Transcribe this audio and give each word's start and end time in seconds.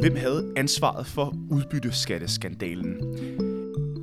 Hvem 0.00 0.16
havde 0.16 0.52
ansvaret 0.56 1.06
for 1.06 1.34
udbytteskatteskandalen? 1.50 2.96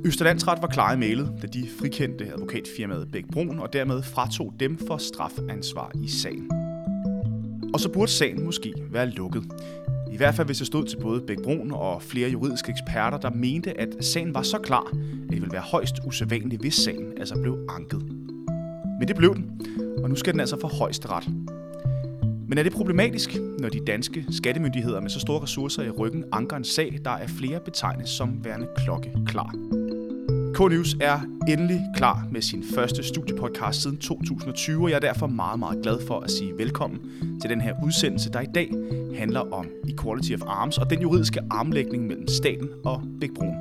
Østerlandsret 0.04 0.62
var 0.62 0.68
klar 0.68 0.94
i 0.94 0.96
mailet, 0.96 1.32
da 1.42 1.46
de 1.46 1.68
frikendte 1.80 2.32
advokatfirmaet 2.32 3.08
Bæk 3.12 3.24
Brun 3.32 3.58
og 3.58 3.72
dermed 3.72 4.02
fratog 4.02 4.54
dem 4.60 4.78
for 4.86 4.96
strafansvar 4.96 5.90
i 6.04 6.08
sagen. 6.08 6.50
Og 7.74 7.80
så 7.80 7.88
burde 7.92 8.10
sagen 8.10 8.44
måske 8.44 8.74
være 8.90 9.10
lukket. 9.10 9.44
I 10.12 10.16
hvert 10.16 10.34
fald 10.34 10.46
hvis 10.46 10.58
det 10.58 10.66
stod 10.66 10.84
til 10.84 10.96
både 11.00 11.20
Bæk 11.20 11.38
Brun 11.44 11.70
og 11.70 12.02
flere 12.02 12.30
juridiske 12.30 12.70
eksperter, 12.70 13.18
der 13.18 13.30
mente, 13.30 13.80
at 13.80 13.88
sagen 14.00 14.34
var 14.34 14.42
så 14.42 14.58
klar, 14.58 14.86
at 14.92 15.30
det 15.30 15.40
ville 15.40 15.52
være 15.52 15.62
højst 15.62 15.94
usædvanligt, 16.06 16.60
hvis 16.60 16.74
sagen 16.74 17.12
altså 17.18 17.34
blev 17.42 17.58
anket. 17.68 18.02
Men 18.98 19.08
det 19.08 19.16
blev 19.16 19.34
den, 19.34 19.60
og 20.02 20.08
nu 20.08 20.16
skal 20.16 20.32
den 20.32 20.40
altså 20.40 20.60
for 20.60 20.68
højesteret. 20.68 21.24
Men 22.48 22.58
er 22.58 22.62
det 22.62 22.72
problematisk, 22.72 23.36
når 23.58 23.68
de 23.68 23.80
danske 23.86 24.24
skattemyndigheder 24.30 25.00
med 25.00 25.10
så 25.10 25.20
store 25.20 25.42
ressourcer 25.42 25.82
i 25.82 25.90
ryggen 25.90 26.24
anker 26.32 26.56
en 26.56 26.64
sag, 26.64 26.98
der 27.04 27.10
er 27.10 27.26
flere 27.26 27.60
betegnet 27.60 28.08
som 28.08 28.44
værende 28.44 28.66
klokke 28.76 29.12
klar? 29.26 29.54
K-News 30.54 30.96
er 31.00 31.20
endelig 31.48 31.80
klar 31.96 32.28
med 32.32 32.42
sin 32.42 32.64
første 32.74 33.02
studiepodcast 33.02 33.82
siden 33.82 33.96
2020, 33.96 34.82
og 34.82 34.90
jeg 34.90 34.96
er 34.96 35.00
derfor 35.00 35.26
meget, 35.26 35.58
meget 35.58 35.82
glad 35.82 36.06
for 36.06 36.20
at 36.20 36.30
sige 36.30 36.58
velkommen 36.58 37.00
til 37.40 37.50
den 37.50 37.60
her 37.60 37.74
udsendelse, 37.84 38.30
der 38.32 38.40
i 38.40 38.46
dag 38.54 38.70
handler 39.18 39.52
om 39.52 39.66
Equality 39.88 40.32
of 40.32 40.42
Arms 40.46 40.78
og 40.78 40.90
den 40.90 41.00
juridiske 41.02 41.40
armlægning 41.50 42.06
mellem 42.06 42.28
staten 42.28 42.68
og 42.84 43.02
Big 43.20 43.30
Brun. 43.34 43.56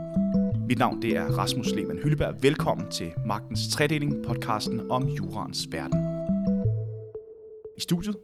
Mit 0.67 0.79
navn 0.79 1.02
det 1.02 1.17
er 1.17 1.26
Rasmus 1.26 1.71
Lehmann 1.76 1.99
Hylleberg. 2.04 2.35
Velkommen 2.41 2.91
til 2.91 3.12
Magtens 3.26 3.67
Tredeling, 3.71 4.26
podcasten 4.26 4.91
om 4.91 5.07
jurans 5.07 5.67
verden. 5.71 5.99
I 7.77 7.81
studiet 7.81 8.15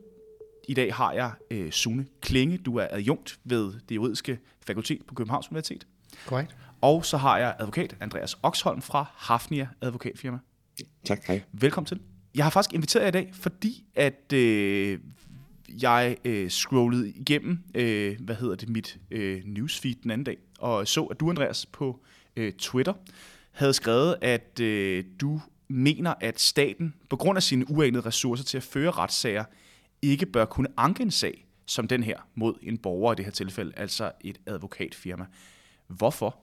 i 0.71 0.73
dag 0.73 0.93
har 0.93 1.11
jeg 1.11 1.31
øh, 1.52 1.71
Sune 1.71 2.05
Klinge. 2.21 2.57
Du 2.57 2.77
er 2.77 2.88
adjunkt 2.91 3.39
ved 3.43 3.73
det 3.89 3.95
juridiske 3.95 4.39
fakultet 4.66 5.05
på 5.07 5.13
Københavns 5.13 5.52
Universitet. 5.52 5.88
Korrekt. 6.25 6.55
Og 6.81 7.05
så 7.05 7.17
har 7.17 7.38
jeg 7.38 7.55
advokat 7.59 7.95
Andreas 8.00 8.38
Oxholm 8.44 8.81
fra 8.81 9.05
Hafnia 9.16 9.67
Advokatfirma. 9.81 10.38
Tak, 11.05 11.25
hej. 11.27 11.42
Velkommen 11.52 11.86
til. 11.86 11.99
Jeg 12.36 12.45
har 12.45 12.49
faktisk 12.49 12.73
inviteret 12.73 13.02
jer 13.03 13.08
i 13.08 13.11
dag, 13.11 13.30
fordi 13.33 13.86
at 13.95 14.33
øh, 14.33 14.99
jeg 15.81 16.17
øh, 16.25 16.49
scrollede 16.49 17.09
igennem, 17.09 17.59
øh, 17.75 18.17
hvad 18.19 18.36
hedder 18.36 18.55
det, 18.55 18.69
mit 18.69 18.97
øh, 19.11 19.42
newsfeed 19.45 19.95
den 20.03 20.11
anden 20.11 20.25
dag, 20.25 20.38
og 20.59 20.88
så, 20.88 21.03
at 21.03 21.19
du, 21.19 21.30
Andreas, 21.30 21.66
på 21.66 21.99
øh, 22.36 22.53
Twitter 22.53 22.94
havde 23.52 23.73
skrevet, 23.73 24.16
at 24.22 24.59
øh, 24.59 25.03
du 25.22 25.42
mener, 25.67 26.14
at 26.22 26.39
staten, 26.39 26.94
på 27.09 27.16
grund 27.16 27.38
af 27.38 27.44
sine 27.44 27.72
uanede 27.72 28.05
ressourcer 28.05 28.44
til 28.44 28.58
at 28.58 28.64
føre 28.64 28.92
retssager, 28.92 29.44
ikke 30.02 30.25
bør 30.25 30.45
kunne 30.45 30.67
anke 30.77 31.03
en 31.03 31.11
sag 31.11 31.45
som 31.66 31.88
den 31.88 32.03
her 32.03 32.30
mod 32.35 32.53
en 32.63 32.77
borger 32.77 33.13
i 33.13 33.16
det 33.16 33.25
her 33.25 33.31
tilfælde, 33.31 33.71
altså 33.77 34.11
et 34.23 34.39
advokatfirma. 34.45 35.25
Hvorfor? 35.88 36.39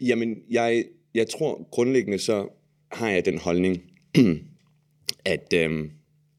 Jamen, 0.00 0.36
jeg, 0.50 0.84
jeg 1.14 1.28
tror 1.28 1.68
grundlæggende 1.70 2.18
så 2.18 2.48
har 2.92 3.08
jeg 3.08 3.24
den 3.24 3.38
holdning, 3.38 3.82
at, 5.24 5.52
øhm, 5.54 5.90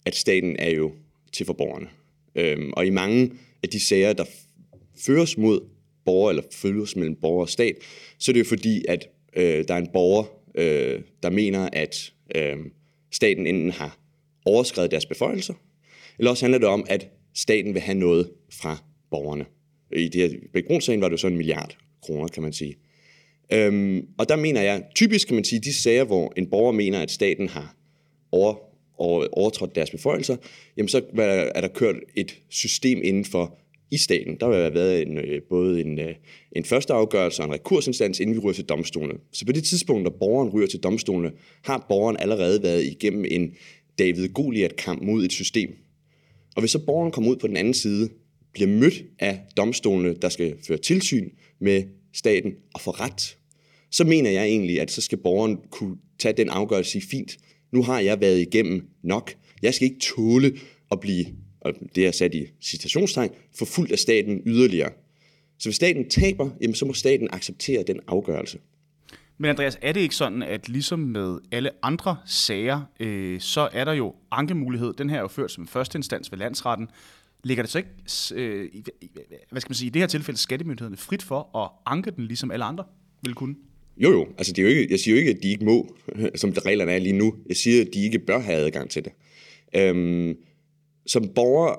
at 0.06 0.16
staten 0.16 0.56
er 0.60 0.70
jo 0.70 0.94
til 1.34 1.46
for 1.46 1.54
borgerne. 1.54 1.90
Øhm, 2.36 2.74
og 2.74 2.86
i 2.86 2.90
mange 2.90 3.32
af 3.64 3.70
de 3.70 3.80
sager, 3.80 4.14
der 4.14 4.26
føres 5.06 5.38
mod 5.38 5.62
borger, 6.06 6.30
eller 6.30 6.44
følges 6.52 6.96
mellem 6.96 7.16
borger 7.16 7.42
og 7.42 7.50
stat, 7.50 7.76
så 8.18 8.32
er 8.32 8.34
det 8.34 8.40
jo 8.40 8.46
fordi, 8.46 8.86
at 8.88 9.08
øh, 9.36 9.66
der 9.68 9.74
er 9.74 9.78
en 9.78 9.90
borger, 9.94 10.24
øh, 10.56 11.02
der 11.24 11.30
mener, 11.30 11.70
at 11.74 12.14
øh, 12.36 12.58
staten 13.12 13.48
enten 13.48 13.72
har 13.72 13.99
overskrevet 14.50 14.92
deres 14.92 15.06
beføjelser, 15.06 15.54
eller 16.18 16.32
også 16.32 16.46
handler 16.46 16.60
det 16.60 16.68
om, 16.68 16.86
at 16.90 17.08
staten 17.36 17.74
vil 17.74 17.82
have 17.82 17.98
noget 17.98 18.30
fra 18.52 18.78
borgerne. 19.12 19.46
I 19.96 20.08
det 20.08 20.22
her 20.22 20.40
begrundssagen 20.54 21.02
var 21.02 21.08
det 21.08 21.12
jo 21.12 21.18
så 21.18 21.28
en 21.28 21.38
milliard 21.38 21.78
kroner, 22.02 22.28
kan 22.28 22.44
man 22.44 22.54
sige. 22.54 22.76
Øhm, 23.54 24.08
og 24.18 24.30
der 24.30 24.36
mener 24.36 24.62
jeg, 24.62 24.84
typisk 24.96 25.28
kan 25.28 25.36
man 25.36 25.44
sige, 25.44 25.62
de 25.62 25.74
sager, 25.74 26.04
hvor 26.04 26.34
en 26.38 26.50
borger 26.50 26.72
mener, 26.72 27.02
at 27.02 27.12
staten 27.12 27.50
har 27.50 27.76
over, 28.32 28.56
over, 28.98 29.28
overtrådt 29.32 29.76
deres 29.76 29.90
beføjelser, 29.90 30.38
jamen 30.78 30.90
så 30.90 31.02
er 31.56 31.62
der 31.62 31.68
kørt 31.68 31.96
et 32.16 32.42
system 32.50 33.02
inden 33.04 33.26
for 33.26 33.60
i 33.92 33.98
staten. 33.98 34.38
Der 34.40 34.46
har 34.46 34.70
været 34.70 35.02
en, 35.02 35.18
øh, 35.18 35.42
både 35.50 35.82
en, 35.82 36.00
øh, 36.00 36.16
en 36.52 36.64
første 36.64 36.94
afgørelse 36.94 37.42
og 37.42 37.48
en 37.48 37.54
rekursinstans, 37.54 38.20
inden 38.20 38.36
vi 38.36 38.40
ryger 38.40 38.54
til 38.54 38.66
domstolene. 38.66 39.20
Så 39.32 39.46
på 39.46 39.52
det 39.52 39.64
tidspunkt, 39.64 40.04
når 40.04 40.16
borgeren 40.20 40.50
ryger 40.50 40.68
til 40.68 40.80
domstolene, 40.80 41.32
har 41.64 41.86
borgeren 41.90 42.18
allerede 42.20 42.64
været 42.64 42.84
igennem 42.84 43.26
en 43.32 43.52
David 44.00 44.30
Goliat-kamp 44.30 45.02
mod 45.02 45.26
et 45.26 45.32
system. 45.32 45.76
Og 46.56 46.62
hvis 46.62 46.72
så 46.72 46.86
borgeren 46.86 47.12
kommer 47.12 47.32
ud 47.32 47.36
på 47.36 47.48
den 47.48 47.58
anden 47.58 47.74
side, 47.74 48.10
bliver 48.54 48.68
mødt 48.68 49.04
af 49.20 49.40
domstolene, 49.58 50.16
der 50.22 50.30
skal 50.30 50.56
føre 50.68 50.78
tilsyn 50.78 51.30
med 51.60 51.84
staten 52.14 52.54
og 52.74 52.82
få 52.82 52.92
ret, 52.92 53.38
så 53.92 54.04
mener 54.04 54.30
jeg 54.30 54.46
egentlig, 54.46 54.82
at 54.82 54.92
så 54.92 55.02
skal 55.02 55.18
borgeren 55.18 55.58
kunne 55.72 55.98
tage 56.20 56.34
den 56.34 56.50
afgørelse 56.50 56.88
og 56.90 56.92
sige, 56.92 57.10
fint, 57.10 57.38
nu 57.72 57.84
har 57.84 58.00
jeg 58.00 58.22
været 58.22 58.40
igennem 58.40 58.90
nok. 59.04 59.34
Jeg 59.62 59.74
skal 59.74 59.86
ikke 59.86 60.00
tåle 60.00 60.58
at 60.92 61.00
blive, 61.00 61.26
og 61.62 61.74
det 61.96 62.08
er 62.08 62.12
sat 62.12 62.36
i 62.36 62.46
citationstegn, 62.62 63.30
forfulgt 63.56 63.92
af 63.92 64.00
staten 64.00 64.42
yderligere. 64.46 64.92
Så 65.60 65.70
hvis 65.70 65.76
staten 65.76 66.10
taber, 66.10 66.50
jamen 66.62 66.76
så 66.76 66.86
må 66.86 66.94
staten 66.94 67.28
acceptere 67.32 67.84
den 67.84 68.00
afgørelse. 68.08 68.58
Men 69.42 69.50
Andreas, 69.50 69.78
er 69.82 69.92
det 69.92 70.00
ikke 70.02 70.16
sådan, 70.16 70.44
at 70.44 70.70
ligesom 70.70 71.00
med 71.00 71.38
alle 71.52 71.70
andre 71.84 72.18
sager, 72.26 72.82
øh, 73.00 73.40
så 73.40 73.70
er 73.72 73.86
der 73.86 73.94
jo 73.94 74.16
ankemulighed. 74.32 74.94
Den 74.94 75.10
her 75.10 75.18
er 75.18 75.22
jo 75.22 75.28
ført 75.28 75.52
som 75.52 75.68
første 75.68 75.98
instans 75.98 76.32
ved 76.32 76.40
landsretten. 76.40 76.88
Ligger 77.44 77.64
det 77.64 77.72
så 77.72 77.78
ikke, 77.78 77.90
øh, 78.36 78.70
hvad 79.52 79.62
skal 79.62 79.70
man 79.70 79.76
sige, 79.76 79.88
i 79.88 79.90
det 79.90 80.02
her 80.02 80.08
tilfælde 80.08 80.40
skattemyndighederne 80.40 80.98
frit 80.98 81.24
for 81.24 81.58
at 81.58 81.70
anke 81.86 82.12
den, 82.12 82.26
ligesom 82.26 82.52
alle 82.52 82.66
andre 82.66 82.84
vil 83.24 83.34
kunne? 83.34 83.56
Jo, 83.98 84.12
jo. 84.12 84.28
Altså, 84.38 84.54
det 84.54 84.60
er 84.60 84.64
jo 84.64 84.78
ikke, 84.78 84.92
jeg 84.92 85.00
siger 85.00 85.16
jo 85.16 85.20
ikke, 85.20 85.32
at 85.32 85.44
de 85.44 85.50
ikke 85.50 85.66
må, 85.66 85.96
som 86.36 86.54
reglerne 86.66 86.92
er 86.92 87.00
lige 87.00 87.18
nu. 87.18 87.36
Jeg 87.50 87.58
siger, 87.58 87.82
at 87.82 87.88
de 87.94 88.04
ikke 88.04 88.20
bør 88.20 88.40
have 88.40 88.58
adgang 88.58 88.90
til 88.90 89.06
det. 89.06 89.12
Øhm, 89.76 90.36
som 91.08 91.30
borger, 91.36 91.76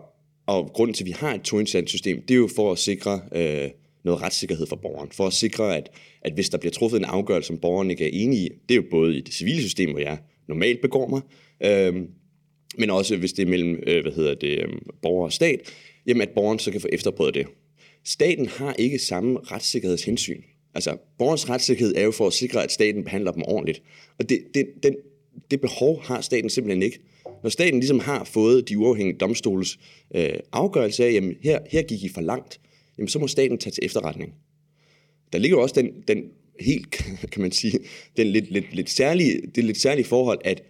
og 0.47 0.71
grunden 0.75 0.94
til, 0.94 1.04
at 1.04 1.06
vi 1.06 1.15
har 1.19 1.34
et 1.34 1.42
to 1.42 1.59
det 1.59 2.31
er 2.31 2.34
jo 2.34 2.48
for 2.56 2.72
at 2.72 2.78
sikre 2.78 3.21
øh, 3.32 3.71
noget 4.05 4.22
retssikkerhed 4.22 4.66
for 4.66 4.77
borgeren. 4.77 5.11
For 5.12 5.27
at 5.27 5.33
sikre, 5.33 5.77
at, 5.77 5.91
at 6.22 6.33
hvis 6.33 6.49
der 6.49 6.59
bliver 6.59 6.72
truffet 6.72 6.99
en 6.99 7.05
afgørelse, 7.05 7.47
som 7.47 7.59
borgeren 7.59 7.91
ikke 7.91 8.05
er 8.05 8.11
enig 8.12 8.38
i, 8.38 8.49
det 8.69 8.75
er 8.75 8.77
jo 8.77 8.84
både 8.91 9.16
i 9.16 9.21
det 9.21 9.34
civile 9.34 9.62
system, 9.62 9.91
hvor 9.91 10.00
jeg 10.00 10.19
normalt 10.49 10.81
begår 10.81 11.09
mig, 11.09 11.21
øhm, 11.62 12.09
men 12.78 12.91
også 12.91 13.16
hvis 13.16 13.33
det 13.33 13.43
er 13.43 13.50
mellem 13.50 13.83
øh, 13.87 14.03
hvad 14.03 14.12
hedder 14.12 14.34
det, 14.34 14.59
øh, 14.59 14.69
borger 15.03 15.25
og 15.25 15.33
stat, 15.33 15.60
jamen 16.06 16.22
at 16.22 16.31
borgeren 16.34 16.59
så 16.59 16.71
kan 16.71 16.81
få 16.81 16.89
efterprøvet 16.93 17.34
det. 17.34 17.47
Staten 18.05 18.47
har 18.47 18.75
ikke 18.78 18.99
samme 18.99 19.39
retssikkerhedshensyn. 19.39 20.43
Altså, 20.75 20.97
borgerens 21.19 21.49
retssikkerhed 21.49 21.94
er 21.97 22.03
jo 22.03 22.10
for 22.10 22.27
at 22.27 22.33
sikre, 22.33 22.62
at 22.62 22.72
staten 22.72 23.05
behandler 23.05 23.33
dem 23.33 23.43
ordentligt. 23.43 23.83
Og 24.19 24.28
det, 24.28 24.39
det, 24.55 24.66
den, 24.83 24.97
det 25.50 25.60
behov 25.60 26.03
har 26.03 26.21
staten 26.21 26.50
simpelthen 26.50 26.83
ikke. 26.83 26.99
Når 27.43 27.50
staten 27.50 27.81
ligesom 27.81 28.00
har 28.00 28.25
fået 28.25 28.69
de 28.69 28.78
uafhængige 28.78 29.19
domstoles 29.19 29.78
øh, 30.15 30.33
afgørelse 30.53 31.05
af, 31.05 31.12
jamen 31.12 31.34
her, 31.43 31.59
her 31.71 31.83
gik 31.83 32.05
I 32.05 32.09
for 32.09 32.21
langt, 32.21 32.60
jamen 33.00 33.09
så 33.09 33.19
må 33.19 33.27
staten 33.27 33.59
tage 33.59 33.72
til 33.72 33.84
efterretning. 33.84 34.34
Der 35.33 35.38
ligger 35.38 35.56
jo 35.56 35.62
også 35.62 35.75
den, 35.75 35.91
den 36.09 36.25
helt, 36.61 36.91
kan 37.33 37.43
man 37.43 37.53
sige, 37.53 37.78
den 38.16 38.27
lidt, 38.27 38.50
lidt, 38.50 38.75
lidt 38.75 38.91
særlige, 38.91 39.41
det 39.55 39.65
lidt 39.65 39.81
særlige 39.81 40.05
forhold, 40.05 40.38
at 40.44 40.62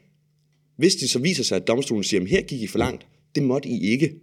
hvis 0.77 0.97
det 0.97 1.11
så 1.11 1.19
viser 1.19 1.45
sig, 1.45 1.57
at 1.57 1.67
domstolen 1.67 2.05
siger, 2.05 2.21
at 2.21 2.29
her 2.29 2.43
gik 2.43 2.63
I 2.63 2.67
for 2.67 2.79
langt, 2.79 3.07
det 3.35 3.43
måtte 3.43 3.69
I 3.69 3.91
ikke, 3.91 4.15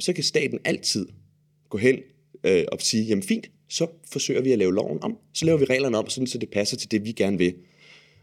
så 0.00 0.12
kan 0.12 0.24
staten 0.24 0.58
altid 0.64 1.06
gå 1.70 1.78
hen 1.78 1.98
øh, 2.44 2.64
og 2.72 2.80
sige, 2.80 3.04
jamen 3.04 3.22
fint, 3.22 3.50
så 3.68 3.86
forsøger 4.12 4.40
vi 4.42 4.52
at 4.52 4.58
lave 4.58 4.74
loven 4.74 4.98
om. 5.02 5.16
Så 5.34 5.44
laver 5.44 5.58
vi 5.58 5.64
reglerne 5.64 5.98
om, 5.98 6.08
sådan, 6.08 6.26
så 6.26 6.38
det 6.38 6.50
passer 6.50 6.76
til 6.76 6.90
det, 6.90 7.04
vi 7.04 7.12
gerne 7.12 7.38
vil. 7.38 7.54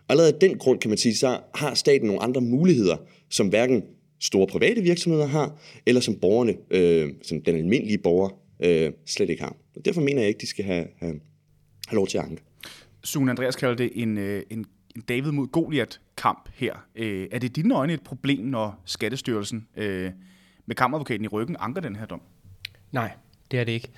Allerede 0.10 0.34
af 0.34 0.40
den 0.40 0.58
grund, 0.58 0.80
kan 0.80 0.90
man 0.90 0.98
sige, 0.98 1.16
så 1.16 1.40
har 1.56 1.74
staten 1.74 2.08
nogle 2.08 2.22
andre 2.22 2.42
muligheder, 2.42 2.98
som 3.30 3.48
hverken 3.48 3.84
store 4.22 4.48
private 4.48 4.82
virksomheder 4.82 5.26
har, 5.26 5.62
eller 5.86 6.02
som 6.02 6.16
borgerne, 6.16 6.56
øh, 6.72 7.10
som 7.22 7.42
den 7.42 7.56
almindelige 7.56 7.98
borger, 7.98 8.43
øh, 8.60 8.92
slet 9.06 9.30
ikke 9.30 9.44
har. 9.44 9.56
Og 9.76 9.86
derfor 9.86 10.02
mener 10.02 10.22
jeg 10.22 10.28
ikke, 10.28 10.42
de 10.42 10.48
skal 10.48 10.66
have, 10.66 10.88
have, 10.98 11.20
have 11.88 11.96
lov 11.96 12.08
til 12.08 12.18
at 12.18 12.24
anke. 12.24 12.44
Sune 13.04 13.32
Andreas 13.32 13.56
kalder 13.56 13.76
det 13.76 13.92
en, 13.96 14.18
øh, 14.18 14.44
en, 14.50 14.66
en 14.96 15.02
David 15.02 15.32
mod 15.32 15.48
Goliath-kamp 15.48 16.50
her. 16.54 16.76
Øh, 16.96 17.28
er 17.32 17.40
det 17.40 17.50
i 17.50 17.62
dine 17.62 17.76
øjne 17.76 17.94
et 17.94 18.04
problem, 18.04 18.46
når 18.46 18.82
Skattestyrelsen 18.86 19.68
øh, 19.78 20.12
med 20.66 20.76
kammeradvokaten 20.76 21.26
i 21.26 21.28
ryggen 21.28 21.56
anker 21.60 21.82
den 21.82 21.96
her 21.96 22.06
dom? 22.06 22.22
Nej, 22.92 23.12
det 23.52 23.60
er 23.60 23.64
det 23.64 23.72
ikke. 23.72 23.90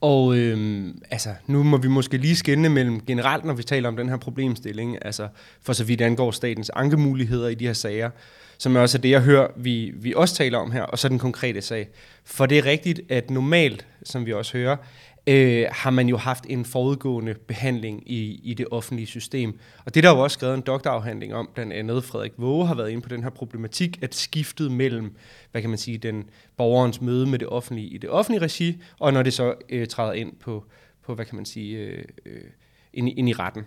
Og 0.00 0.36
øhm, 0.36 1.02
altså, 1.10 1.30
nu 1.46 1.62
må 1.62 1.76
vi 1.76 1.88
måske 1.88 2.16
lige 2.16 2.36
skænde 2.36 2.68
mellem 2.68 3.00
generelt, 3.00 3.44
når 3.44 3.54
vi 3.54 3.62
taler 3.62 3.88
om 3.88 3.96
den 3.96 4.08
her 4.08 4.16
problemstilling, 4.16 4.98
altså 5.04 5.28
for 5.62 5.72
så 5.72 5.84
vidt 5.84 6.00
angår 6.00 6.30
statens 6.30 6.70
ankemuligheder 6.70 7.48
i 7.48 7.54
de 7.54 7.66
her 7.66 7.72
sager, 7.72 8.10
som 8.58 8.76
også 8.76 8.98
er 8.98 9.02
det, 9.02 9.10
jeg 9.10 9.22
hører, 9.22 9.48
vi, 9.56 9.92
vi 9.94 10.14
også 10.16 10.34
taler 10.34 10.58
om 10.58 10.72
her, 10.72 10.82
og 10.82 10.98
så 10.98 11.08
den 11.08 11.18
konkrete 11.18 11.62
sag. 11.62 11.88
For 12.24 12.46
det 12.46 12.58
er 12.58 12.64
rigtigt, 12.64 13.00
at 13.08 13.30
normalt 13.30 13.86
som 14.04 14.26
vi 14.26 14.32
også 14.32 14.58
hører, 14.58 14.76
øh, 15.28 15.66
har 15.72 15.90
man 15.90 16.08
jo 16.08 16.16
haft 16.16 16.44
en 16.48 16.64
forudgående 16.64 17.34
behandling 17.34 18.10
i, 18.10 18.40
i 18.44 18.54
det 18.54 18.66
offentlige 18.70 19.06
system. 19.06 19.58
Og 19.84 19.94
det 19.94 20.02
der 20.02 20.10
jo 20.10 20.18
også 20.18 20.34
skrevet 20.34 20.54
en 20.54 20.60
doktorafhandling 20.60 21.34
om, 21.34 21.48
blandt 21.54 21.72
andet 21.72 22.04
Frederik 22.04 22.32
Våge 22.36 22.66
har 22.66 22.74
været 22.74 22.90
inde 22.90 23.02
på 23.02 23.08
den 23.08 23.22
her 23.22 23.30
problematik, 23.30 23.98
at 24.02 24.14
skiftet 24.14 24.72
mellem, 24.72 25.16
hvad 25.50 25.60
kan 25.60 25.70
man 25.70 25.78
sige, 25.78 25.98
den 25.98 26.24
borgerens 26.56 27.00
møde 27.00 27.26
med 27.26 27.38
det 27.38 27.48
offentlige 27.48 27.88
i 27.88 27.98
det 27.98 28.10
offentlige 28.10 28.42
regi, 28.42 28.82
og 28.98 29.12
når 29.12 29.22
det 29.22 29.32
så 29.32 29.54
øh, 29.68 29.86
træder 29.86 30.12
ind 30.12 30.32
på, 30.40 30.64
på, 31.02 31.14
hvad 31.14 31.24
kan 31.24 31.36
man 31.36 31.44
sige, 31.44 31.78
øh, 31.78 32.04
øh, 32.26 32.40
ind, 32.92 33.08
ind 33.08 33.28
i 33.28 33.32
retten. 33.32 33.62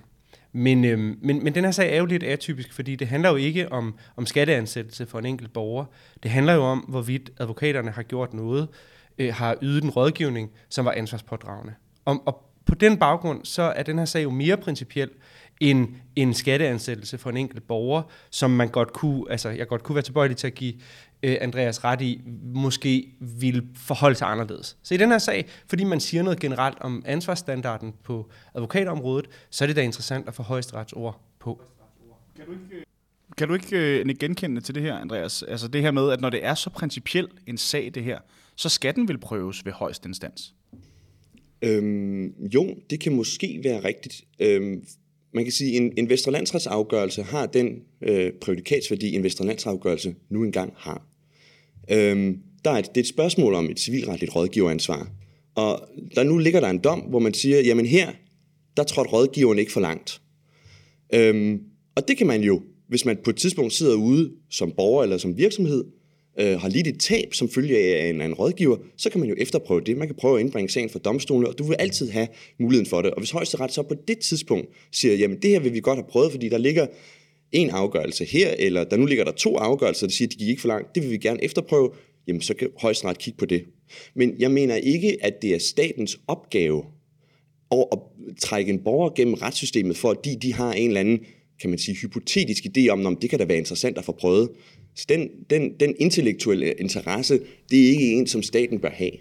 Men, 0.53 0.85
øhm, 0.85 1.17
men, 1.21 1.43
men 1.43 1.55
den 1.55 1.63
her 1.63 1.71
sag 1.71 1.93
er 1.93 1.97
jo 1.97 2.05
lidt 2.05 2.23
atypisk, 2.23 2.73
fordi 2.73 2.95
det 2.95 3.07
handler 3.07 3.29
jo 3.29 3.35
ikke 3.35 3.71
om, 3.71 3.95
om 4.15 4.25
skatteansættelse 4.25 5.05
for 5.05 5.19
en 5.19 5.25
enkelt 5.25 5.53
borger. 5.53 5.85
Det 6.23 6.31
handler 6.31 6.53
jo 6.53 6.63
om, 6.63 6.79
hvorvidt 6.79 7.31
advokaterne 7.39 7.91
har 7.91 8.03
gjort 8.03 8.33
noget, 8.33 8.67
øh, 9.21 9.33
har 9.33 9.57
ydet 9.62 9.83
en 9.83 9.89
rådgivning, 9.89 10.51
som 10.69 10.85
var 10.85 10.91
ansvarspådragende. 10.91 11.73
Og, 12.06 12.23
og 12.25 12.51
på 12.65 12.75
den 12.75 12.97
baggrund, 12.97 13.45
så 13.45 13.62
er 13.62 13.83
den 13.83 13.97
her 13.97 14.06
sag 14.06 14.23
jo 14.23 14.29
mere 14.29 14.57
principiel 14.57 15.09
end 15.59 15.88
en 16.15 16.33
skatteansættelse 16.33 17.18
for 17.18 17.29
en 17.29 17.38
enkelt 17.38 17.68
borger, 17.68 18.03
som 18.29 18.51
man 18.51 18.68
godt 18.69 18.94
kunne, 18.94 19.31
altså 19.31 19.50
jeg 19.50 19.68
godt 19.68 19.83
kunne 19.83 19.95
være 19.95 20.03
tilbøjelig 20.03 20.38
til 20.38 20.47
at 20.47 20.56
give 20.56 20.73
øh, 21.23 21.38
Andreas 21.41 21.83
ret 21.83 22.01
i, 22.01 22.21
måske 22.53 23.13
vil 23.19 23.68
forholde 23.75 24.15
sig 24.15 24.27
anderledes. 24.27 24.77
Så 24.83 24.94
i 24.94 24.97
den 24.97 25.12
her 25.12 25.18
sag, 25.18 25.50
fordi 25.68 25.83
man 25.83 26.00
siger 26.00 26.23
noget 26.23 26.39
generelt 26.39 26.77
om 26.81 27.03
ansvarsstandarden 27.06 27.94
på 28.03 28.31
advokatområdet, 28.56 29.29
så 29.50 29.63
er 29.63 29.68
det 29.68 29.75
da 29.75 29.81
interessant 29.81 30.27
at 30.27 30.33
få 30.33 30.44
højesterets 30.44 30.94
ord 30.94 31.21
på. 31.39 31.62
Kan 32.38 32.45
du 32.45 32.51
ikke, 32.51 32.85
kan 33.38 33.47
du 33.47 33.53
ikke 33.53 34.00
øh, 34.00 34.15
genkende 34.19 34.62
til 34.62 34.75
det 34.75 34.83
her, 34.83 34.97
Andreas? 34.97 35.44
Altså 35.44 35.68
det 35.68 35.81
her 35.81 35.91
med, 35.91 36.12
at 36.12 36.21
når 36.21 36.29
det 36.29 36.45
er 36.45 36.53
så 36.53 36.69
principielt 36.69 37.31
en 37.47 37.57
sag, 37.57 37.91
det 37.94 38.03
her, 38.03 38.19
så 38.56 38.69
skal 38.69 38.95
den 38.95 39.07
vel 39.07 39.18
prøves 39.18 39.65
ved 39.65 39.71
højst 39.71 40.06
instans? 40.06 40.53
Øhm, 41.62 42.33
jo, 42.53 42.75
det 42.89 43.00
kan 43.00 43.15
måske 43.15 43.59
være 43.63 43.83
rigtigt. 43.83 44.24
Øhm, 44.39 44.83
man 45.33 45.44
kan 45.44 45.51
sige, 45.51 45.75
at 45.75 45.81
en, 45.81 45.94
en 45.98 46.09
Vesterlandsretsafgørelse 46.09 47.24
har 47.24 47.45
den 47.45 47.81
øh, 48.01 48.31
prædikatsværdi, 48.42 49.15
en 49.15 49.24
Vesterlandsafgørelse 49.24 50.15
nu 50.30 50.44
engang 50.44 50.74
har. 50.77 51.07
Øhm, 51.92 52.39
der 52.65 52.71
er 52.71 52.77
et, 52.77 52.86
det 52.86 52.98
er 52.98 53.01
et 53.01 53.07
spørgsmål 53.07 53.53
om 53.53 53.69
et 53.69 53.80
civilretligt 53.80 54.36
rådgiveransvar. 54.36 55.12
Og 55.56 55.89
der 56.15 56.24
nu 56.24 56.38
ligger 56.38 56.59
der 56.59 56.69
en 56.69 56.77
dom, 56.77 57.00
hvor 57.00 57.19
man 57.19 57.33
siger, 57.33 57.62
jamen 57.62 57.86
her, 57.86 58.12
der 58.77 58.83
trådte 58.83 59.12
rådgiveren 59.12 59.59
ikke 59.59 59.71
for 59.71 59.81
langt. 59.81 60.21
Øhm, 61.13 61.62
og 61.95 62.07
det 62.07 62.18
kan 62.18 62.27
man 62.27 62.42
jo, 62.42 62.62
hvis 62.88 63.06
man 63.06 63.18
på 63.24 63.30
et 63.30 63.36
tidspunkt 63.36 63.74
sidder 63.74 63.95
ude 63.95 64.31
som 64.50 64.71
borger 64.71 65.04
eller 65.04 65.18
som 65.18 65.38
virksomhed, 65.38 65.83
øh, 66.39 66.60
har 66.60 66.69
lidt 66.69 66.88
et 66.88 67.00
tab 67.00 67.33
som 67.33 67.50
følge 67.50 67.78
af 67.78 68.10
en, 68.10 68.22
en 68.22 68.33
rådgiver, 68.33 68.78
så 68.98 69.10
kan 69.10 69.19
man 69.19 69.30
jo 69.30 69.36
efterprøve 69.38 69.81
det. 69.81 69.98
Man 69.98 70.07
kan 70.07 70.16
prøve 70.16 70.39
at 70.39 70.45
indbringe 70.45 70.69
sagen 70.69 70.89
for 70.89 71.00
domstolen, 71.00 71.48
og 71.48 71.57
du 71.57 71.63
vil 71.63 71.75
altid 71.80 72.10
have 72.10 72.28
muligheden 72.60 72.89
for 72.89 73.01
det. 73.01 73.12
Og 73.12 73.19
hvis 73.19 73.31
højesteret 73.31 73.74
så 73.74 73.81
på 73.81 73.95
det 74.07 74.19
tidspunkt 74.19 74.68
siger, 74.92 75.16
jamen 75.16 75.42
det 75.42 75.50
her 75.50 75.60
vil 75.60 75.74
vi 75.74 75.80
godt 75.80 75.98
have 75.98 76.07
prøvet, 76.10 76.31
fordi 76.31 76.50
der 76.50 76.57
ligger 76.57 76.88
en 77.51 77.69
afgørelse 77.69 78.25
her, 78.25 78.54
eller 78.60 78.83
der 78.83 78.98
nu 78.98 79.06
ligger 79.06 79.24
der 79.24 79.31
to 79.31 79.57
afgørelser, 79.57 80.07
der 80.07 80.12
siger, 80.12 80.28
at 80.28 80.33
de 80.33 80.38
gik 80.38 80.48
ikke 80.48 80.62
for 80.62 80.68
langt, 80.68 80.95
det 80.95 81.04
vil 81.04 81.12
vi 81.12 81.18
gerne 81.18 81.44
efterprøve, 81.44 81.89
jamen 82.28 82.42
så 82.42 82.54
kan 82.54 82.69
højesteret 82.78 83.18
kigge 83.18 83.38
på 83.38 83.45
det. 83.45 83.63
Men 84.16 84.36
jeg 84.39 84.51
mener 84.51 84.75
ikke, 84.75 85.18
at 85.22 85.42
det 85.42 85.54
er 85.56 85.60
statens 85.60 86.19
opgave 86.28 86.83
at, 87.72 87.86
at 87.92 87.98
trække 88.39 88.72
en 88.72 88.83
borger 88.83 89.10
gennem 89.10 89.33
retssystemet, 89.33 89.98
fordi 89.98 90.36
de 90.36 90.54
har 90.54 90.74
en 90.74 90.88
eller 90.88 91.00
anden 91.00 91.19
kan 91.62 91.69
man 91.69 91.80
sige, 91.80 91.95
hypotetisk 91.95 92.66
idé 92.66 92.88
om, 92.89 93.06
om 93.06 93.16
det 93.16 93.30
kan 93.30 93.39
da 93.39 93.45
være 93.45 93.57
interessant 93.57 93.98
at 93.98 94.06
få 94.06 94.12
prøvet. 94.12 94.50
Så 94.95 95.05
den, 95.09 95.29
den, 95.49 95.73
den 95.79 95.95
intellektuelle 95.99 96.73
interesse, 96.73 97.39
det 97.69 97.85
er 97.85 97.89
ikke 97.89 98.13
en, 98.13 98.27
som 98.27 98.43
staten 98.43 98.79
bør 98.79 98.89
have. 98.89 99.11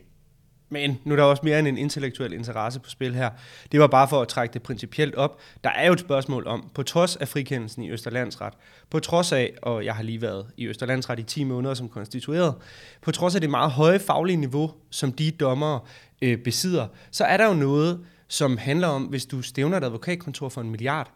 Men 0.72 0.98
nu 1.04 1.12
er 1.12 1.16
der 1.16 1.24
også 1.24 1.42
mere 1.44 1.58
end 1.58 1.68
en 1.68 1.78
intellektuel 1.78 2.32
interesse 2.32 2.80
på 2.80 2.90
spil 2.90 3.14
her. 3.14 3.30
Det 3.72 3.80
var 3.80 3.86
bare 3.86 4.08
for 4.08 4.22
at 4.22 4.28
trække 4.28 4.52
det 4.52 4.62
principielt 4.62 5.14
op. 5.14 5.40
Der 5.64 5.70
er 5.70 5.86
jo 5.86 5.92
et 5.92 6.00
spørgsmål 6.00 6.46
om, 6.46 6.70
på 6.74 6.82
trods 6.82 7.16
af 7.16 7.28
frikendelsen 7.28 7.82
i 7.82 7.90
Østerlandsret, 7.90 8.54
på 8.90 9.00
trods 9.00 9.32
af, 9.32 9.52
og 9.62 9.84
jeg 9.84 9.94
har 9.94 10.02
lige 10.02 10.22
været 10.22 10.46
i 10.56 10.66
Østerlandsret 10.66 11.18
i 11.18 11.22
10 11.22 11.44
måneder 11.44 11.74
som 11.74 11.88
konstitueret, 11.88 12.54
på 13.02 13.12
trods 13.12 13.34
af 13.34 13.40
det 13.40 13.50
meget 13.50 13.70
høje 13.70 13.98
faglige 13.98 14.36
niveau, 14.36 14.70
som 14.90 15.12
de 15.12 15.30
dommere 15.30 15.80
øh, 16.22 16.38
besidder, 16.38 16.86
så 17.10 17.24
er 17.24 17.36
der 17.36 17.46
jo 17.46 17.54
noget, 17.54 18.00
som 18.28 18.56
handler 18.56 18.88
om, 18.88 19.02
hvis 19.02 19.26
du 19.26 19.42
stævner 19.42 19.76
et 19.76 19.84
advokatkontor 19.84 20.48
for 20.48 20.60
en 20.60 20.70
milliard, 20.70 21.12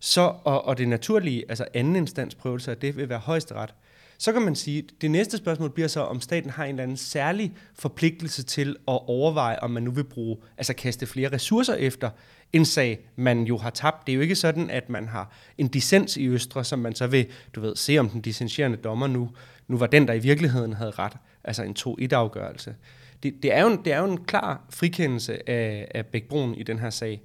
så, 0.00 0.34
og, 0.44 0.64
og 0.64 0.78
det 0.78 0.88
naturlige, 0.88 1.44
altså 1.48 1.64
anden 1.74 1.96
instans 1.96 2.34
prøvelse 2.34 2.70
af 2.70 2.76
det, 2.76 2.96
vil 2.96 3.08
være 3.08 3.18
højesteret. 3.18 3.74
Så 4.18 4.32
kan 4.32 4.42
man 4.42 4.54
sige, 4.54 4.78
at 4.78 4.84
det 5.00 5.10
næste 5.10 5.36
spørgsmål 5.36 5.70
bliver 5.70 5.88
så, 5.88 6.00
om 6.00 6.20
staten 6.20 6.50
har 6.50 6.64
en 6.64 6.70
eller 6.70 6.82
anden 6.82 6.96
særlig 6.96 7.52
forpligtelse 7.74 8.42
til 8.42 8.68
at 8.68 8.98
overveje, 9.06 9.58
om 9.58 9.70
man 9.70 9.82
nu 9.82 9.90
vil 9.90 10.04
bruge, 10.04 10.36
altså 10.56 10.74
kaste 10.74 11.06
flere 11.06 11.32
ressourcer 11.32 11.74
efter 11.74 12.10
en 12.52 12.64
sag, 12.64 13.08
man 13.16 13.42
jo 13.42 13.58
har 13.58 13.70
tabt. 13.70 14.06
Det 14.06 14.12
er 14.12 14.16
jo 14.16 14.22
ikke 14.22 14.36
sådan, 14.36 14.70
at 14.70 14.88
man 14.88 15.08
har 15.08 15.32
en 15.58 15.68
dissens 15.68 16.16
i 16.16 16.28
Østre, 16.28 16.64
som 16.64 16.78
man 16.78 16.94
så 16.94 17.06
vil, 17.06 17.26
du 17.54 17.60
ved, 17.60 17.76
se 17.76 17.98
om 17.98 18.10
den 18.10 18.20
dissentierende 18.20 18.76
dommer 18.76 19.06
nu, 19.06 19.30
nu 19.68 19.78
var 19.78 19.86
den, 19.86 20.08
der 20.08 20.14
i 20.14 20.18
virkeligheden 20.18 20.72
havde 20.72 20.90
ret, 20.90 21.12
altså 21.44 21.62
en 21.62 21.76
2-1-afgørelse. 21.78 22.74
Det, 23.22 23.34
det, 23.42 23.54
er 23.54 23.62
jo 23.62 23.68
en, 23.68 23.84
det 23.84 23.92
er 23.92 23.98
jo 23.98 24.12
en 24.12 24.24
klar 24.24 24.64
frikendelse 24.70 25.50
af, 25.50 25.88
af 25.94 26.06
Bækbroen 26.06 26.54
i 26.54 26.62
den 26.62 26.78
her 26.78 26.90
sag. 26.90 27.22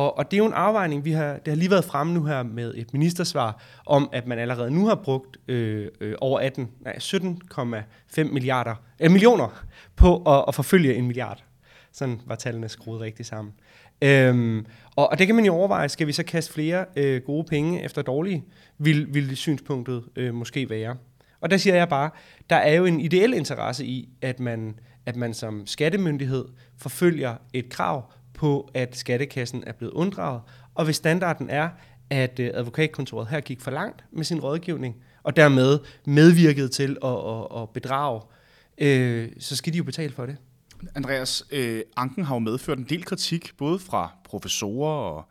Og, 0.00 0.18
og 0.18 0.30
det 0.30 0.36
er 0.36 0.38
jo 0.38 0.46
en 0.46 0.52
afvejning, 0.52 1.04
vi 1.04 1.12
har, 1.12 1.32
det 1.32 1.48
har 1.48 1.56
lige 1.56 1.70
været 1.70 1.84
fremme 1.84 2.14
nu 2.14 2.24
her 2.24 2.42
med 2.42 2.74
et 2.74 2.92
ministersvar, 2.92 3.62
om 3.86 4.08
at 4.12 4.26
man 4.26 4.38
allerede 4.38 4.70
nu 4.70 4.86
har 4.86 4.94
brugt 4.94 5.36
øh, 5.48 5.88
øh, 6.00 6.14
over 6.20 6.40
18, 6.40 6.70
nej, 6.80 6.96
17,5 6.98 8.22
milliarder, 8.32 8.74
øh, 9.00 9.10
millioner 9.10 9.64
på 9.96 10.22
at, 10.22 10.44
at 10.48 10.54
forfølge 10.54 10.94
en 10.94 11.06
milliard. 11.06 11.44
Sådan 11.92 12.20
var 12.26 12.34
tallene 12.34 12.68
skruet 12.68 13.00
rigtigt 13.00 13.28
sammen. 13.28 13.54
Øhm, 14.02 14.66
og, 14.96 15.10
og 15.10 15.18
det 15.18 15.26
kan 15.26 15.36
man 15.36 15.44
jo 15.44 15.54
overveje, 15.54 15.88
skal 15.88 16.06
vi 16.06 16.12
så 16.12 16.22
kaste 16.22 16.52
flere 16.52 16.84
øh, 16.96 17.22
gode 17.22 17.44
penge 17.44 17.84
efter 17.84 18.02
dårlige, 18.02 18.44
vil, 18.78 19.14
vil 19.14 19.36
synspunktet 19.36 20.04
øh, 20.16 20.34
måske 20.34 20.70
være. 20.70 20.96
Og 21.40 21.50
der 21.50 21.56
siger 21.56 21.76
jeg 21.76 21.88
bare, 21.88 22.10
der 22.50 22.56
er 22.56 22.74
jo 22.74 22.84
en 22.84 23.00
ideel 23.00 23.34
interesse 23.34 23.86
i, 23.86 24.08
at 24.22 24.40
man, 24.40 24.78
at 25.06 25.16
man 25.16 25.34
som 25.34 25.66
skattemyndighed 25.66 26.44
forfølger 26.78 27.34
et 27.52 27.68
krav 27.68 28.12
på, 28.40 28.70
at 28.74 28.96
skattekassen 28.96 29.64
er 29.66 29.72
blevet 29.72 29.92
unddraget. 29.92 30.40
Og 30.74 30.84
hvis 30.84 30.96
standarden 30.96 31.50
er, 31.50 31.68
at 32.10 32.40
øh, 32.40 32.50
advokatkontoret 32.54 33.28
her 33.28 33.40
gik 33.40 33.60
for 33.60 33.70
langt 33.70 34.04
med 34.12 34.24
sin 34.24 34.40
rådgivning, 34.40 34.96
og 35.22 35.36
dermed 35.36 35.78
medvirkede 36.04 36.68
til 36.68 36.96
at, 37.04 37.10
at, 37.10 37.62
at 37.62 37.70
bedrage, 37.70 38.20
øh, 38.78 39.28
så 39.38 39.56
skal 39.56 39.72
de 39.72 39.78
jo 39.78 39.84
betale 39.84 40.12
for 40.12 40.26
det. 40.26 40.36
Andreas, 40.94 41.44
øh, 41.50 41.82
Anken 41.96 42.24
har 42.24 42.34
jo 42.34 42.38
medført 42.38 42.78
en 42.78 42.84
del 42.84 43.04
kritik, 43.04 43.56
både 43.56 43.78
fra 43.78 44.12
professorer 44.24 44.92
og, 44.92 45.24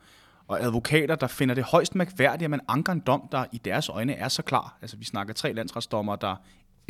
og 0.47 0.63
advokater, 0.63 1.15
der 1.15 1.27
finder 1.27 1.55
det 1.55 1.63
højst 1.63 1.95
mærkværdigt, 1.95 2.43
at 2.43 2.49
man 2.49 2.61
anker 2.67 2.93
en 2.93 2.99
dom, 2.99 3.27
der 3.31 3.45
i 3.51 3.57
deres 3.57 3.89
øjne 3.89 4.13
er 4.13 4.27
så 4.27 4.41
klar. 4.41 4.77
Altså 4.81 4.97
vi 4.97 5.05
snakker 5.05 5.33
tre 5.33 5.53
landsretsdommer, 5.53 6.15
der 6.15 6.35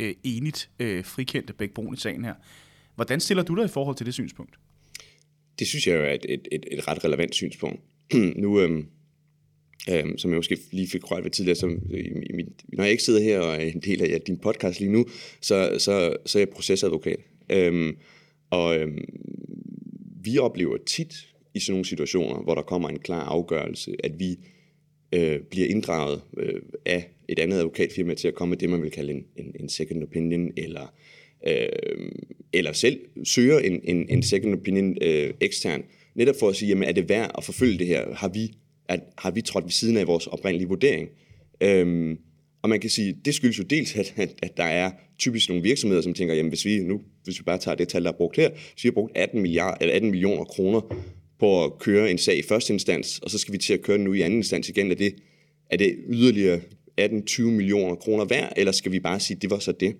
øh, 0.00 0.14
enigt 0.24 0.70
øh, 0.78 1.04
frikendte 1.04 1.52
Bæk 1.52 1.70
i 1.92 1.96
sagen 1.96 2.24
her. 2.24 2.34
Hvordan 2.94 3.20
stiller 3.20 3.42
du 3.42 3.54
dig 3.54 3.64
i 3.64 3.68
forhold 3.68 3.96
til 3.96 4.06
det 4.06 4.14
synspunkt? 4.14 4.59
Det 5.60 5.68
synes 5.68 5.86
jeg 5.86 5.96
jo 5.96 6.02
er 6.02 6.12
et, 6.12 6.26
et, 6.28 6.48
et, 6.52 6.66
et 6.70 6.88
ret 6.88 7.04
relevant 7.04 7.34
synspunkt. 7.34 7.80
nu, 8.42 8.60
øhm, 8.60 8.86
øhm, 9.90 10.18
som 10.18 10.30
jeg 10.30 10.38
måske 10.38 10.58
lige 10.70 10.88
fik 10.88 11.10
rørt 11.10 11.24
ved 11.24 11.30
tidligere, 11.30 11.56
som, 11.56 11.82
øh, 11.90 12.00
i, 12.00 12.40
i, 12.40 12.44
når 12.72 12.84
jeg 12.84 12.90
ikke 12.90 13.02
sidder 13.02 13.22
her 13.22 13.40
og 13.40 13.54
er 13.54 13.60
en 13.60 13.80
del 13.80 14.02
af 14.02 14.20
din 14.20 14.38
podcast 14.38 14.80
lige 14.80 14.92
nu, 14.92 15.06
så, 15.40 15.76
så, 15.78 16.16
så 16.26 16.38
er 16.38 16.40
jeg 16.40 16.48
procesadvokat. 16.48 17.20
Øhm, 17.50 17.96
og 18.50 18.78
øhm, 18.78 19.04
vi 20.24 20.38
oplever 20.38 20.76
tit 20.86 21.14
i 21.54 21.60
sådan 21.60 21.72
nogle 21.72 21.84
situationer, 21.84 22.42
hvor 22.42 22.54
der 22.54 22.62
kommer 22.62 22.88
en 22.88 22.98
klar 22.98 23.24
afgørelse, 23.24 23.94
at 24.04 24.12
vi 24.18 24.38
øh, 25.12 25.40
bliver 25.40 25.66
inddraget 25.66 26.22
øh, 26.36 26.62
af 26.86 27.10
et 27.28 27.38
andet 27.38 27.58
advokatfirma 27.58 28.14
til 28.14 28.28
at 28.28 28.34
komme 28.34 28.50
med 28.50 28.58
det, 28.58 28.70
man 28.70 28.82
vil 28.82 28.90
kalde 28.90 29.12
en, 29.12 29.24
en, 29.36 29.54
en 29.60 29.68
second 29.68 30.02
opinion, 30.02 30.52
eller 30.56 30.82
øh, 30.82 31.19
Øh, 31.46 31.68
eller 32.52 32.72
selv 32.72 33.00
søger 33.24 33.58
en, 33.58 33.80
en, 33.84 34.06
en 34.08 34.22
second 34.22 34.54
opinion 34.54 34.96
øh, 35.02 35.34
ekstern, 35.40 35.82
netop 36.14 36.34
for 36.40 36.48
at 36.48 36.56
sige, 36.56 36.68
jamen 36.68 36.88
er 36.88 36.92
det 36.92 37.08
værd 37.08 37.30
at 37.38 37.44
forfølge 37.44 37.78
det 37.78 37.86
her? 37.86 38.14
Har 38.14 38.28
vi, 38.28 38.52
at, 38.88 39.00
har 39.18 39.30
vi 39.30 39.42
trådt 39.42 39.64
ved 39.64 39.70
siden 39.70 39.96
af 39.96 40.06
vores 40.06 40.26
oprindelige 40.26 40.68
vurdering? 40.68 41.08
Øh, 41.60 42.16
og 42.62 42.68
man 42.68 42.80
kan 42.80 42.90
sige, 42.90 43.16
det 43.24 43.34
skyldes 43.34 43.58
jo 43.58 43.64
dels, 43.64 43.96
at, 43.96 44.14
at, 44.16 44.34
at 44.42 44.56
der 44.56 44.64
er 44.64 44.90
typisk 45.18 45.48
nogle 45.48 45.62
virksomheder, 45.62 46.02
som 46.02 46.14
tænker, 46.14 46.34
jamen 46.34 46.48
hvis 46.48 46.64
vi 46.64 46.78
nu, 46.78 47.00
hvis 47.24 47.38
vi 47.38 47.42
bare 47.42 47.58
tager 47.58 47.74
det 47.74 47.88
tal, 47.88 48.04
der 48.04 48.12
er 48.12 48.16
brugt 48.16 48.36
her, 48.36 48.50
så 48.56 48.82
vi 48.82 48.86
har 48.86 48.92
brugt 48.92 49.12
18, 49.16 49.42
milliard, 49.42 49.78
eller 49.80 49.94
18 49.94 50.10
millioner 50.10 50.44
kroner 50.44 50.80
på 51.38 51.64
at 51.64 51.78
køre 51.78 52.10
en 52.10 52.18
sag 52.18 52.38
i 52.38 52.42
første 52.42 52.72
instans, 52.72 53.18
og 53.18 53.30
så 53.30 53.38
skal 53.38 53.52
vi 53.52 53.58
til 53.58 53.74
at 53.74 53.82
køre 53.82 53.96
den 53.96 54.04
nu 54.04 54.12
i 54.12 54.20
anden 54.20 54.38
instans 54.38 54.68
igen. 54.68 54.90
Er 54.90 54.94
det, 54.94 55.14
er 55.70 55.76
det 55.76 55.96
yderligere 56.08 56.60
18-20 57.00 57.42
millioner 57.42 57.94
kroner 57.94 58.24
værd, 58.24 58.52
eller 58.56 58.72
skal 58.72 58.92
vi 58.92 59.00
bare 59.00 59.20
sige, 59.20 59.36
at 59.36 59.42
det 59.42 59.50
var 59.50 59.58
så 59.58 59.72
det? 59.72 59.96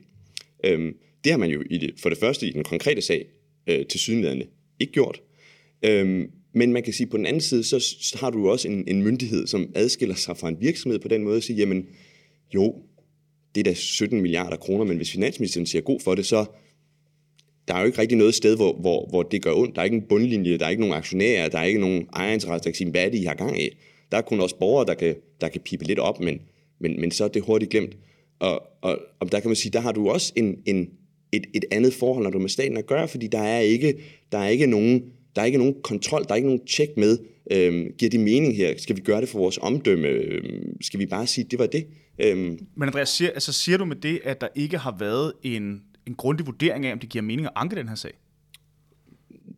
Øhm, 0.64 0.94
det 1.24 1.32
har 1.32 1.38
man 1.38 1.50
jo 1.50 1.62
i 1.70 1.78
det, 1.78 1.94
for 2.02 2.08
det 2.08 2.18
første 2.18 2.46
i 2.46 2.52
den 2.52 2.64
konkrete 2.64 3.02
sag 3.02 3.26
øh, 3.66 3.86
til 3.86 4.00
sydenladende 4.00 4.46
ikke 4.80 4.92
gjort. 4.92 5.22
Øhm, 5.84 6.30
men 6.54 6.72
man 6.72 6.82
kan 6.82 6.92
sige, 6.92 7.06
på 7.06 7.16
den 7.16 7.26
anden 7.26 7.40
side, 7.40 7.64
så, 7.64 7.80
så 7.80 8.18
har 8.20 8.30
du 8.30 8.50
også 8.50 8.68
en, 8.68 8.84
en 8.88 9.02
myndighed, 9.02 9.46
som 9.46 9.72
adskiller 9.74 10.14
sig 10.14 10.36
fra 10.36 10.48
en 10.48 10.56
virksomhed 10.60 10.98
på 10.98 11.08
den 11.08 11.24
måde 11.24 11.36
og 11.36 11.42
siger, 11.42 11.58
jamen 11.58 11.86
jo, 12.54 12.74
det 13.54 13.60
er 13.60 13.64
da 13.64 13.74
17 13.74 14.20
milliarder 14.20 14.56
kroner, 14.56 14.84
men 14.84 14.96
hvis 14.96 15.12
finansministeren 15.12 15.66
siger 15.66 15.82
god 15.82 16.00
for 16.00 16.14
det, 16.14 16.26
så 16.26 16.44
der 17.68 17.74
er 17.74 17.80
jo 17.80 17.86
ikke 17.86 17.98
rigtig 17.98 18.18
noget 18.18 18.34
sted, 18.34 18.56
hvor, 18.56 18.72
hvor, 18.72 19.06
hvor 19.08 19.22
det 19.22 19.42
gør 19.42 19.52
ondt. 19.52 19.74
Der 19.74 19.80
er 19.80 19.84
ikke 19.84 19.96
en 19.96 20.06
bundlinje, 20.08 20.58
der 20.58 20.66
er 20.66 20.70
ikke 20.70 20.80
nogen 20.80 20.96
aktionærer, 20.96 21.48
der 21.48 21.58
er 21.58 21.64
ikke 21.64 21.80
nogen 21.80 22.08
ejerinteresse, 22.12 22.64
der 22.64 22.70
kan 22.70 22.74
sige, 22.74 22.90
hvad 22.90 23.04
er 23.04 23.08
det, 23.08 23.18
I 23.18 23.24
har 23.24 23.34
gang 23.34 23.62
i? 23.62 23.68
Der 24.12 24.18
er 24.18 24.22
kun 24.22 24.40
også 24.40 24.56
borgere, 24.58 24.86
der 24.86 24.94
kan, 24.94 25.16
der 25.40 25.48
kan 25.48 25.60
pipe 25.60 25.84
lidt 25.84 25.98
op, 25.98 26.20
men, 26.20 26.40
men, 26.80 27.00
men 27.00 27.10
så 27.10 27.24
er 27.24 27.28
det 27.28 27.42
hurtigt 27.42 27.70
glemt. 27.70 27.96
Og, 28.38 28.62
og, 28.82 28.98
og 29.20 29.32
der 29.32 29.40
kan 29.40 29.48
man 29.48 29.56
sige, 29.56 29.72
der 29.72 29.80
har 29.80 29.92
du 29.92 30.10
også 30.10 30.32
en, 30.36 30.58
en, 30.66 30.90
et, 31.32 31.46
et 31.54 31.64
andet 31.70 31.94
forhold, 31.94 32.24
når 32.24 32.30
du 32.30 32.38
med 32.38 32.48
staten 32.48 32.76
at 32.76 32.86
gøre, 32.86 33.08
fordi 33.08 33.26
der 33.26 33.40
er 33.40 33.60
ikke, 33.60 33.94
der 34.32 34.38
er 34.38 34.48
ikke 34.48 34.66
nogen 34.66 35.02
der 35.36 35.42
er 35.42 35.46
ikke 35.46 35.58
nogen 35.58 35.74
kontrol, 35.82 36.24
der 36.24 36.30
er 36.30 36.34
ikke 36.34 36.48
nogen 36.48 36.66
tjek 36.66 36.88
med, 36.96 37.18
øhm, 37.50 37.92
giver 37.98 38.10
det 38.10 38.20
mening 38.20 38.56
her? 38.56 38.74
Skal 38.78 38.96
vi 38.96 39.00
gøre 39.00 39.20
det 39.20 39.28
for 39.28 39.38
vores 39.38 39.58
omdømme? 39.62 40.08
Øhm, 40.08 40.82
skal 40.82 41.00
vi 41.00 41.06
bare 41.06 41.26
sige, 41.26 41.46
det 41.50 41.58
var 41.58 41.66
det? 41.66 41.86
Øhm. 42.18 42.66
Men 42.76 42.88
Andreas, 42.88 43.08
siger, 43.08 43.30
altså, 43.30 43.52
siger 43.52 43.78
du 43.78 43.84
med 43.84 43.96
det, 43.96 44.20
at 44.24 44.40
der 44.40 44.48
ikke 44.54 44.78
har 44.78 44.96
været 44.98 45.32
en, 45.42 45.82
en 46.06 46.14
grundig 46.14 46.46
vurdering 46.46 46.86
af, 46.86 46.92
om 46.92 46.98
det 46.98 47.08
giver 47.08 47.22
mening 47.22 47.46
at 47.46 47.52
anke 47.56 47.76
den 47.76 47.88
her 47.88 47.94
sag? 47.94 48.12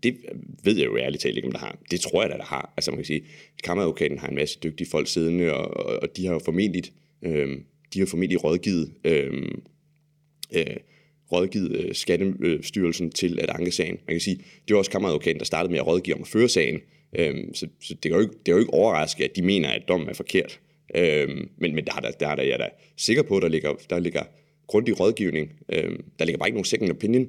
Det 0.03 0.17
ved 0.65 0.77
jeg 0.77 0.87
jo 0.87 0.97
ærligt 0.97 1.23
talt 1.23 1.37
ikke, 1.37 1.47
om 1.47 1.53
der 1.53 1.59
har. 1.59 1.79
Det 1.91 2.01
tror 2.01 2.23
jeg 2.23 2.31
da, 2.31 2.37
der 2.37 2.45
har. 2.45 2.73
Altså 2.77 2.91
man 2.91 2.99
kan 2.99 3.05
sige, 3.05 3.25
kammeradvokaten 3.65 4.19
har 4.19 4.29
en 4.29 4.35
masse 4.35 4.59
dygtige 4.63 4.89
folk 4.91 5.09
siddende, 5.09 5.53
og, 5.53 5.87
og, 5.87 6.03
og 6.03 6.09
de 6.17 6.27
har 6.27 6.33
jo 6.33 6.41
formentlig, 6.45 6.83
øhm, 7.23 7.65
de 7.95 7.99
har 7.99 8.07
formentlig 8.07 8.45
rådgivet 8.45 8.93
øhm, 9.05 9.63
øh, 10.55 10.77
rådgivet 11.33 11.77
øh, 11.77 11.95
Skattestyrelsen 11.95 13.11
til 13.11 13.39
at 13.41 13.51
anke 13.51 13.71
sagen. 13.71 13.99
Man 14.07 14.15
kan 14.15 14.21
sige, 14.21 14.37
det 14.37 14.75
var 14.75 14.79
også 14.79 14.91
kammeradvokaten, 14.91 15.39
der 15.39 15.45
startede 15.45 15.71
med 15.73 15.81
at 15.81 15.87
rådgive 15.87 16.15
om 16.17 16.23
at 16.23 16.29
føre 16.29 16.49
sagen. 16.49 16.81
Øhm, 17.19 17.55
så, 17.55 17.67
så 17.81 17.95
det, 17.95 18.13
er 18.13 18.15
jo 18.15 18.21
ikke, 18.21 18.35
det 18.47 18.53
er 18.53 18.53
jo 18.53 18.59
ikke 18.59 18.75
overraskende, 18.75 19.29
at 19.29 19.37
de 19.37 19.43
mener, 19.43 19.69
at 19.69 19.83
dommen 19.89 20.09
er 20.09 20.15
forkert. 20.15 20.61
Øhm, 20.95 21.49
men, 21.57 21.75
men 21.75 21.85
der, 21.85 21.93
der, 21.93 22.11
der, 22.11 22.35
der 22.35 22.43
jeg 22.43 22.53
er 22.53 22.59
da 22.59 22.69
sikker 22.97 23.23
på, 23.23 23.37
at 23.37 23.43
der 23.43 23.49
ligger, 23.49 23.75
der 23.91 23.99
ligger 23.99 24.23
grundig 24.67 25.01
rådgivning. 25.01 25.53
Øhm, 25.73 26.05
der 26.19 26.25
ligger 26.25 26.39
bare 26.39 26.49
ikke 26.49 26.57
nogen 26.57 26.65
second 26.65 26.91
opinion. 26.91 27.29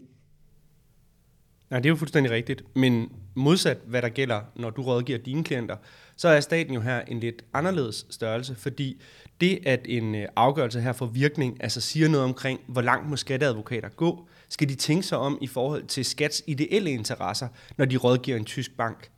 Nej, 1.69 1.79
det 1.79 1.85
er 1.85 1.89
jo 1.89 1.95
fuldstændig 1.95 2.31
rigtigt. 2.31 2.63
Men 2.75 3.11
modsat 3.35 3.77
hvad 3.85 4.01
der 4.01 4.09
gælder, 4.09 4.41
når 4.55 4.69
du 4.69 4.81
rådgiver 4.81 5.19
dine 5.19 5.43
klienter, 5.43 5.75
så 6.17 6.27
er 6.27 6.39
staten 6.39 6.73
jo 6.73 6.81
her 6.81 7.01
en 7.01 7.19
lidt 7.19 7.43
anderledes 7.53 8.05
størrelse, 8.09 8.55
fordi 8.55 9.01
det, 9.43 9.59
at 9.65 9.85
en 9.85 10.15
øh, 10.15 10.27
afgørelse 10.35 10.81
her 10.81 10.93
får 10.93 11.05
virkning, 11.05 11.63
altså 11.63 11.81
siger 11.81 12.09
noget 12.09 12.25
omkring, 12.25 12.59
hvor 12.67 12.81
langt 12.81 13.09
må 13.09 13.15
skatteadvokater 13.15 13.89
gå, 13.89 14.27
skal 14.49 14.69
de 14.69 14.75
tænke 14.75 15.03
sig 15.03 15.17
om 15.17 15.37
i 15.41 15.47
forhold 15.47 15.83
til 15.83 16.05
skats 16.05 16.43
ideelle 16.47 16.91
interesser, 16.91 17.47
når 17.77 17.85
de 17.85 17.97
rådgiver 17.97 18.37
en 18.37 18.45
tysk 18.45 18.77
bank. 18.77 19.09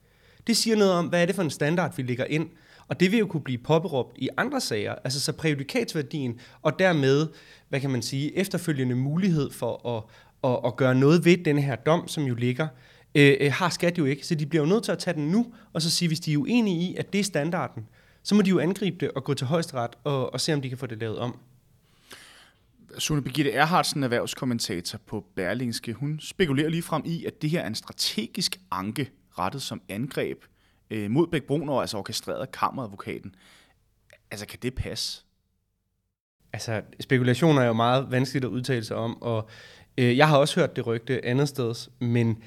Det 0.48 0.58
siger 0.58 0.75
noget 0.75 0.94
om, 0.94 1.05
hvad 1.05 1.22
er 1.22 1.25
det 1.25 1.36
for 1.36 1.44
en 1.44 1.50
standard, 1.50 1.96
vi 1.96 2.03
lægger 2.03 2.25
ind, 2.25 2.50
og 2.88 3.00
det 3.00 3.12
vil 3.12 3.20
jo 3.20 3.25
kunne 3.25 3.44
blive 3.44 3.58
påberåbt 3.58 4.17
i 4.17 4.29
andre 4.38 4.62
sager, 4.62 4.96
altså 5.03 5.20
så 5.20 5.34
præjudikatsværdien, 5.34 6.39
og 6.62 6.79
dermed, 6.79 7.27
hvad 7.70 7.79
kan 7.79 7.89
man 7.89 8.01
sige, 8.01 8.38
efterfølgende 8.38 8.96
mulighed 8.96 9.51
for 9.51 9.89
at, 9.98 10.03
at, 10.51 10.60
at 10.65 10.75
gøre 10.75 10.96
noget 10.96 11.25
ved 11.25 11.38
den 11.38 11.58
her 11.58 11.75
dom, 11.75 12.08
som 12.08 12.24
jo 12.24 12.36
ligger, 12.36 12.67
øh, 13.15 13.38
øh, 13.39 13.51
har 13.51 13.70
skat 13.70 13.98
jo 13.98 14.05
ikke. 14.05 14.27
Så 14.27 14.36
de 14.36 14.46
bliver 14.46 14.63
jo 14.63 14.70
nødt 14.70 14.84
til 14.84 14.91
at 14.91 15.00
tage 15.00 15.15
den 15.15 15.27
nu, 15.27 15.46
og 15.74 15.82
så 15.82 15.89
sige, 15.89 16.08
hvis 16.08 16.20
de 16.20 16.34
er 16.34 16.38
uenige 16.38 16.82
i, 16.82 16.96
at 16.96 17.13
det 17.13 17.20
er 17.20 17.24
standarden, 17.24 17.84
så 18.25 18.36
må 18.36 18.41
de 18.41 18.50
jo 18.50 18.60
angribe 18.60 18.98
det 19.00 19.12
og 19.12 19.24
gå 19.24 19.34
til 19.34 19.48
højesteret 19.48 19.96
og, 20.03 20.34
og 20.34 20.41
se, 20.41 20.53
om 20.53 20.62
de 20.62 20.70
kan 20.70 20.77
få 20.77 20.86
det 20.86 21.00
lavet 21.00 21.17
om. 21.17 21.39
Sune 22.98 23.24
Birgitte 23.24 23.51
Erhardsen, 23.51 24.03
erhvervskommentator 24.03 25.00
på 25.05 25.25
Berlingske, 25.36 25.94
hun 25.94 26.20
spekulerer 26.20 26.70
lige 26.70 26.82
frem 26.82 27.01
i, 27.05 27.25
at 27.25 27.41
det 27.41 27.50
her 27.50 27.62
er 27.62 27.67
en 27.67 27.75
strategisk 27.75 28.60
anke 28.72 29.12
rettet 29.39 29.62
som 29.62 29.82
angreb 29.89 30.44
øh, 30.89 31.12
mod 31.12 31.27
Bæk 31.27 31.44
Brun 31.44 31.70
altså 31.82 31.98
orkestreret 31.98 32.51
kammeradvokaten. 32.51 33.36
Altså, 34.32 34.46
kan 34.48 34.60
det 34.62 34.75
passe? 34.75 35.24
Altså, 36.53 36.82
spekulationer 37.00 37.62
er 37.62 37.65
jo 37.65 37.74
meget 37.74 38.12
vanskeligt 38.12 38.46
at 38.46 38.50
udtale 38.50 38.84
sig 38.84 38.98
om, 38.98 39.22
og 39.22 39.50
øh, 39.98 40.17
jeg 40.17 40.27
har 40.27 40.38
også 40.38 40.60
hørt 40.60 40.75
det 40.75 40.88
rygte 40.88 41.25
andet 41.25 41.50
sted, 41.50 41.89
men 42.00 42.44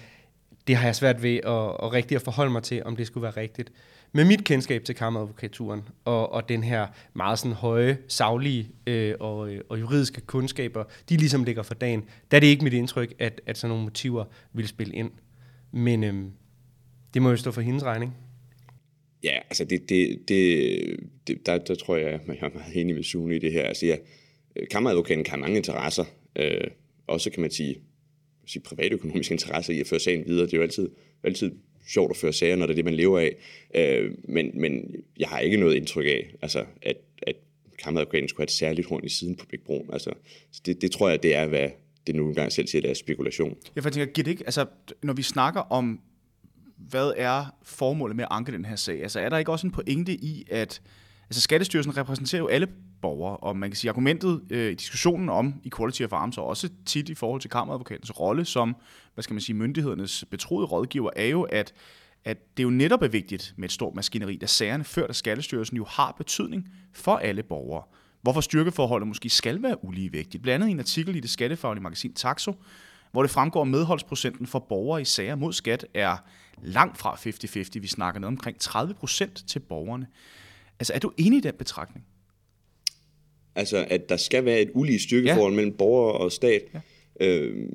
det 0.67 0.77
har 0.77 0.85
jeg 0.85 0.97
svært 0.97 1.23
ved 1.23 1.37
at, 1.37 1.87
at 1.87 1.93
rigtig 1.93 2.15
at 2.15 2.23
forholde 2.23 2.53
mig 2.53 2.63
til, 2.63 2.83
om 2.85 2.97
det 2.97 3.07
skulle 3.07 3.23
være 3.23 3.37
rigtigt. 3.37 3.73
Med 4.13 4.25
mit 4.25 4.45
kendskab 4.45 4.85
til 4.85 4.95
kammeradvokaturen 4.95 5.83
og, 6.05 6.33
og 6.33 6.49
den 6.49 6.63
her 6.63 6.87
meget 7.15 7.39
sådan 7.39 7.53
høje, 7.53 7.99
savlige 8.09 8.71
øh, 8.87 9.15
og, 9.21 9.53
øh, 9.53 9.61
og 9.69 9.81
juridiske 9.81 10.21
kundskaber, 10.21 10.85
de 11.09 11.17
ligesom 11.17 11.45
ligger 11.45 11.63
for 11.63 11.75
dagen, 11.75 12.05
der 12.31 12.37
er 12.37 12.41
det 12.41 12.47
ikke 12.47 12.65
mit 12.65 12.73
indtryk, 12.73 13.15
at, 13.19 13.41
at 13.47 13.59
sådan 13.59 13.69
nogle 13.69 13.85
motiver 13.85 14.25
vil 14.53 14.69
spille 14.69 14.95
ind. 14.95 15.11
Men 15.73 16.05
øh, 16.05 16.15
det 17.15 17.23
må 17.23 17.31
jo 17.31 17.37
stå 17.37 17.51
for 17.51 17.61
hendes 17.61 17.85
regning. 17.85 18.17
Ja, 19.25 19.39
altså 19.51 19.65
det, 19.65 19.89
det, 19.89 20.19
det, 20.29 20.97
det 21.27 21.47
der, 21.47 21.59
der 21.59 21.75
tror 21.75 21.97
jeg, 21.97 22.07
jeg 22.07 22.39
er 22.41 22.55
meget 22.55 22.77
enig 22.77 22.95
med 22.95 23.03
Sune 23.03 23.37
i 23.37 23.39
det 23.39 23.53
her. 23.53 23.63
Altså 23.63 23.87
ja, 23.87 23.97
øh, 24.57 24.69
kammeradvokaten 24.71 25.25
kan 25.25 25.31
have 25.31 25.41
mange 25.41 25.57
interesser. 25.57 26.05
Øh, 26.37 26.71
også 27.07 27.31
kan 27.31 27.41
man 27.41 27.51
sige, 27.51 27.77
sige 28.47 28.63
privatøkonomiske 28.63 29.33
interesser 29.33 29.73
i 29.73 29.81
at 29.81 29.87
føre 29.87 30.01
sagen 30.01 30.25
videre. 30.27 30.47
Det 30.47 30.53
er 30.53 30.57
jo 30.57 30.63
altid, 30.63 30.89
altid 31.25 31.53
sjovt 31.87 32.11
at 32.11 32.17
føre 32.17 32.33
sager, 32.33 32.57
når 32.57 32.67
det 32.67 32.73
er 32.73 32.77
det, 32.77 32.85
man 32.85 32.95
lever 32.95 33.19
af. 33.19 33.37
Øh, 33.75 34.11
men, 34.25 34.51
men 34.55 34.95
jeg 35.19 35.29
har 35.29 35.39
ikke 35.39 35.57
noget 35.57 35.75
indtryk 35.75 36.07
af, 36.07 36.35
altså, 36.43 36.65
at, 36.83 36.97
at 37.23 37.37
kammeradvokaten 37.79 38.29
skulle 38.29 38.41
have 38.41 38.45
et 38.45 38.51
særligt 38.51 38.89
horn 38.89 39.05
i 39.05 39.09
siden 39.09 39.37
på 39.37 39.47
Big 39.47 39.61
Brun. 39.61 39.91
Altså, 39.93 40.13
det, 40.67 40.83
det 40.83 40.91
tror 40.91 41.09
jeg, 41.09 41.23
det 41.23 41.35
er, 41.35 41.47
hvad 41.47 41.69
det 42.07 42.15
nu 42.15 42.29
engang 42.29 42.53
selv 42.53 42.67
siger, 42.67 42.83
det 42.83 42.91
er 42.91 42.95
spekulation. 42.95 43.57
Jeg 43.77 43.83
tænker, 43.83 44.07
giver 44.07 44.25
det 44.25 44.31
ikke, 44.31 44.45
altså, 44.47 44.67
når 45.03 45.13
vi 45.13 45.23
snakker 45.23 45.61
om, 45.61 46.01
hvad 46.77 47.13
er 47.17 47.57
formålet 47.63 48.17
med 48.17 48.25
at 48.25 48.29
anke 48.31 48.53
den 48.53 48.65
her 48.65 48.77
sag, 48.77 49.03
altså 49.03 49.21
er 49.21 49.29
der 49.29 49.39
ikke 49.39 49.53
også 49.53 49.67
en 49.67 49.73
pointe 49.73 50.13
i, 50.13 50.47
at 50.51 50.83
altså, 51.29 51.41
Skattestyrelsen 51.41 51.97
repræsenterer 51.97 52.43
jo 52.43 52.47
alle 52.47 52.69
borgere, 53.03 53.37
og 53.37 53.57
man 53.57 53.71
kan 53.71 53.77
sige, 53.77 53.91
argumentet 53.91 54.43
øh, 54.51 54.73
i 54.73 54.75
diskussionen 54.75 55.29
om 55.29 55.55
equality 55.65 56.03
of 56.03 56.13
arms, 56.13 56.39
og 56.39 56.47
også 56.47 56.69
tit 56.87 57.09
i 57.09 57.15
forhold 57.15 57.41
til 57.41 57.51
kammeradvokatens 57.51 58.21
rolle 58.21 58.45
som, 58.45 58.77
hvad 59.15 59.23
skal 59.23 59.35
man 59.35 59.41
sige, 59.41 59.57
myndighedernes 59.57 60.25
betroede 60.31 60.67
rådgiver, 60.67 61.11
er 61.17 61.27
jo, 61.27 61.43
at, 61.43 61.73
at 62.25 62.57
det 62.57 62.63
jo 62.63 62.71
netop 62.71 63.03
er 63.03 63.09
vigtigt 63.09 63.55
med 63.57 63.65
et 63.65 63.73
stort 63.73 63.95
maskineri, 63.95 64.37
da 64.37 64.47
sagerne 64.47 64.85
før 64.85 65.07
af 65.07 65.15
Skattestyrelsen 65.15 65.77
jo 65.77 65.85
har 65.85 66.15
betydning 66.19 66.69
for 66.93 67.17
alle 67.17 67.43
borgere. 67.43 67.83
Hvorfor 68.23 68.41
styrkeforholdet 68.41 69.09
måske 69.09 69.29
skal 69.29 69.63
være 69.63 69.85
uligevægtigt. 69.85 70.43
Blandt 70.43 70.55
andet 70.55 70.69
i 70.69 70.71
en 70.71 70.81
artikel 70.81 71.17
i 71.17 71.21
det 71.21 71.31
skattefaglige 71.31 71.83
magasin 71.83 72.15
Taxo, 72.15 72.55
hvor 73.13 73.23
det 73.23 73.31
fremgår, 73.31 73.63
at 73.63 73.69
medholdsprocenten 73.69 74.47
for 74.47 74.59
borgere 74.59 75.01
i 75.01 75.05
sager 75.05 75.35
mod 75.35 75.53
skat 75.53 75.87
er 75.95 76.17
langt 76.63 76.99
fra 76.99 77.15
50-50. 77.15 77.81
Vi 77.81 77.87
snakker 77.87 78.21
ned 78.21 78.29
omkring 78.29 78.59
30 78.61 78.95
procent 78.95 79.45
til 79.49 79.59
borgerne. 79.59 80.07
Altså, 80.79 80.93
er 80.95 80.99
du 80.99 81.13
enig 81.17 81.37
i 81.37 81.41
den 81.41 81.55
betragtning? 81.59 82.05
Altså, 83.59 83.87
at 83.91 84.09
der 84.09 84.17
skal 84.17 84.45
være 84.45 84.61
et 84.61 84.71
ulige 84.75 84.99
styrkeforhold 84.99 85.53
ja. 85.53 85.57
mellem 85.57 85.77
borger 85.77 86.13
og 86.13 86.33
stat. 86.33 86.63
Ja. 87.21 87.27
Øh, 87.27 87.69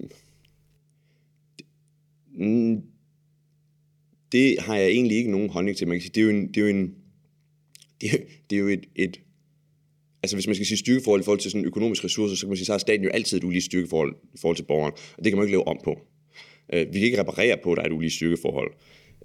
det 4.31 4.59
har 4.59 4.75
jeg 4.75 4.87
egentlig 4.87 5.17
ikke 5.17 5.31
nogen 5.31 5.49
holdning 5.49 5.77
til. 5.77 5.87
Man 5.87 5.97
kan 5.97 6.01
sige, 6.01 6.11
det 6.15 6.21
er 6.21 6.25
jo 6.25 6.29
en, 6.29 6.47
det 6.47 6.57
er 6.57 6.61
jo 6.61 6.67
en, 6.67 6.95
det 8.01 8.09
er, 8.13 8.17
det 8.49 8.55
er 8.55 8.59
jo 8.59 8.67
et, 8.67 8.85
et, 8.95 9.19
altså 10.23 10.35
hvis 10.35 10.47
man 10.47 10.55
skal 10.55 10.65
sige 10.65 10.77
styrkeforhold 10.77 11.21
i 11.21 11.23
forhold 11.23 11.39
til 11.39 11.51
sådan 11.51 11.65
økonomiske 11.65 12.05
ressourcer, 12.05 12.35
så 12.35 12.41
kan 12.41 12.49
man 12.49 12.57
sige, 12.57 12.65
så 12.65 12.73
har 12.73 12.77
staten 12.77 13.03
jo 13.03 13.09
altid 13.09 13.37
et 13.37 13.43
ulige 13.43 13.61
styrkeforhold 13.61 14.15
i 14.33 14.37
forhold 14.41 14.55
til 14.55 14.63
borgeren, 14.63 14.93
og 15.17 15.23
det 15.23 15.31
kan 15.31 15.37
man 15.37 15.47
ikke 15.47 15.53
lave 15.53 15.67
om 15.67 15.79
på. 15.83 15.99
Øh, 16.73 16.87
vi 16.93 16.99
kan 16.99 17.05
ikke 17.05 17.19
reparere 17.19 17.57
på, 17.63 17.71
at 17.71 17.77
der 17.77 17.83
er 17.83 17.87
et 17.87 17.93
ulige 17.93 18.11
styrkeforhold. 18.11 18.73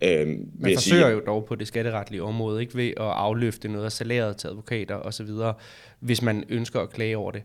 Øhm, 0.02 0.50
Man 0.58 0.74
forsøger 0.74 1.04
sige, 1.04 1.12
jo 1.12 1.22
dog 1.26 1.44
på 1.44 1.54
det 1.54 1.68
skatteretlige 1.68 2.22
område, 2.22 2.60
ikke 2.60 2.76
ved 2.76 2.88
at 2.88 2.96
afløfte 2.96 3.68
noget 3.68 3.84
af 3.84 3.92
salæret 3.92 4.36
til 4.36 4.48
advokater 4.48 4.94
osv., 4.94 5.28
hvis 6.00 6.22
man 6.22 6.44
ønsker 6.48 6.80
at 6.80 6.90
klage 6.90 7.16
over 7.16 7.30
det. 7.30 7.42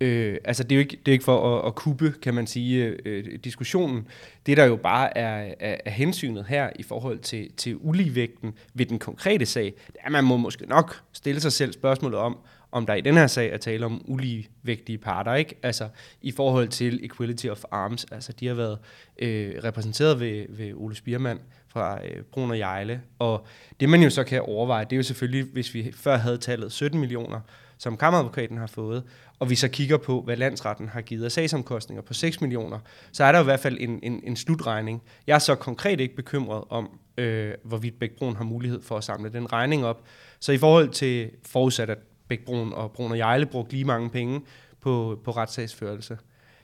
Øh, 0.00 0.36
altså 0.44 0.62
det 0.62 0.72
er 0.72 0.76
jo 0.76 0.80
ikke, 0.80 0.98
det 1.06 1.08
er 1.08 1.12
ikke 1.12 1.24
for 1.24 1.58
at, 1.58 1.66
at 1.66 1.74
kuppe, 1.74 2.14
kan 2.22 2.34
man 2.34 2.46
sige, 2.46 2.96
øh, 3.04 3.38
diskussionen. 3.44 4.08
Det 4.46 4.56
der 4.56 4.64
jo 4.64 4.76
bare 4.76 5.18
er, 5.18 5.54
er, 5.60 5.76
er 5.84 5.90
hensynet 5.90 6.44
her 6.48 6.70
i 6.76 6.82
forhold 6.82 7.18
til, 7.18 7.52
til 7.56 7.76
uligevægten 7.80 8.54
ved 8.74 8.86
den 8.86 8.98
konkrete 8.98 9.46
sag, 9.46 9.64
det 9.64 9.96
er, 10.00 10.06
at 10.06 10.12
man 10.12 10.24
må 10.24 10.36
måske 10.36 10.66
nok 10.66 11.02
stille 11.12 11.40
sig 11.40 11.52
selv 11.52 11.72
spørgsmålet 11.72 12.18
om, 12.18 12.38
om 12.72 12.86
der 12.86 12.94
i 12.94 13.00
den 13.00 13.14
her 13.14 13.26
sag 13.26 13.50
er 13.50 13.56
tale 13.56 13.86
om 13.86 14.02
uligevægtige 14.04 14.98
parter, 14.98 15.34
ikke? 15.34 15.54
Altså 15.62 15.88
i 16.22 16.30
forhold 16.32 16.68
til 16.68 17.04
Equality 17.04 17.46
of 17.46 17.64
Arms, 17.70 18.06
altså 18.12 18.32
de 18.32 18.46
har 18.46 18.54
været 18.54 18.78
øh, 19.18 19.54
repræsenteret 19.64 20.20
ved, 20.20 20.46
ved 20.48 20.72
Ole 20.74 20.96
Spiermann 20.96 21.40
fra 21.72 21.98
øh, 22.04 22.22
Brun 22.22 22.50
og 22.50 22.58
Jejle, 22.58 23.00
og 23.18 23.46
det 23.80 23.88
man 23.88 24.02
jo 24.02 24.10
så 24.10 24.24
kan 24.24 24.42
overveje, 24.42 24.84
det 24.84 24.92
er 24.92 24.96
jo 24.96 25.02
selvfølgelig, 25.02 25.46
hvis 25.52 25.74
vi 25.74 25.92
før 25.96 26.16
havde 26.16 26.38
tallet 26.38 26.72
17 26.72 27.00
millioner, 27.00 27.40
som 27.78 27.96
kammeradvokaten 27.96 28.58
har 28.58 28.66
fået, 28.66 29.02
og 29.38 29.50
vi 29.50 29.54
så 29.54 29.68
kigger 29.68 29.96
på, 29.96 30.22
hvad 30.22 30.36
landsretten 30.36 30.88
har 30.88 31.00
givet 31.00 31.24
af 31.24 31.32
sagsomkostninger 31.32 32.02
på 32.02 32.14
6 32.14 32.40
millioner, 32.40 32.78
så 33.12 33.24
er 33.24 33.32
der 33.32 33.40
i 33.40 33.44
hvert 33.44 33.60
fald 33.60 33.76
en, 33.80 34.00
en, 34.02 34.20
en 34.24 34.36
slutregning. 34.36 35.02
Jeg 35.26 35.34
er 35.34 35.38
så 35.38 35.54
konkret 35.54 36.00
ikke 36.00 36.16
bekymret 36.16 36.64
om, 36.68 36.98
øh, 37.16 37.54
hvorvidt 37.64 37.98
Bækbrun 37.98 38.36
har 38.36 38.44
mulighed 38.44 38.82
for 38.82 38.96
at 38.96 39.04
samle 39.04 39.32
den 39.32 39.52
regning 39.52 39.84
op. 39.84 40.02
Så 40.40 40.52
i 40.52 40.58
forhold 40.58 40.88
til 40.88 41.30
forudsat, 41.46 41.90
at 41.90 41.98
Bækbrun 42.28 42.72
og 42.72 42.92
Brun 42.92 43.10
og 43.10 43.18
Jejle 43.18 43.46
brugte 43.46 43.72
lige 43.72 43.84
mange 43.84 44.10
penge 44.10 44.40
på, 44.80 45.20
på 45.24 45.30
retssagsførelse. 45.30 46.18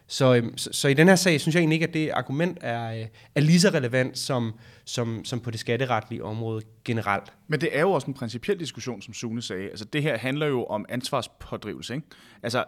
Så, 0.09 0.35
øhm, 0.35 0.59
så, 0.59 0.73
så 0.73 0.89
i 0.89 0.95
den 0.95 1.09
her 1.09 1.17
sag 1.17 1.41
synes 1.41 1.55
jeg 1.55 1.61
egentlig 1.61 1.77
ikke, 1.77 1.87
at 1.87 1.95
det 1.95 2.11
argument 2.11 2.59
er, 2.61 3.01
øh, 3.01 3.07
er 3.35 3.41
lige 3.41 3.61
så 3.61 3.69
relevant 3.69 4.19
som, 4.19 4.53
som, 4.85 5.25
som 5.25 5.41
på 5.41 5.51
det 5.51 5.61
skatteretlige 5.61 6.25
område 6.25 6.63
generelt. 6.85 7.33
Men 7.49 7.61
det 7.61 7.77
er 7.77 7.81
jo 7.81 7.91
også 7.91 8.07
en 8.07 8.15
principiel 8.15 8.59
diskussion, 8.59 9.03
som 9.03 9.15
Sune 9.15 9.43
sagde. 9.43 9.69
Altså 9.71 9.85
det 9.85 10.03
her 10.03 10.19
handler 10.19 10.47
jo 10.47 10.65
om 10.65 10.87
ansvarspådrivelse. 10.89 11.95
Ikke? 11.95 12.07
Altså, 12.43 12.65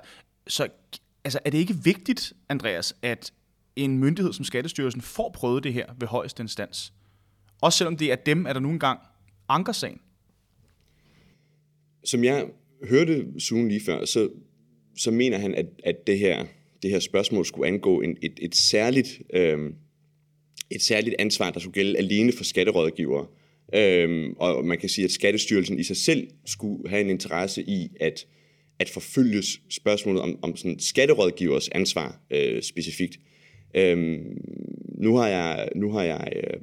så 0.46 0.68
altså, 1.24 1.38
er 1.44 1.50
det 1.50 1.58
ikke 1.58 1.74
vigtigt, 1.84 2.32
Andreas, 2.48 2.94
at 3.02 3.32
en 3.76 3.98
myndighed 3.98 4.32
som 4.32 4.44
Skattestyrelsen 4.44 5.00
får 5.00 5.30
prøvet 5.30 5.64
det 5.64 5.72
her 5.72 5.86
ved 5.98 6.08
højeste 6.08 6.42
instans? 6.42 6.92
Også 7.60 7.78
selvom 7.78 7.96
det 7.96 8.12
er 8.12 8.16
dem, 8.16 8.46
er 8.46 8.52
der 8.52 8.60
nu 8.60 8.70
engang 8.70 9.00
anker 9.48 9.72
sagen? 9.72 10.00
Som 12.04 12.24
jeg 12.24 12.46
hørte 12.90 13.26
Sune 13.38 13.68
lige 13.68 13.80
før, 13.86 14.04
så, 14.04 14.28
så 14.96 15.10
mener 15.10 15.38
han, 15.38 15.54
at, 15.54 15.66
at 15.84 16.06
det, 16.06 16.18
her, 16.18 16.46
det 16.82 16.90
her 16.90 16.98
spørgsmål 16.98 17.46
skulle 17.46 17.68
angå 17.68 18.00
en, 18.00 18.16
et, 18.22 18.32
et, 18.42 18.56
særligt, 18.56 19.22
øh, 19.34 19.58
et 20.70 20.82
særligt 20.82 21.16
ansvar, 21.18 21.50
der 21.50 21.60
skulle 21.60 21.74
gælde 21.74 21.98
alene 21.98 22.32
for 22.32 22.44
skatterådgivere. 22.44 23.26
Øhm, 23.74 24.34
og 24.36 24.64
man 24.64 24.78
kan 24.78 24.88
sige, 24.88 25.04
at 25.04 25.10
Skattestyrelsen 25.10 25.78
i 25.78 25.82
sig 25.82 25.96
selv 25.96 26.28
skulle 26.46 26.88
have 26.88 27.00
en 27.00 27.10
interesse 27.10 27.62
i 27.62 27.88
at, 28.00 28.26
at 28.78 28.88
forfølge 28.88 29.42
spørgsmålet 29.70 30.22
om, 30.22 30.38
om 30.42 30.56
sådan 30.56 30.78
skatterådgivers 30.78 31.68
ansvar 31.68 32.20
øh, 32.30 32.62
specifikt. 32.62 33.18
Øhm, 33.74 34.42
nu 34.98 35.16
har 35.16 35.28
jeg, 35.28 35.68
nu 35.76 35.92
har 35.92 36.02
jeg, 36.02 36.32
øh, 36.36 36.60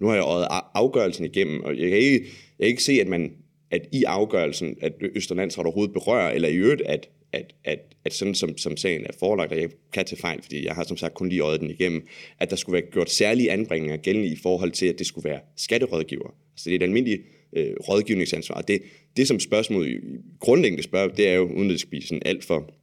nu 0.00 0.06
har 0.06 0.14
jeg 0.14 0.24
øjet 0.24 0.46
afgørelsen 0.74 1.24
igennem, 1.24 1.60
og 1.60 1.78
jeg 1.78 1.88
kan 1.88 1.98
ikke, 1.98 2.18
jeg 2.58 2.64
kan 2.64 2.68
ikke 2.68 2.82
se, 2.82 2.92
at 2.92 3.08
man 3.08 3.32
at 3.72 3.88
i 3.92 4.04
afgørelsen, 4.04 4.76
at 4.80 4.92
Østerlandsret 5.14 5.66
overhovedet 5.66 5.92
berører, 5.92 6.30
eller 6.30 6.48
i 6.48 6.56
øvrigt, 6.56 6.82
at, 6.82 7.08
at, 7.32 7.54
at, 7.64 7.78
at 8.04 8.12
sådan 8.12 8.34
som, 8.34 8.58
som 8.58 8.76
sagen 8.76 9.04
er 9.04 9.12
forelagt, 9.18 9.52
og 9.52 9.60
jeg 9.60 9.70
kan 9.92 10.04
tage 10.04 10.20
fejl, 10.20 10.42
fordi 10.42 10.64
jeg 10.64 10.74
har 10.74 10.84
som 10.84 10.96
sagt 10.96 11.14
kun 11.14 11.28
lige 11.28 11.40
øjet 11.40 11.60
den 11.60 11.70
igennem, 11.70 12.06
at 12.38 12.50
der 12.50 12.56
skulle 12.56 12.74
være 12.74 12.90
gjort 12.90 13.10
særlige 13.10 13.50
anbringninger 13.50 13.96
gældende 13.96 14.28
i 14.28 14.36
forhold 14.36 14.70
til, 14.70 14.86
at 14.86 14.98
det 14.98 15.06
skulle 15.06 15.30
være 15.30 15.40
skatterådgiver. 15.56 16.34
Altså 16.52 16.64
det 16.64 16.72
er 16.72 16.76
et 16.76 16.82
almindeligt 16.82 17.22
øh, 17.52 17.74
rådgivningsansvar. 17.88 18.60
Det, 18.60 18.82
det 19.16 19.28
som 19.28 19.40
spørgsmålet 19.40 20.00
grundlæggende 20.40 20.82
spørger, 20.82 21.08
det 21.08 21.28
er 21.28 21.34
jo, 21.34 21.44
uden 21.44 21.68
at 21.68 21.72
det 21.72 21.80
skal 21.80 21.90
blive 21.90 22.02
sådan 22.02 22.22
alt 22.24 22.44
for 22.44 22.74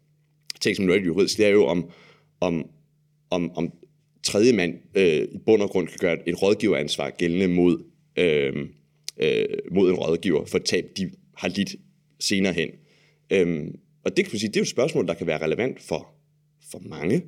tænk 0.61 0.75
som 0.75 0.85
noget 0.85 1.05
juridisk, 1.05 1.37
det 1.37 1.45
er 1.45 1.49
jo 1.49 1.65
om, 1.65 1.89
om, 2.41 2.69
om, 3.29 3.51
om 3.55 3.73
tredje 4.23 4.53
mand 4.53 4.75
øh, 4.95 5.27
i 5.31 5.37
bund 5.45 5.61
og 5.61 5.69
grund 5.69 5.87
kan 5.87 5.97
gøre 5.99 6.29
et 6.29 6.41
rådgiveransvar 6.41 7.09
gældende 7.09 7.47
mod, 7.47 7.83
øh, 8.17 8.53
øh, 9.21 9.45
mod 9.71 9.89
en 9.89 9.95
rådgiver 9.95 10.45
for 10.45 10.57
tab, 10.57 10.85
de 10.97 11.11
har 11.37 11.47
lidt 11.47 11.75
senere 12.19 12.53
hen. 12.53 12.69
Øhm, 13.31 13.79
og 14.03 14.17
det 14.17 14.25
kan 14.25 14.29
man 14.33 14.39
sige, 14.39 14.47
det 14.47 14.55
er 14.55 14.59
jo 14.59 14.63
et 14.63 14.69
spørgsmål, 14.69 15.07
der 15.07 15.13
kan 15.13 15.27
være 15.27 15.43
relevant 15.43 15.81
for, 15.81 16.07
for 16.71 16.79
mange. 16.79 17.23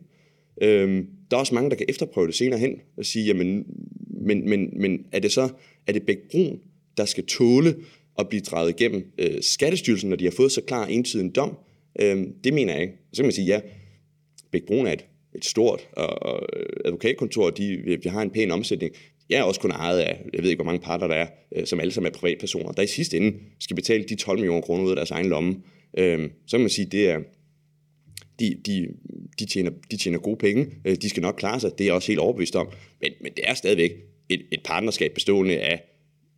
Øhm, 0.61 1.07
der 1.31 1.37
er 1.37 1.39
også 1.39 1.55
mange, 1.55 1.69
der 1.69 1.75
kan 1.75 1.85
efterprøve 1.89 2.27
det 2.27 2.35
senere 2.35 2.59
hen 2.59 2.75
og 2.97 3.05
sige, 3.05 3.25
jamen, 3.25 3.65
men, 4.21 4.49
men, 4.49 4.69
men 4.81 5.05
er 5.11 5.19
det 5.19 5.31
så, 5.31 5.49
er 5.87 5.93
det 5.93 6.03
Bæk 6.03 6.17
Brun, 6.31 6.59
der 6.97 7.05
skal 7.05 7.25
tåle 7.25 7.75
at 8.19 8.29
blive 8.29 8.41
draget 8.41 8.69
igennem 8.69 9.11
øh, 9.17 9.41
Skattestyrelsen, 9.41 10.09
når 10.09 10.17
de 10.17 10.23
har 10.23 10.31
fået 10.31 10.51
så 10.51 10.61
klar 10.61 10.85
entydig 10.85 11.23
en 11.23 11.31
dom? 11.31 11.57
Øhm, 11.99 12.33
det 12.43 12.53
mener 12.53 12.73
jeg 12.73 12.81
ikke. 12.81 12.93
Og 12.93 13.15
så 13.15 13.21
kan 13.21 13.25
man 13.25 13.33
sige, 13.33 13.47
ja, 13.47 13.61
Bæk 14.51 14.63
Brun 14.67 14.87
er 14.87 14.91
et, 14.91 15.05
et 15.35 15.45
stort 15.45 15.89
og, 15.91 16.23
og 16.23 16.47
øh, 16.55 16.65
advokatkontor, 16.85 17.49
de, 17.49 17.99
vi 18.03 18.09
har 18.09 18.21
en 18.21 18.29
pæn 18.29 18.51
omsætning. 18.51 18.93
Jeg 19.29 19.39
er 19.39 19.43
også 19.43 19.59
kun 19.59 19.71
ejet 19.71 19.99
af, 19.99 20.25
jeg 20.33 20.43
ved 20.43 20.49
ikke, 20.49 20.63
hvor 20.63 20.71
mange 20.71 20.81
parter 20.81 21.07
der 21.07 21.15
er, 21.15 21.27
øh, 21.55 21.65
som 21.65 21.79
alle 21.79 21.91
sammen 21.91 22.11
er 22.13 22.17
privatpersoner, 22.17 22.71
der 22.71 22.81
i 22.81 22.87
sidste 22.87 23.17
ende 23.17 23.37
skal 23.59 23.75
betale 23.75 24.03
de 24.03 24.15
12 24.15 24.37
millioner 24.37 24.61
kroner 24.61 24.83
ud 24.83 24.89
af 24.89 24.95
deres 24.95 25.11
egen 25.11 25.29
lomme. 25.29 25.55
Øh, 25.97 26.29
så 26.47 26.57
kan 26.57 26.61
man 26.61 26.69
sige, 26.69 26.85
det 26.85 27.09
er, 27.09 27.19
de, 28.39 28.55
de, 28.65 28.87
de, 29.39 29.45
tjener, 29.45 29.71
de 29.91 29.97
tjener 29.97 30.19
gode 30.19 30.37
penge, 30.37 30.67
øh, 30.85 30.95
de 30.95 31.09
skal 31.09 31.21
nok 31.21 31.35
klare 31.37 31.59
sig, 31.59 31.71
det 31.77 31.81
er 31.81 31.85
jeg 31.85 31.93
også 31.93 32.07
helt 32.07 32.19
overbevist 32.19 32.55
om, 32.55 32.67
men, 33.01 33.11
men 33.21 33.31
det 33.37 33.43
er 33.47 33.53
stadigvæk 33.53 33.91
et, 34.29 34.41
et 34.51 34.61
partnerskab 34.65 35.13
bestående 35.13 35.59
af 35.59 35.83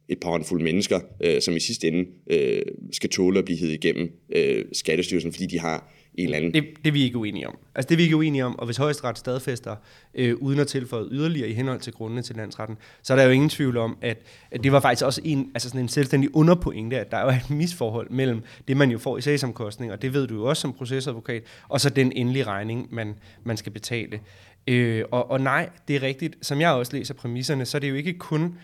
et 0.09 0.19
par 0.19 0.29
håndfulde 0.29 0.63
mennesker, 0.63 0.99
øh, 1.23 1.41
som 1.41 1.55
i 1.55 1.59
sidste 1.59 1.87
ende 1.87 2.05
øh, 2.27 2.61
skal 2.91 3.09
tåle 3.09 3.39
at 3.39 3.45
blive 3.45 3.57
hed 3.59 3.69
igennem 3.69 4.11
øh, 4.35 4.65
Skattestyrelsen, 4.73 5.31
fordi 5.31 5.45
de 5.45 5.59
har 5.59 5.93
en 6.15 6.23
eller 6.25 6.37
anden... 6.37 6.53
Det, 6.53 6.63
det 6.77 6.87
er 6.87 6.91
vi 6.91 7.03
ikke 7.03 7.17
uenige 7.17 7.47
om. 7.47 7.57
Altså 7.75 7.89
det 7.89 7.95
er 7.95 7.97
vi 7.97 8.03
ikke 8.03 8.15
uenige 8.15 8.45
om, 8.45 8.59
og 8.59 8.65
hvis 8.65 8.77
højesteret 8.77 9.17
stadfæster, 9.17 9.75
øh, 10.15 10.35
uden 10.35 10.59
at 10.59 10.67
tilføje 10.67 11.05
yderligere 11.11 11.49
i 11.49 11.53
henhold 11.53 11.79
til 11.79 11.93
grundene 11.93 12.21
til 12.21 12.35
landsretten, 12.35 12.77
så 13.03 13.13
er 13.13 13.17
der 13.17 13.23
jo 13.23 13.29
ingen 13.29 13.49
tvivl 13.49 13.77
om, 13.77 13.97
at, 14.01 14.17
at 14.51 14.63
det 14.63 14.71
var 14.71 14.79
faktisk 14.79 15.05
også 15.05 15.21
en, 15.23 15.51
altså 15.53 15.69
sådan 15.69 15.81
en 15.81 15.87
selvstændig 15.87 16.35
underpointe, 16.35 16.99
at 16.99 17.11
der 17.11 17.17
er 17.17 17.23
jo 17.23 17.29
et 17.29 17.49
misforhold 17.49 18.09
mellem 18.09 18.43
det, 18.67 18.77
man 18.77 18.91
jo 18.91 18.97
får 18.97 19.17
i 19.17 19.21
sagsomkostning, 19.21 19.91
og 19.91 20.01
det 20.01 20.13
ved 20.13 20.27
du 20.27 20.35
jo 20.35 20.45
også 20.45 20.61
som 20.61 20.73
procesadvokat, 20.73 21.43
og 21.69 21.81
så 21.81 21.89
den 21.89 22.11
endelige 22.11 22.43
regning, 22.43 22.87
man, 22.91 23.15
man 23.43 23.57
skal 23.57 23.71
betale. 23.71 24.19
Øh, 24.67 25.03
og, 25.11 25.31
og 25.31 25.41
nej, 25.41 25.69
det 25.87 25.95
er 25.95 26.01
rigtigt. 26.01 26.35
Som 26.41 26.61
jeg 26.61 26.71
også 26.71 26.97
læser 26.97 27.13
præmisserne, 27.13 27.65
så 27.65 27.77
er 27.77 27.79
det 27.79 27.89
jo 27.89 27.95
ikke 27.95 28.13
kun 28.13 28.57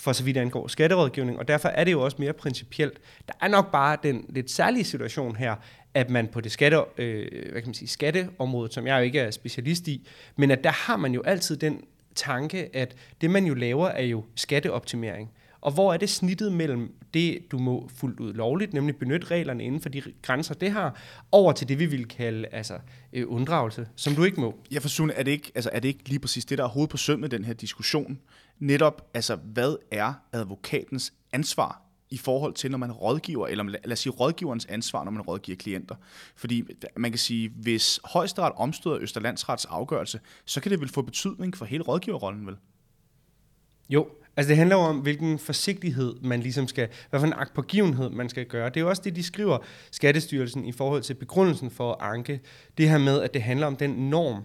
for 0.00 0.12
så 0.12 0.24
vidt 0.24 0.36
angår 0.36 0.68
skatterådgivning, 0.68 1.38
og 1.38 1.48
derfor 1.48 1.68
er 1.68 1.84
det 1.84 1.92
jo 1.92 2.00
også 2.00 2.16
mere 2.20 2.32
principielt. 2.32 2.98
Der 3.26 3.34
er 3.40 3.48
nok 3.48 3.72
bare 3.72 3.96
den 4.02 4.24
lidt 4.28 4.50
særlige 4.50 4.84
situation 4.84 5.36
her, 5.36 5.54
at 5.94 6.10
man 6.10 6.28
på 6.28 6.40
det 6.40 6.52
skatte, 6.52 6.78
øh, 6.98 7.26
hvad 7.52 7.62
kan 7.62 7.68
man 7.68 7.74
sige, 7.74 7.88
skatteområde, 7.88 8.72
som 8.72 8.86
jeg 8.86 8.98
jo 8.98 9.02
ikke 9.02 9.20
er 9.20 9.30
specialist 9.30 9.88
i, 9.88 10.08
men 10.36 10.50
at 10.50 10.64
der 10.64 10.70
har 10.70 10.96
man 10.96 11.14
jo 11.14 11.22
altid 11.22 11.56
den 11.56 11.80
tanke, 12.14 12.76
at 12.76 12.96
det 13.20 13.30
man 13.30 13.44
jo 13.44 13.54
laver 13.54 13.88
er 13.88 14.02
jo 14.02 14.24
skatteoptimering. 14.34 15.30
Og 15.60 15.72
hvor 15.72 15.92
er 15.92 15.96
det 15.96 16.10
snittet 16.10 16.52
mellem 16.52 16.94
det, 17.14 17.38
du 17.50 17.58
må 17.58 17.88
fuldt 17.94 18.20
ud 18.20 18.32
lovligt, 18.32 18.74
nemlig 18.74 18.96
benytte 18.96 19.26
reglerne 19.26 19.64
inden 19.64 19.80
for 19.80 19.88
de 19.88 20.02
grænser, 20.22 20.54
det 20.54 20.70
har, 20.70 21.00
over 21.32 21.52
til 21.52 21.68
det, 21.68 21.78
vi 21.78 21.86
vil 21.86 22.08
kalde 22.08 22.48
altså, 22.52 22.78
øh, 23.12 23.24
unddragelse, 23.28 23.88
som 23.96 24.14
du 24.14 24.24
ikke 24.24 24.40
må? 24.40 24.58
Jeg 24.70 24.82
forstår, 24.82 25.10
er 25.14 25.22
det 25.22 25.30
ikke, 25.30 25.52
altså, 25.54 25.70
er 25.72 25.80
det 25.80 25.88
ikke 25.88 26.08
lige 26.08 26.18
præcis 26.18 26.44
det, 26.44 26.58
der 26.58 26.64
er 26.64 26.68
hovedet 26.68 26.90
på 26.90 26.96
sømmet 26.96 27.30
den 27.30 27.44
her 27.44 27.52
diskussion? 27.52 28.18
Netop, 28.58 29.10
altså, 29.14 29.36
hvad 29.36 29.76
er 29.90 30.12
advokatens 30.32 31.12
ansvar 31.32 31.87
i 32.10 32.16
forhold 32.16 32.54
til, 32.54 32.70
når 32.70 32.78
man 32.78 32.92
rådgiver, 32.92 33.46
eller 33.46 33.64
lad 33.64 33.92
os 33.92 33.98
sige 33.98 34.12
rådgiverens 34.12 34.66
ansvar, 34.66 35.04
når 35.04 35.10
man 35.10 35.22
rådgiver 35.22 35.56
klienter. 35.56 35.94
Fordi 36.36 36.64
man 36.96 37.10
kan 37.10 37.18
sige, 37.18 37.52
hvis 37.56 38.00
højesteret 38.04 38.52
omstøder 38.56 38.98
Østerlandsrets 38.98 39.64
afgørelse, 39.64 40.20
så 40.44 40.60
kan 40.60 40.70
det 40.70 40.80
vel 40.80 40.88
få 40.88 41.02
betydning 41.02 41.56
for 41.56 41.64
hele 41.64 41.82
rådgiverrollen, 41.82 42.46
vel? 42.46 42.56
Jo, 43.90 44.08
altså 44.36 44.48
det 44.48 44.56
handler 44.56 44.76
jo 44.76 44.82
om, 44.82 44.98
hvilken 44.98 45.38
forsigtighed 45.38 46.14
man 46.22 46.40
ligesom 46.40 46.68
skal, 46.68 46.88
hvad 47.10 47.20
for 47.20 47.26
en 47.26 47.32
akt 47.32 48.12
man 48.12 48.28
skal 48.28 48.46
gøre. 48.46 48.68
Det 48.68 48.76
er 48.76 48.80
jo 48.80 48.88
også 48.88 49.02
det, 49.04 49.16
de 49.16 49.22
skriver, 49.22 49.58
Skattestyrelsen, 49.90 50.64
i 50.64 50.72
forhold 50.72 51.02
til 51.02 51.14
begrundelsen 51.14 51.70
for 51.70 51.92
at 51.92 52.14
anke. 52.14 52.40
Det 52.78 52.88
her 52.88 52.98
med, 52.98 53.22
at 53.22 53.34
det 53.34 53.42
handler 53.42 53.66
om 53.66 53.76
den 53.76 53.90
norm, 53.90 54.42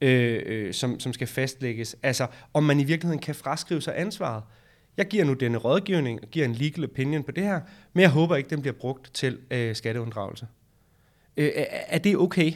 øh, 0.00 0.42
øh, 0.46 0.74
som, 0.74 1.00
som 1.00 1.12
skal 1.12 1.26
fastlægges. 1.26 1.96
Altså, 2.02 2.26
om 2.54 2.62
man 2.62 2.80
i 2.80 2.84
virkeligheden 2.84 3.22
kan 3.22 3.34
fraskrive 3.34 3.80
sig 3.80 3.98
ansvaret 4.00 4.42
jeg 4.96 5.06
giver 5.06 5.24
nu 5.24 5.32
denne 5.32 5.58
rådgivning 5.58 6.20
og 6.22 6.28
giver 6.28 6.44
en 6.44 6.52
legal 6.52 6.84
opinion 6.84 7.22
på 7.22 7.30
det 7.30 7.44
her, 7.44 7.60
men 7.92 8.02
jeg 8.02 8.10
håber 8.10 8.36
ikke, 8.36 8.50
den 8.50 8.60
bliver 8.60 8.74
brugt 8.74 9.14
til 9.14 9.38
øh, 9.50 9.76
skatteunddragelse. 9.76 10.46
Øh, 11.36 11.50
er 11.88 11.98
det 11.98 12.16
okay, 12.16 12.52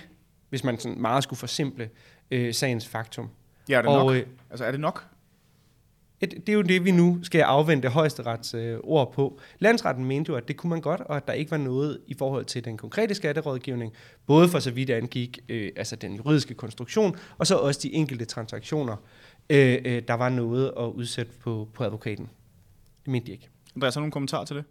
hvis 0.49 0.65
man 0.65 0.79
sådan 0.79 1.01
meget 1.01 1.23
skulle 1.23 1.39
forsimple 1.39 1.91
øh, 2.31 2.55
sagens 2.55 2.89
faktum? 2.89 3.29
Ja, 3.69 3.79
er 3.79 3.83
det 3.83 3.91
og, 3.91 4.07
nok? 4.07 4.17
Øh, 4.17 4.27
altså, 4.51 4.65
er 4.65 4.71
det 4.71 4.81
nok? 4.81 5.05
Et, 6.21 6.31
det 6.31 6.49
er 6.49 6.53
jo 6.53 6.63
det, 6.63 6.85
vi 6.85 6.91
nu 6.91 7.19
skal 7.23 7.41
afvente 7.41 7.89
højesterets 7.89 8.55
øh, 8.55 8.79
ord 8.83 9.13
på. 9.13 9.41
Landsretten 9.59 10.05
mente 10.05 10.31
jo, 10.31 10.37
at 10.37 10.49
det 10.49 10.57
kunne 10.57 10.71
man 10.71 10.81
godt, 10.81 11.01
og 11.01 11.17
at 11.17 11.27
der 11.27 11.33
ikke 11.33 11.51
var 11.51 11.57
noget 11.57 12.01
i 12.07 12.15
forhold 12.15 12.45
til 12.45 12.65
den 12.65 12.77
konkrete 12.77 13.15
skatterådgivning, 13.15 13.93
både 14.27 14.49
for 14.49 14.59
så 14.59 14.71
vidt 14.71 14.91
angik 14.91 15.39
øh, 15.49 15.73
altså 15.77 15.97
den 15.97 16.15
juridiske 16.15 16.55
konstruktion, 16.55 17.17
og 17.39 17.47
så 17.47 17.57
også 17.57 17.81
de 17.83 17.95
enkelte 17.95 18.25
transaktioner 18.25 18.97
øh, 19.51 19.79
øh, 19.85 20.03
der 20.09 20.15
var 20.15 20.29
noget 20.29 20.73
at 20.79 20.85
udsætte 20.85 21.33
på, 21.41 21.69
på 21.75 21.85
advokaten. 21.85 22.29
Det 23.05 23.13
mente 23.13 23.27
de 23.27 23.33
ikke. 23.33 23.49
Andreas, 23.75 23.95
har 23.95 24.01
du 24.01 24.03
nogle 24.03 24.13
kommentarer 24.13 24.45
til 24.45 24.57
det? 24.57 24.65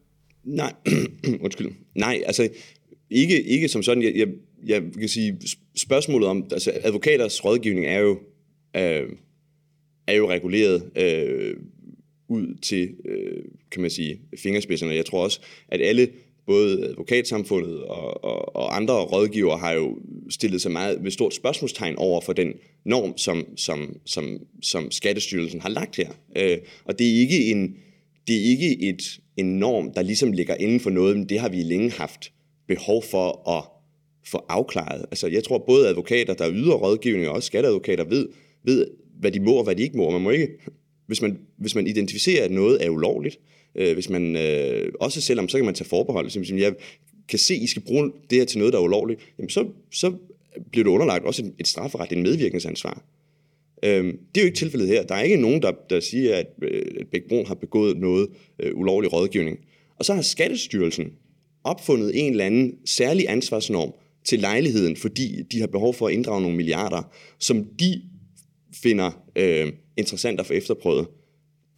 Nej, 0.43 0.73
undskyld. 1.45 1.71
Nej, 1.95 2.23
altså 2.25 2.49
ikke, 3.09 3.43
ikke 3.43 3.67
som 3.67 3.83
sådan. 3.83 4.03
Jeg, 4.03 4.15
jeg, 4.15 4.27
jeg 4.65 4.83
kan 4.99 5.09
sige, 5.09 5.39
spørgsmålet 5.77 6.29
om, 6.29 6.47
altså 6.51 6.71
advokaters 6.83 7.45
rådgivning 7.45 7.85
er 7.85 7.99
jo, 7.99 8.19
øh, 8.75 9.09
er 10.07 10.13
jo 10.13 10.29
reguleret 10.29 10.91
øh, 10.95 11.57
ud 12.27 12.55
til, 12.61 12.95
øh, 13.05 13.43
kan 13.71 13.81
man 13.81 13.91
sige, 13.91 14.19
fingerspidserne. 14.37 14.93
Jeg 14.93 15.05
tror 15.05 15.23
også, 15.23 15.39
at 15.67 15.81
alle 15.81 16.09
både 16.47 16.87
advokatsamfundet 16.87 17.83
og, 17.83 18.23
og, 18.23 18.55
og 18.55 18.75
andre 18.75 18.93
rådgivere 18.93 19.57
har 19.57 19.73
jo 19.73 19.97
stillet 20.29 20.61
sig 20.61 20.71
meget 20.71 21.01
med 21.01 21.11
stort 21.11 21.33
spørgsmålstegn 21.33 21.95
over 21.97 22.21
for 22.21 22.33
den 22.33 22.53
norm, 22.85 23.17
som, 23.17 23.45
som, 23.57 23.97
som, 24.05 24.37
som 24.61 24.91
Skattestyrelsen 24.91 25.61
har 25.61 25.69
lagt 25.69 25.95
her. 25.95 26.09
Øh, 26.37 26.57
og 26.85 26.99
det 26.99 27.07
er 27.07 27.19
ikke 27.19 27.45
en 27.45 27.75
det 28.27 28.35
er 28.35 28.49
ikke 28.49 28.89
et, 28.89 29.19
en 29.37 29.59
norm, 29.59 29.93
der 29.93 30.01
ligesom 30.01 30.31
ligger 30.31 30.55
inden 30.55 30.79
for 30.79 30.89
noget, 30.89 31.17
men 31.17 31.29
det 31.29 31.39
har 31.39 31.49
vi 31.49 31.63
længe 31.63 31.91
haft 31.91 32.31
behov 32.67 33.03
for 33.03 33.49
at 33.57 33.63
få 34.31 34.45
afklaret. 34.49 35.05
Altså, 35.11 35.27
jeg 35.27 35.43
tror, 35.43 35.63
både 35.67 35.87
advokater, 35.87 36.33
der 36.33 36.51
yder 36.51 36.73
rådgivning, 36.73 37.27
og 37.27 37.35
også 37.35 37.47
skatteadvokater 37.47 38.03
ved, 38.03 38.27
ved, 38.63 38.87
hvad 39.19 39.31
de 39.31 39.39
må 39.39 39.53
og 39.53 39.63
hvad 39.63 39.75
de 39.75 39.83
ikke 39.83 39.97
må. 39.97 40.09
Man 40.09 40.21
må 40.21 40.29
ikke, 40.29 40.47
hvis 41.07 41.21
man, 41.21 41.39
hvis 41.57 41.75
man 41.75 41.87
identificerer, 41.87 42.45
at 42.45 42.51
noget 42.51 42.85
er 42.85 42.89
ulovligt, 42.89 43.35
øh, 43.35 43.56
Øh, 43.77 43.93
hvis 43.93 44.09
man, 44.09 44.35
øh, 44.35 44.91
også 44.99 45.21
selvom, 45.21 45.49
så 45.49 45.57
kan 45.57 45.65
man 45.65 45.75
tage 45.75 45.89
forbehold. 45.89 46.29
som 46.29 46.57
jeg 46.57 46.73
kan 47.29 47.39
se, 47.39 47.53
at 47.53 47.61
I 47.61 47.67
skal 47.67 47.81
bruge 47.81 48.11
det 48.29 48.37
her 48.37 48.45
til 48.45 48.57
noget, 48.57 48.73
der 48.73 48.79
er 48.79 48.83
ulovligt, 48.83 49.19
jamen 49.37 49.49
så, 49.49 49.67
så 49.91 50.13
bliver 50.71 50.83
det 50.83 50.91
underlagt 50.91 51.25
også 51.25 51.45
et, 51.45 51.53
et 51.59 51.67
strafferet, 51.67 52.11
et 52.11 52.17
medvirkningsansvar. 52.17 53.03
Øhm, 53.83 54.19
det 54.35 54.41
er 54.41 54.43
jo 54.43 54.45
ikke 54.45 54.57
tilfældet 54.57 54.87
her. 54.87 55.03
Der 55.03 55.15
er 55.15 55.21
ikke 55.21 55.37
nogen, 55.37 55.61
der, 55.61 55.71
der 55.89 55.99
siger, 55.99 56.35
at, 56.35 56.47
øh, 56.61 56.81
at 56.99 57.07
Bæk 57.07 57.23
Brun 57.29 57.45
har 57.45 57.55
begået 57.55 57.97
noget 57.97 58.29
øh, 58.59 58.71
ulovlig 58.75 59.13
rådgivning. 59.13 59.59
Og 59.99 60.05
så 60.05 60.13
har 60.13 60.21
Skattestyrelsen 60.21 61.11
opfundet 61.63 62.11
en 62.19 62.31
eller 62.31 62.45
anden 62.45 62.75
særlig 62.85 63.29
ansvarsnorm 63.29 63.93
til 64.25 64.39
lejligheden, 64.39 64.95
fordi 64.95 65.41
de 65.51 65.59
har 65.59 65.67
behov 65.67 65.93
for 65.93 66.07
at 66.07 66.13
inddrage 66.13 66.41
nogle 66.41 66.57
milliarder, 66.57 67.11
som 67.39 67.65
de 67.79 68.01
finder 68.73 69.23
øh, 69.35 69.71
interessant 69.97 70.39
at 70.39 70.45
få 70.45 70.53
efterprøvet, 70.53 71.07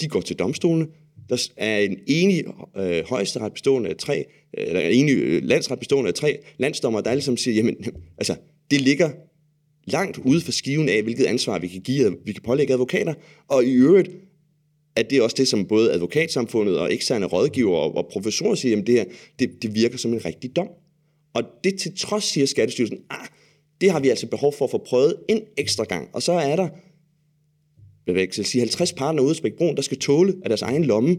de 0.02 0.08
går 0.08 0.22
til 0.22 0.36
domstolene. 0.36 0.88
Der 1.30 1.48
er 1.58 1.80
en 1.80 1.98
enig 2.08 2.44
øh, 2.78 3.04
højesteret 3.10 3.54
bestående 3.54 3.90
af 3.90 3.96
tre, 3.96 4.26
øh, 4.58 4.68
eller 4.68 4.82
en 4.82 4.92
enig 4.92 5.16
øh, 5.16 5.44
landsret 5.44 5.80
bestående 5.80 6.08
af 6.08 6.14
tre 6.14 6.38
landsdommer, 6.58 7.02
der 7.02 7.12
alle 7.12 7.22
sammen 7.22 7.38
siger, 7.38 7.56
jamen, 7.56 7.76
altså, 8.18 8.36
det 8.72 8.82
ligger 8.82 9.10
langt 9.86 10.18
ude 10.18 10.42
for 10.42 10.52
skiven 10.52 10.90
af, 10.90 11.04
hvilket 11.04 11.26
ansvar 11.26 11.60
vi 11.60 11.68
kan 11.68 11.82
give, 11.82 12.18
vi 12.26 12.32
kan 12.32 12.42
pålægge 12.44 12.74
advokater, 12.74 13.14
og 13.48 13.66
i 13.66 13.72
øvrigt 13.72 14.10
at 14.96 15.10
det 15.10 15.18
er 15.18 15.22
også 15.22 15.36
det, 15.40 15.48
som 15.48 15.66
både 15.66 15.94
advokatsamfundet 15.94 16.80
og 16.80 16.94
eksterne 16.94 17.26
rådgiver 17.26 17.78
og 17.78 18.08
professorer 18.12 18.56
siger, 18.56 18.70
jamen 18.70 18.88
det 18.88 18.96
her, 18.96 19.06
det, 19.40 19.50
det 19.62 19.76
virker 19.76 19.98
som 19.98 20.14
en 20.14 20.26
rigtig 20.26 20.56
dom. 20.56 20.68
Og 21.34 21.44
det 21.64 21.80
til 21.80 21.98
trods 21.98 22.24
siger 22.24 22.46
Skattestyrelsen, 22.46 22.98
ah, 23.10 23.28
det 23.82 23.92
har 23.92 24.00
vi 24.00 24.10
altså 24.10 24.28
behov 24.28 24.54
for 24.54 24.66
at 24.66 24.72
få 24.72 24.78
prøvet 24.78 25.16
en 25.30 25.42
ekstra 25.58 25.84
gang. 25.84 26.10
Og 26.14 26.22
så 26.22 26.32
er 26.32 26.56
der 26.56 26.70
jeg 28.08 28.30
sige, 28.46 28.62
50 28.62 28.94
partner 28.94 29.24
ude 29.24 29.36
i 29.44 29.52
der 29.76 29.82
skal 29.82 30.00
tåle 30.00 30.34
af 30.44 30.50
deres 30.50 30.62
egen 30.62 30.86
lomme 30.86 31.18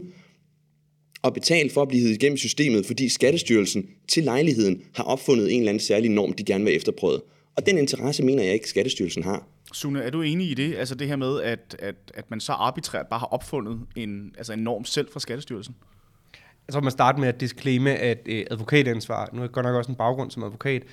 og 1.21 1.33
betale 1.33 1.69
for 1.69 1.81
at 1.81 1.87
blive 1.87 2.01
heddet 2.01 2.15
igennem 2.15 2.37
systemet, 2.37 2.85
fordi 2.85 3.09
Skattestyrelsen 3.09 3.89
til 4.07 4.23
lejligheden 4.23 4.81
har 4.95 5.03
opfundet 5.03 5.53
en 5.53 5.59
eller 5.59 5.69
anden 5.69 5.83
særlig 5.83 6.09
norm, 6.09 6.33
de 6.33 6.43
gerne 6.43 6.65
vil 6.65 6.75
efterprøve. 6.75 7.21
Og 7.57 7.65
den 7.65 7.77
interesse 7.77 8.23
mener 8.23 8.43
jeg 8.43 8.53
ikke, 8.53 8.69
Skattestyrelsen 8.69 9.23
har. 9.23 9.47
Sune, 9.73 10.01
er 10.01 10.09
du 10.09 10.21
enig 10.21 10.51
i 10.51 10.53
det? 10.53 10.75
Altså 10.75 10.95
det 10.95 11.07
her 11.07 11.15
med, 11.15 11.41
at, 11.41 11.75
at, 11.79 11.95
at 12.13 12.29
man 12.29 12.39
så 12.39 12.51
arbitrært 12.51 13.07
bare 13.07 13.19
har 13.19 13.27
opfundet 13.27 13.79
en, 13.95 14.31
altså 14.37 14.53
en 14.53 14.59
norm 14.59 14.85
selv 14.85 15.07
fra 15.11 15.19
Skattestyrelsen? 15.19 15.75
Jeg 16.67 16.73
tror, 16.73 16.81
man 16.81 16.91
starter 16.91 17.19
med 17.19 17.27
at 17.27 17.39
disclaime, 17.39 17.95
at 17.95 18.19
øh, 18.25 18.45
advokatansvar, 18.51 19.29
nu 19.33 19.39
er 19.39 19.43
jeg 19.43 19.51
godt 19.51 19.65
nok 19.65 19.75
også 19.75 19.91
en 19.91 19.95
baggrund 19.95 20.31
som 20.31 20.43
advokat, 20.43 20.83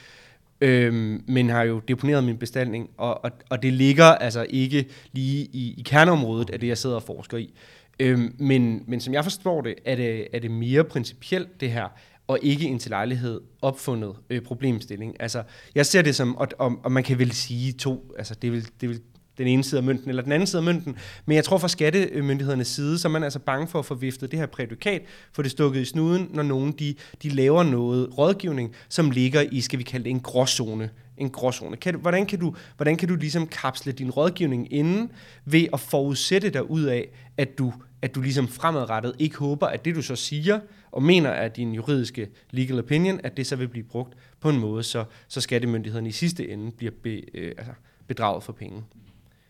øhm, 0.60 1.24
men 1.26 1.48
har 1.48 1.62
jo 1.62 1.78
deponeret 1.88 2.24
min 2.24 2.36
bestilling, 2.36 2.90
og, 2.96 3.24
og, 3.24 3.30
og 3.50 3.62
det 3.62 3.72
ligger 3.72 4.04
altså 4.04 4.46
ikke 4.50 4.86
lige 5.12 5.44
i, 5.44 5.74
i 5.78 5.82
kerneområdet 5.82 6.50
af 6.50 6.60
det, 6.60 6.68
jeg 6.68 6.78
sidder 6.78 6.96
og 6.96 7.02
forsker 7.02 7.36
i. 7.36 7.54
Øhm, 8.00 8.34
men, 8.38 8.84
men 8.86 9.00
som 9.00 9.14
jeg 9.14 9.24
forstår 9.24 9.60
det, 9.60 9.74
er 9.84 9.96
det, 9.96 10.26
er 10.32 10.38
det 10.38 10.50
mere 10.50 10.84
principielt 10.84 11.60
det 11.60 11.70
her, 11.70 11.88
og 12.26 12.38
ikke 12.42 12.66
en 12.66 12.78
til 12.78 12.90
lejlighed 12.90 13.40
opfundet 13.62 14.14
øh, 14.30 14.42
problemstilling. 14.42 15.16
Altså, 15.20 15.42
jeg 15.74 15.86
ser 15.86 16.02
det 16.02 16.16
som, 16.16 16.36
og, 16.36 16.48
og, 16.58 16.80
og 16.82 16.92
man 16.92 17.02
kan 17.02 17.18
vel 17.18 17.32
sige 17.32 17.72
to, 17.72 18.14
altså 18.18 18.34
det 18.34 18.52
vil, 18.52 18.68
det 18.80 18.88
vil 18.88 19.00
den 19.38 19.46
ene 19.46 19.64
side 19.64 19.78
af 19.78 19.84
mønten 19.84 20.08
eller 20.08 20.22
den 20.22 20.32
anden 20.32 20.46
side 20.46 20.60
af 20.60 20.64
mønten. 20.64 20.96
Men 21.26 21.36
jeg 21.36 21.44
tror 21.44 21.58
fra 21.58 21.68
skattemyndighedernes 21.68 22.68
side, 22.68 22.98
så 22.98 23.08
er 23.08 23.12
man 23.12 23.24
altså 23.24 23.38
bange 23.38 23.68
for 23.68 23.78
at 23.78 23.84
få 23.84 23.94
viftet 23.94 24.30
det 24.30 24.38
her 24.38 24.46
prædikat, 24.46 25.02
for 25.32 25.42
det 25.42 25.50
stukket 25.50 25.80
i 25.80 25.84
snuden, 25.84 26.30
når 26.32 26.42
nogen 26.42 26.72
de, 26.72 26.94
de 27.22 27.28
laver 27.28 27.62
noget 27.62 28.18
rådgivning, 28.18 28.74
som 28.88 29.10
ligger 29.10 29.40
i, 29.40 29.60
skal 29.60 29.78
vi 29.78 29.84
kalde 29.84 30.04
det, 30.04 30.10
en 30.10 30.20
gråzone. 30.20 30.90
En 31.16 31.30
gråzone. 31.30 31.76
Kan, 31.76 31.94
hvordan, 31.94 32.26
kan 32.26 32.38
du, 32.40 32.54
hvordan 32.76 32.96
kan 32.96 33.08
du 33.08 33.16
ligesom 33.16 33.46
kapsle 33.46 33.92
din 33.92 34.10
rådgivning 34.10 34.72
inden 34.72 35.10
ved 35.44 35.66
at 35.72 35.80
forudsætte 35.80 36.50
dig 36.50 36.70
ud 36.70 36.82
af, 36.82 37.08
at 37.36 37.58
du, 37.58 37.72
at 38.02 38.14
du 38.14 38.20
ligesom 38.20 38.48
fremadrettet 38.48 39.12
ikke 39.18 39.36
håber, 39.36 39.66
at 39.66 39.84
det 39.84 39.94
du 39.94 40.02
så 40.02 40.16
siger, 40.16 40.60
og 40.92 41.02
mener, 41.02 41.30
at 41.30 41.56
din 41.56 41.74
juridiske 41.74 42.28
legal 42.50 42.78
opinion, 42.78 43.20
at 43.24 43.36
det 43.36 43.46
så 43.46 43.56
vil 43.56 43.68
blive 43.68 43.84
brugt 43.84 44.14
på 44.40 44.50
en 44.50 44.58
måde, 44.58 44.82
så, 44.82 45.04
så 45.28 45.40
skattemyndighederne 45.40 46.08
i 46.08 46.12
sidste 46.12 46.48
ende 46.48 46.70
bliver 46.70 46.92
be, 47.02 47.22
øh, 47.34 47.52
altså 47.58 47.72
bedraget 48.06 48.42
for 48.42 48.52
penge. 48.52 48.82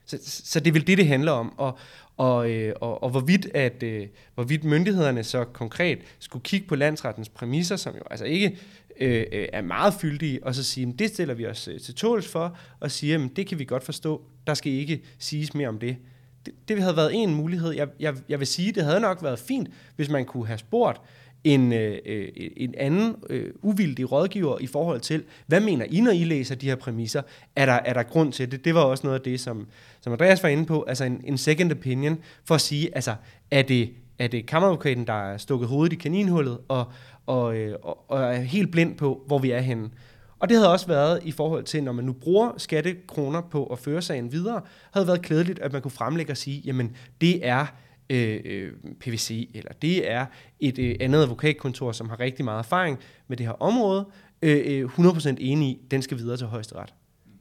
Så, 0.08 0.18
så 0.22 0.60
det 0.60 0.68
er 0.68 0.72
vel 0.72 0.86
det, 0.86 0.98
det 0.98 1.06
handler 1.06 1.32
om. 1.32 1.58
Og, 1.58 1.78
og, 2.16 2.50
øh, 2.50 2.74
og, 2.80 3.02
og 3.02 3.10
hvorvidt, 3.10 3.46
at, 3.54 3.82
øh, 3.82 4.06
hvorvidt 4.34 4.64
myndighederne 4.64 5.24
så 5.24 5.44
konkret 5.44 5.98
skulle 6.18 6.42
kigge 6.42 6.66
på 6.66 6.76
landsrettens 6.76 7.28
præmisser, 7.28 7.76
som 7.76 7.94
jo 7.94 8.02
altså 8.10 8.24
ikke 8.24 8.58
øh, 9.00 9.24
øh 9.32 9.46
er 9.52 9.62
meget 9.62 9.94
fyldige, 9.94 10.46
og 10.46 10.54
så 10.54 10.64
sige, 10.64 10.88
at 10.88 10.98
det 10.98 11.08
stiller 11.10 11.34
vi 11.34 11.46
os 11.46 11.68
øh, 11.68 11.80
til 11.80 11.94
tåls 11.94 12.28
for, 12.28 12.58
og 12.80 12.90
sige, 12.90 13.14
at 13.14 13.20
det 13.36 13.46
kan 13.46 13.58
vi 13.58 13.64
godt 13.64 13.84
forstå, 13.84 14.22
der 14.46 14.54
skal 14.54 14.72
ikke 14.72 15.02
siges 15.18 15.54
mere 15.54 15.68
om 15.68 15.78
det. 15.78 15.96
Det, 16.46 16.54
det 16.68 16.82
havde 16.82 16.96
været 16.96 17.10
en 17.14 17.34
mulighed. 17.34 17.70
Jeg, 17.70 17.88
jeg, 18.00 18.14
jeg 18.28 18.38
vil 18.38 18.46
sige, 18.46 18.72
det 18.72 18.84
havde 18.84 19.00
nok 19.00 19.22
været 19.22 19.38
fint, 19.38 19.68
hvis 19.96 20.08
man 20.08 20.24
kunne 20.24 20.46
have 20.46 20.58
spurgt 20.58 21.00
en, 21.44 21.72
øh, 21.72 21.98
øh, 22.06 22.28
en 22.56 22.74
anden 22.78 23.16
øh, 23.30 23.50
uvildig 23.62 24.12
rådgiver 24.12 24.58
i 24.60 24.66
forhold 24.66 25.00
til, 25.00 25.24
hvad 25.46 25.60
mener 25.60 25.86
I, 25.90 26.00
når 26.00 26.10
I 26.10 26.24
læser 26.24 26.54
de 26.54 26.66
her 26.66 26.74
præmisser? 26.74 27.22
Er 27.56 27.66
der, 27.66 27.72
er 27.72 27.92
der 27.92 28.02
grund 28.02 28.32
til 28.32 28.50
det? 28.50 28.64
Det 28.64 28.74
var 28.74 28.80
også 28.80 29.06
noget 29.06 29.18
af 29.18 29.24
det, 29.24 29.40
som, 29.40 29.66
som 30.00 30.12
Andreas 30.12 30.42
var 30.42 30.48
inde 30.48 30.66
på, 30.66 30.82
altså 30.88 31.04
en, 31.04 31.20
en 31.24 31.38
second 31.38 31.72
opinion, 31.72 32.18
for 32.44 32.54
at 32.54 32.60
sige, 32.60 32.94
altså, 32.94 33.14
er 33.50 33.62
det, 33.62 33.90
er 34.18 34.26
det 34.26 34.46
kammeradvokaten, 34.46 35.06
der 35.06 35.32
er 35.32 35.36
stukket 35.36 35.68
hovedet 35.68 35.92
i 35.92 35.96
kaninhullet, 35.96 36.58
og, 36.68 36.92
og, 37.26 37.56
øh, 37.56 37.74
og, 37.82 38.10
og 38.10 38.22
er 38.22 38.40
helt 38.40 38.72
blind 38.72 38.96
på, 38.96 39.22
hvor 39.26 39.38
vi 39.38 39.50
er 39.50 39.60
henne? 39.60 39.90
Og 40.38 40.48
det 40.48 40.56
havde 40.56 40.72
også 40.72 40.86
været 40.86 41.20
i 41.24 41.32
forhold 41.32 41.64
til, 41.64 41.82
når 41.84 41.92
man 41.92 42.04
nu 42.04 42.12
bruger 42.12 42.52
skattekroner 42.56 43.40
på 43.40 43.66
at 43.66 43.78
føre 43.78 44.02
sagen 44.02 44.32
videre, 44.32 44.60
havde 44.92 45.06
været 45.06 45.22
klædeligt, 45.22 45.58
at 45.58 45.72
man 45.72 45.82
kunne 45.82 45.90
fremlægge 45.90 46.32
og 46.32 46.36
sige, 46.36 46.62
jamen 46.64 46.96
det 47.20 47.46
er 47.46 47.66
øh, 48.10 48.40
øh 48.44 48.72
PVC, 49.00 49.50
eller 49.54 49.72
det 49.72 50.10
er 50.10 50.26
et 50.60 50.78
øh, 50.78 50.96
andet 51.00 51.22
advokatkontor, 51.22 51.92
som 51.92 52.08
har 52.08 52.20
rigtig 52.20 52.44
meget 52.44 52.58
erfaring 52.58 52.98
med 53.28 53.36
det 53.36 53.46
her 53.46 53.62
område, 53.62 54.06
øh, 54.42 54.82
øh 54.82 54.90
100% 54.98 55.34
enig 55.38 55.68
i, 55.68 55.78
den 55.90 56.02
skal 56.02 56.18
videre 56.18 56.36
til 56.36 56.46
højesteret. 56.46 56.94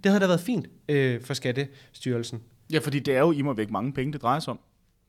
Det 0.03 0.11
havde 0.11 0.21
da 0.21 0.27
været 0.27 0.41
fint 0.41 0.67
øh, 0.89 1.21
for 1.21 1.33
Skattestyrelsen. 1.33 2.41
Ja, 2.71 2.79
fordi 2.79 2.99
det 2.99 3.15
er 3.15 3.19
jo 3.19 3.31
i 3.31 3.41
må 3.41 3.53
væk 3.53 3.71
mange 3.71 3.93
penge, 3.93 4.13
det 4.13 4.21
drejer 4.21 4.39
sig 4.39 4.51
om, 4.51 4.59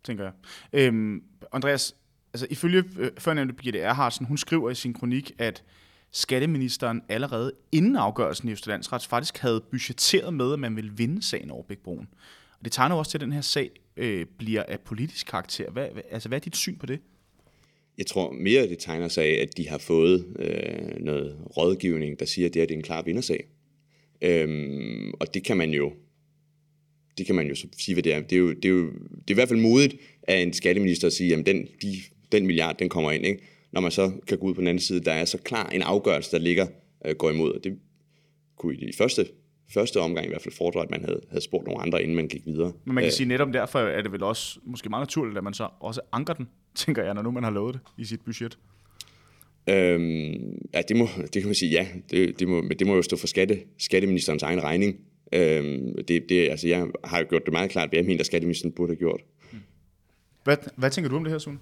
tænker 0.05 0.25
jeg. 0.25 0.33
Øhm, 0.73 1.23
Andreas, 1.53 1.95
altså 2.33 2.47
ifølge 2.51 2.85
øh, 2.99 3.11
førnævnte 3.19 3.55
Birgitte 3.55 3.81
Erhardsen, 3.81 4.27
hun 4.27 4.37
skriver 4.37 4.71
i 4.71 4.75
sin 4.75 4.95
kronik, 4.95 5.33
at 5.39 5.63
skatteministeren 6.11 7.03
allerede 7.09 7.53
inden 7.73 7.97
afgørelsen 7.97 8.49
i 8.49 8.53
Østerlandsrets 8.53 9.07
faktisk 9.07 9.39
havde 9.39 9.61
budgetteret 9.61 10.35
med, 10.35 10.53
at 10.53 10.59
man 10.59 10.77
ville 10.77 10.93
vinde 10.93 11.23
sagen 11.23 11.51
over 11.51 11.63
Bækbroen. 11.63 12.09
Og 12.59 12.65
det 12.65 12.73
tegner 12.73 12.97
også 12.97 13.11
til, 13.11 13.19
at 13.19 13.23
den 13.23 13.33
her 13.33 13.41
sag 13.41 13.71
øh, 13.99 14.27
bliver 14.39 14.63
af 14.63 14.81
politisk 14.81 15.27
karakter. 15.27 15.71
Hvad, 15.71 15.89
hvad, 15.93 16.03
altså, 16.11 16.29
hvad 16.29 16.39
er 16.39 16.41
dit 16.41 16.57
syn 16.57 16.77
på 16.79 16.87
det? 16.87 17.01
Jeg 17.99 18.07
tror 18.07 18.33
mere, 18.33 18.69
det 18.69 18.79
tegner 18.79 19.09
sig 19.09 19.25
af, 19.25 19.43
at 19.43 19.57
de 19.57 19.69
har 19.69 19.79
fået 19.79 20.27
øh, 20.39 21.05
noget 21.05 21.37
rådgivning, 21.57 22.21
der 22.21 22.27
siger, 22.27 22.49
at 22.49 22.55
det, 22.55 22.63
er, 22.63 22.67
det 22.67 22.75
er 22.75 22.79
en 22.79 22.85
klar 22.85 23.03
vindersag. 23.03 23.45
Øhm, 24.23 25.13
og 25.21 25.35
det 25.35 25.45
kan 25.45 25.57
man 25.57 25.71
jo 25.71 25.93
det 27.19 27.27
kan 27.27 27.35
man 27.35 27.49
jo 27.49 27.55
sige, 27.79 27.95
hvad 27.95 28.03
det 28.03 28.13
er. 28.13 28.21
Det 28.21 28.33
er 28.33 28.41
jo, 28.41 28.53
det 28.53 28.65
er 28.65 28.69
jo 28.69 28.87
det 28.93 29.29
er 29.29 29.31
i 29.31 29.35
hvert 29.35 29.49
fald 29.49 29.61
modigt 29.61 29.97
af 30.23 30.37
en 30.37 30.53
skatteminister 30.53 31.07
at 31.07 31.13
sige, 31.13 31.37
at 31.37 31.47
den, 31.47 31.69
de, 31.83 31.97
den 32.33 32.47
milliard, 32.47 32.79
den 32.79 32.89
kommer 32.89 33.13
ind. 33.13 33.27
Ikke? 33.27 33.43
Når 33.73 33.81
man 33.81 33.91
så 33.91 34.13
kan 34.27 34.39
gå 34.39 34.47
ud 34.47 34.55
på 34.55 34.61
den 34.61 34.69
anden 34.69 34.81
side, 34.81 35.01
der 35.01 35.13
er 35.13 35.25
så 35.25 35.39
klar 35.39 35.69
en 35.69 35.83
afgørelse, 35.83 36.31
der 36.31 36.39
ligger 36.39 36.67
øh, 37.05 37.15
går 37.17 37.31
imod. 37.31 37.53
Og 37.53 37.65
det 37.65 37.79
kunne 38.57 38.75
i 38.75 38.87
de 38.87 38.97
første 38.97 39.27
første 39.75 40.01
omgang 40.01 40.27
i 40.27 40.29
hvert 40.29 40.43
fald 40.43 40.55
fordre, 40.55 40.83
at 40.83 40.91
man 40.91 41.05
havde, 41.05 41.21
havde 41.29 41.45
spurgt 41.45 41.67
nogle 41.67 41.83
andre, 41.83 42.03
inden 42.03 42.17
man 42.17 42.29
gik 42.29 42.47
videre. 42.47 42.73
Men 42.85 42.95
man 42.95 43.03
kan 43.03 43.09
Æh, 43.09 43.13
sige, 43.13 43.29
netop 43.29 43.53
derfor 43.53 43.79
er 43.79 44.03
det 44.03 44.13
vel 44.13 44.23
også 44.23 44.59
måske 44.65 44.89
meget 44.89 45.03
naturligt, 45.03 45.39
at 45.39 45.45
man 45.45 45.55
så 45.55 45.69
også 45.81 46.01
anker 46.13 46.35
den, 46.35 46.49
tænker 46.75 47.05
jeg, 47.05 47.15
når 47.15 47.23
nu 47.23 47.31
man 47.31 47.45
har 47.45 47.51
lovet 47.51 47.75
det 47.75 47.81
i 47.99 48.05
sit 48.05 48.21
budget. 48.21 48.59
Øhm, 49.69 50.59
ja, 50.75 50.83
det, 50.89 50.97
må, 50.97 51.09
det 51.19 51.43
kan 51.43 51.47
man 51.47 51.55
sige 51.55 51.71
ja. 51.71 51.87
Det, 52.11 52.41
det, 52.41 52.49
må, 52.49 52.63
men 52.63 52.79
det 52.79 52.87
må 52.87 52.95
jo 52.95 53.03
stå 53.03 53.17
for 53.17 53.27
skatte, 53.27 53.61
skatteministerens 53.79 54.43
egen 54.43 54.63
regning. 54.63 54.97
Øhm, 55.33 56.05
det, 56.09 56.29
det, 56.29 56.51
altså, 56.51 56.69
jeg 56.69 56.87
har 57.05 57.19
jo 57.19 57.27
gjort 57.29 57.43
det 57.45 57.53
meget 57.53 57.71
klart, 57.71 57.89
hvad 57.89 57.99
jeg 57.99 58.07
mener, 58.07 58.21
at 58.21 58.27
skatteministeren 58.27 58.73
burde 58.73 58.91
have 58.91 58.97
gjort. 58.97 59.21
Hvad, 60.45 60.57
hvad 60.77 60.91
tænker 60.91 61.11
du 61.11 61.17
om 61.17 61.25
det 61.25 61.31
her, 61.31 61.39
Sune? 61.39 61.59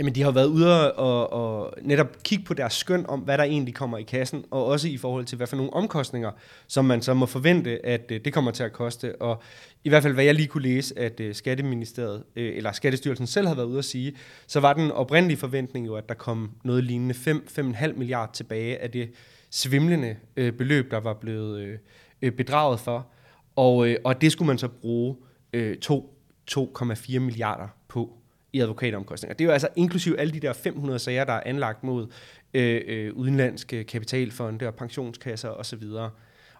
Jamen, 0.00 0.14
de 0.14 0.22
har 0.22 0.30
været 0.30 0.46
ude 0.46 0.92
og, 0.92 1.32
og 1.32 1.74
netop 1.82 2.06
kigge 2.22 2.44
på 2.44 2.54
deres 2.54 2.72
skøn 2.72 3.06
om, 3.08 3.20
hvad 3.20 3.38
der 3.38 3.44
egentlig 3.44 3.74
kommer 3.74 3.98
i 3.98 4.02
kassen, 4.02 4.44
og 4.50 4.66
også 4.66 4.88
i 4.88 4.96
forhold 4.96 5.24
til, 5.24 5.36
hvad 5.36 5.46
for 5.46 5.56
nogle 5.56 5.72
omkostninger, 5.72 6.30
som 6.66 6.84
man 6.84 7.02
så 7.02 7.14
må 7.14 7.26
forvente, 7.26 7.86
at 7.86 8.12
øh, 8.12 8.20
det 8.24 8.32
kommer 8.32 8.50
til 8.50 8.62
at 8.62 8.72
koste. 8.72 9.22
Og 9.22 9.42
i 9.84 9.88
hvert 9.88 10.02
fald, 10.02 10.14
hvad 10.14 10.24
jeg 10.24 10.34
lige 10.34 10.48
kunne 10.48 10.62
læse, 10.62 10.98
at 10.98 11.20
øh, 11.20 11.34
Skatteministeriet, 11.34 12.24
øh, 12.36 12.56
eller 12.56 12.72
Skattestyrelsen 12.72 13.26
selv 13.26 13.46
har 13.46 13.54
været 13.54 13.66
ude 13.66 13.78
at 13.78 13.84
sige, 13.84 14.16
så 14.46 14.60
var 14.60 14.72
den 14.72 14.90
oprindelige 14.90 15.38
forventning 15.38 15.86
jo, 15.86 15.94
at 15.94 16.08
der 16.08 16.14
kom 16.14 16.50
noget 16.64 16.84
lignende 16.84 17.14
5-5,5 17.14 17.92
milliarder 17.92 18.32
tilbage 18.32 18.82
af 18.82 18.90
det 18.90 19.10
svimlende 19.50 20.16
øh, 20.36 20.52
beløb, 20.52 20.90
der 20.90 21.00
var 21.00 21.14
blevet 21.14 21.60
øh, 21.60 21.78
øh, 22.22 22.32
bedraget 22.32 22.80
for. 22.80 23.06
Og, 23.56 23.88
og 24.04 24.20
det 24.20 24.32
skulle 24.32 24.46
man 24.46 24.58
så 24.58 24.68
bruge 24.68 25.16
2,4 25.54 27.18
milliarder 27.18 27.68
i 28.52 28.60
advokatomkostninger. 28.60 29.34
Det 29.34 29.44
er 29.44 29.46
jo 29.46 29.52
altså 29.52 29.68
inklusiv 29.76 30.14
alle 30.18 30.32
de 30.32 30.40
der 30.40 30.52
500 30.52 30.98
sager, 30.98 31.24
der 31.24 31.32
er 31.32 31.42
anlagt 31.46 31.84
mod 31.84 32.06
øh, 32.54 32.80
øh, 32.86 33.14
udenlandske 33.14 33.84
kapitalfonde 33.84 34.66
og 34.66 34.74
pensionskasser 34.74 35.48
osv. 35.48 35.82
Og, 35.82 36.10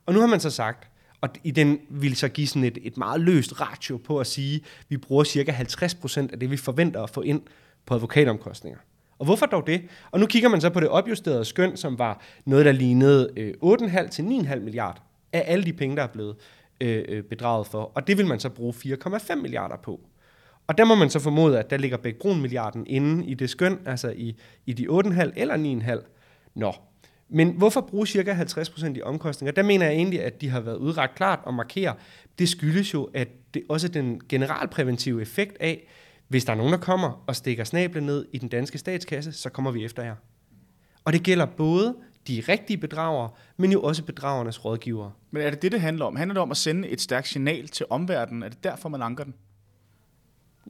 og 0.07 0.15
nu 0.15 0.21
har 0.21 0.27
man 0.27 0.41
så 0.41 0.51
sagt, 0.51 0.89
og 1.21 1.29
i 1.45 1.51
den 1.51 1.79
vil 1.89 2.17
så 2.17 2.29
give 2.29 2.47
sådan 2.47 2.65
et, 2.65 2.79
et 2.83 2.97
meget 2.97 3.21
løst 3.21 3.61
ratio 3.61 3.97
på 3.97 4.21
at 4.21 4.27
sige, 4.27 4.57
at 4.57 4.85
vi 4.89 4.97
bruger 4.97 5.25
cirka 5.25 5.53
50% 5.53 6.19
af 6.33 6.39
det, 6.39 6.51
vi 6.51 6.57
forventer 6.57 7.03
at 7.03 7.11
få 7.11 7.21
ind 7.21 7.43
på 7.87 7.95
advokatomkostninger. 7.95 8.79
Og 9.19 9.25
hvorfor 9.25 9.47
dog 9.47 9.67
det? 9.67 9.83
Og 10.11 10.21
nu 10.21 10.27
kigger 10.27 10.49
man 10.49 10.61
så 10.61 10.71
på 10.71 10.81
det 10.81 10.89
opjusterede 10.89 11.45
skøn, 11.45 11.77
som 11.77 11.99
var 11.99 12.23
noget, 12.45 12.67
der 12.67 12.73
lignede 12.73 13.31
øh, 13.37 13.55
8,5 13.63 14.09
til 14.09 14.23
9,5 14.23 14.59
milliard 14.59 15.03
af 15.33 15.45
alle 15.47 15.65
de 15.65 15.73
penge, 15.73 15.97
der 15.97 16.03
er 16.03 16.07
blevet 16.07 16.37
øh, 16.81 17.05
øh 17.09 17.23
bedraget 17.23 17.67
for. 17.67 17.93
Og 17.95 18.07
det 18.07 18.19
vil 18.19 18.27
man 18.27 18.41
så 18.41 18.49
bruge 18.49 18.75
4,5 18.75 19.35
milliarder 19.35 19.77
på. 19.77 20.01
Og 20.71 20.79
der 20.79 20.85
må 20.85 20.95
man 20.95 21.11
så 21.11 21.21
formode, 21.21 21.59
at 21.59 21.71
der 21.71 21.77
ligger 21.77 21.97
Bæk 21.97 22.25
milliarden 22.25 22.87
inde 22.87 23.27
i 23.27 23.35
det 23.35 23.51
skøn, 23.51 23.79
altså 23.87 24.11
i, 24.17 24.37
i 24.67 24.73
de 24.73 24.89
8,5 24.89 25.33
eller 25.37 25.57
9,5. 25.97 26.07
Nå, 26.55 26.75
Men 27.29 27.51
hvorfor 27.51 27.81
bruge 27.81 28.07
cirka 28.07 28.35
50% 28.35 28.97
i 28.97 29.03
omkostninger? 29.03 29.53
Der 29.53 29.63
mener 29.63 29.87
jeg 29.87 29.95
egentlig, 29.95 30.23
at 30.23 30.41
de 30.41 30.49
har 30.49 30.61
været 30.61 30.77
udret 30.77 31.15
klart 31.15 31.41
og 31.43 31.55
markere. 31.55 31.95
Det 32.39 32.49
skyldes 32.49 32.95
jo, 32.95 33.11
at 33.15 33.29
det 33.55 33.63
også 33.69 33.89
den 33.89 34.21
generalpræventive 34.29 35.23
effekt 35.23 35.57
af, 35.61 35.87
hvis 36.29 36.45
der 36.45 36.53
er 36.53 36.57
nogen, 36.57 36.73
der 36.73 36.79
kommer 36.79 37.25
og 37.27 37.37
stikker 37.37 37.65
snablen 37.65 38.07
ned 38.07 38.27
i 38.33 38.39
den 38.39 38.49
danske 38.49 38.79
statskasse, 38.79 39.33
så 39.33 39.51
kommer 39.51 39.71
vi 39.71 39.85
efter 39.85 40.03
jer. 40.03 40.15
Og 41.05 41.13
det 41.13 41.23
gælder 41.23 41.47
både 41.47 41.97
de 42.29 42.43
rigtige 42.49 42.77
bedragere, 42.77 43.31
men 43.57 43.73
jo 43.73 43.83
også 43.83 44.05
bedragernes 44.05 44.65
rådgivere. 44.65 45.13
Men 45.31 45.43
er 45.43 45.51
det 45.51 45.63
det, 45.63 45.73
det 45.73 45.81
handler 45.81 46.05
om? 46.05 46.17
Handler 46.17 46.35
det 46.35 46.43
om 46.43 46.51
at 46.51 46.57
sende 46.57 46.89
et 46.89 47.01
stærkt 47.01 47.29
signal 47.29 47.69
til 47.69 47.87
omverdenen? 47.91 48.43
Er 48.43 48.49
det 48.49 48.65
derfor, 48.65 48.89
man 48.89 49.03
anker 49.03 49.25
den? 49.25 49.35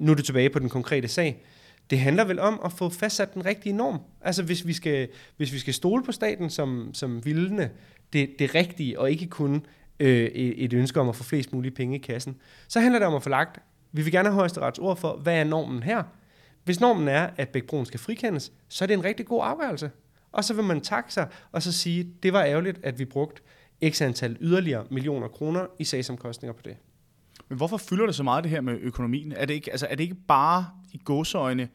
Nu 0.00 0.12
er 0.12 0.16
du 0.16 0.22
tilbage 0.22 0.50
på 0.50 0.58
den 0.58 0.68
konkrete 0.68 1.08
sag. 1.08 1.44
Det 1.90 1.98
handler 1.98 2.24
vel 2.24 2.38
om 2.38 2.60
at 2.64 2.72
få 2.72 2.88
fastsat 2.88 3.34
den 3.34 3.46
rigtige 3.46 3.72
norm. 3.72 3.98
Altså 4.20 4.42
hvis 4.42 4.66
vi 4.66 4.72
skal, 4.72 5.08
hvis 5.36 5.52
vi 5.52 5.58
skal 5.58 5.74
stole 5.74 6.04
på 6.04 6.12
staten 6.12 6.50
som, 6.50 6.90
som 6.94 7.24
vildende, 7.24 7.70
det, 8.12 8.30
det 8.38 8.54
rigtige, 8.54 9.00
og 9.00 9.10
ikke 9.10 9.26
kun 9.26 9.66
øh, 10.00 10.24
et 10.34 10.72
ønske 10.72 11.00
om 11.00 11.08
at 11.08 11.16
få 11.16 11.24
flest 11.24 11.52
mulige 11.52 11.72
penge 11.72 11.96
i 11.96 11.98
kassen, 11.98 12.36
så 12.68 12.80
handler 12.80 12.98
det 12.98 13.08
om 13.08 13.14
at 13.14 13.22
få 13.22 13.28
lagt, 13.28 13.58
vi 13.92 14.02
vil 14.02 14.12
gerne 14.12 14.28
have 14.28 14.34
højesterets 14.34 14.78
ord 14.78 14.96
for, 14.96 15.16
hvad 15.16 15.34
er 15.34 15.44
normen 15.44 15.82
her? 15.82 16.02
Hvis 16.64 16.80
normen 16.80 17.08
er, 17.08 17.30
at 17.36 17.48
Bækbroen 17.48 17.86
skal 17.86 18.00
frikendes, 18.00 18.52
så 18.68 18.84
er 18.84 18.86
det 18.86 18.94
en 18.94 19.04
rigtig 19.04 19.26
god 19.26 19.40
afgørelse. 19.44 19.90
Og 20.32 20.44
så 20.44 20.54
vil 20.54 20.64
man 20.64 20.80
takke 20.80 21.12
sig, 21.14 21.28
og 21.52 21.62
så 21.62 21.72
sige, 21.72 22.12
det 22.22 22.32
var 22.32 22.44
ærgerligt, 22.44 22.80
at 22.82 22.98
vi 22.98 23.04
brugte 23.04 23.42
x 23.88 24.02
antal 24.02 24.36
yderligere 24.40 24.84
millioner 24.90 25.28
kroner 25.28 25.66
i 25.78 25.84
sagsomkostninger 25.84 26.52
på 26.52 26.62
det. 26.64 26.76
Men 27.50 27.56
hvorfor 27.56 27.76
fylder 27.76 28.06
det 28.06 28.14
så 28.14 28.22
meget 28.22 28.44
det 28.44 28.50
her 28.50 28.60
med 28.60 28.78
økonomien? 28.80 29.32
Er 29.32 29.44
det 29.44 29.54
ikke, 29.54 29.70
altså, 29.70 29.86
er 29.90 29.94
det 29.94 30.02
ikke 30.04 30.16
bare 30.28 30.66
i 30.92 31.00
gåseøjne 31.04 31.68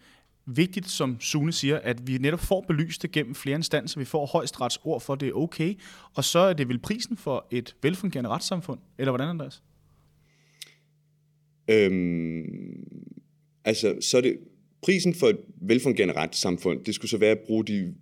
vigtigt, 0.45 0.89
som 0.89 1.17
Sune 1.19 1.51
siger, 1.51 1.79
at 1.79 2.07
vi 2.07 2.17
netop 2.17 2.39
får 2.39 2.65
belyst 2.67 3.01
det 3.01 3.11
gennem 3.11 3.35
flere 3.35 3.55
instanser, 3.55 3.99
vi 3.99 4.05
får 4.05 4.25
højesterets 4.25 4.79
ord 4.83 5.01
for, 5.01 5.15
det 5.15 5.27
er 5.27 5.33
okay, 5.33 5.73
og 6.13 6.23
så 6.23 6.39
er 6.39 6.53
det 6.53 6.67
vel 6.69 6.79
prisen 6.79 7.17
for 7.17 7.47
et 7.51 7.75
velfungerende 7.81 8.29
retssamfund, 8.29 8.79
eller 8.97 9.11
hvordan, 9.11 9.29
Andreas? 9.29 9.63
Øhm, 11.69 12.45
altså, 13.65 13.95
så 14.01 14.17
er 14.17 14.21
det 14.21 14.37
prisen 14.81 15.15
for 15.15 15.27
et 15.27 15.37
velfungerende 15.61 16.15
retssamfund, 16.15 16.85
det 16.85 16.95
skulle 16.95 17.11
så 17.11 17.17
være 17.17 17.31
at 17.31 17.39
bruge 17.47 17.65
de 17.65 17.95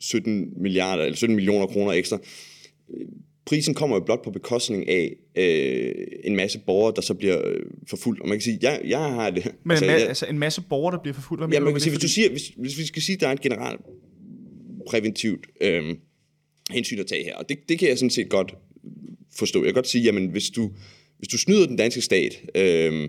17 0.00 0.62
milliarder 0.62 1.04
eller 1.04 1.16
17 1.16 1.36
millioner 1.36 1.66
kroner 1.66 1.92
ekstra. 1.92 2.18
Prisen 3.48 3.74
kommer 3.74 3.96
jo 3.96 4.02
blot 4.04 4.24
på 4.24 4.30
bekostning 4.30 4.88
af 4.88 5.16
øh, 5.36 5.94
en 6.24 6.36
masse 6.36 6.58
borgere, 6.66 6.92
der 6.96 7.02
så 7.02 7.14
bliver 7.14 7.48
øh, 7.48 7.60
forfulgt. 7.86 8.20
Og 8.20 8.28
man 8.28 8.38
kan 8.38 8.42
sige, 8.42 8.58
jeg, 8.62 8.80
jeg 8.84 8.98
har 8.98 9.30
det... 9.30 9.52
Men 9.64 9.70
altså, 9.70 9.84
en, 9.84 9.90
ma- 9.90 9.94
jeg, 9.94 10.08
altså 10.08 10.26
en 10.26 10.38
masse 10.38 10.62
borgere, 10.68 10.96
der 10.96 11.02
bliver 11.02 11.14
forfulgt? 11.14 11.54
Ja, 11.54 11.60
man 11.60 11.72
kan 11.72 11.80
sige, 11.80 11.90
hvis, 11.90 12.00
du 12.02 12.08
siger, 12.08 12.30
hvis, 12.30 12.52
hvis 12.56 12.78
vi 12.78 12.86
skal 12.86 13.02
sige, 13.02 13.14
at 13.14 13.20
der 13.20 13.28
er 13.28 13.32
et 13.32 13.40
generelt 13.40 13.80
præventivt 14.88 15.46
øh, 15.60 15.96
hensyn 16.70 16.98
at 16.98 17.06
tage 17.06 17.24
her, 17.24 17.36
og 17.36 17.48
det, 17.48 17.58
det 17.68 17.78
kan 17.78 17.88
jeg 17.88 17.98
sådan 17.98 18.10
set 18.10 18.28
godt 18.28 18.54
forstå. 19.36 19.58
Jeg 19.58 19.66
kan 19.66 19.74
godt 19.74 19.88
sige, 19.88 20.04
jamen 20.04 20.26
hvis 20.26 20.50
du, 20.50 20.70
hvis 21.18 21.28
du 21.28 21.38
snyder 21.38 21.66
den 21.66 21.76
danske 21.76 22.00
stat, 22.00 22.40
øh, 22.54 23.08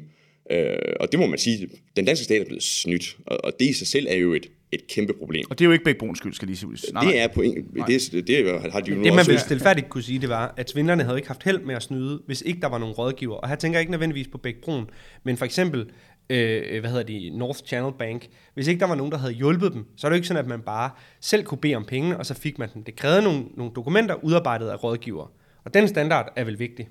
øh, 0.49 0.75
og 0.99 1.11
det 1.11 1.19
må 1.19 1.25
man 1.25 1.39
sige, 1.39 1.69
den 1.95 2.05
danske 2.05 2.23
stat 2.23 2.41
er 2.41 2.45
blevet 2.45 2.63
snydt, 2.63 3.17
og, 3.25 3.37
og 3.43 3.53
det 3.59 3.65
i 3.65 3.73
sig 3.73 3.87
selv 3.87 4.07
er 4.09 4.15
jo 4.15 4.33
et 4.33 4.47
et 4.71 4.87
kæmpe 4.87 5.13
problem. 5.13 5.45
Og 5.49 5.59
det 5.59 5.65
er 5.65 5.67
jo 5.67 5.71
ikke 5.71 5.85
begge 5.85 5.99
Bruns 5.99 6.17
skyld, 6.17 6.33
skal 6.33 6.47
lige 6.47 6.57
sige. 6.57 6.93
Nej, 6.93 7.03
det 7.03 7.19
er 7.19 7.27
på 7.27 7.41
en, 7.41 7.55
det, 7.87 8.01
det, 8.11 8.27
det, 8.27 8.71
har 8.71 8.79
de 8.79 8.91
jo 8.91 9.03
Det, 9.03 9.13
man 9.13 9.27
vil 9.27 9.39
stilfærdigt 9.39 9.89
kunne 9.89 10.03
sige, 10.03 10.19
det 10.19 10.29
var, 10.29 10.53
at 10.57 10.69
svindlerne 10.69 11.03
havde 11.03 11.17
ikke 11.17 11.27
haft 11.27 11.43
held 11.43 11.59
med 11.59 11.75
at 11.75 11.83
snyde, 11.83 12.21
hvis 12.25 12.41
ikke 12.41 12.61
der 12.61 12.67
var 12.67 12.77
nogen 12.77 12.95
rådgiver. 12.95 13.35
Og 13.35 13.49
her 13.49 13.55
tænker 13.55 13.77
jeg 13.77 13.81
ikke 13.81 13.91
nødvendigvis 13.91 14.27
på 14.27 14.37
Bæk 14.37 14.55
Brun, 14.55 14.89
men 15.23 15.37
for 15.37 15.45
eksempel, 15.45 15.89
øh, 16.29 16.79
hvad 16.79 16.89
hedder 16.89 17.03
de, 17.03 17.37
North 17.37 17.59
Channel 17.59 17.93
Bank. 17.99 18.27
Hvis 18.53 18.67
ikke 18.67 18.79
der 18.79 18.87
var 18.87 18.95
nogen, 18.95 19.11
der 19.11 19.17
havde 19.17 19.33
hjulpet 19.33 19.73
dem, 19.73 19.85
så 19.97 20.07
er 20.07 20.09
det 20.09 20.15
jo 20.15 20.17
ikke 20.17 20.27
sådan, 20.27 20.43
at 20.43 20.49
man 20.49 20.61
bare 20.61 20.89
selv 21.21 21.43
kunne 21.43 21.57
bede 21.57 21.75
om 21.75 21.85
penge, 21.85 22.17
og 22.17 22.25
så 22.25 22.33
fik 22.33 22.59
man 22.59 22.69
dem. 22.73 22.83
Det 22.83 22.95
krævede 22.95 23.21
nogle, 23.21 23.43
nogle 23.57 23.73
dokumenter 23.75 24.23
udarbejdet 24.23 24.69
af 24.69 24.83
rådgiver. 24.83 25.31
Og 25.65 25.73
den 25.73 25.87
standard 25.87 26.33
er 26.35 26.43
vel 26.43 26.59
vigtig 26.59 26.87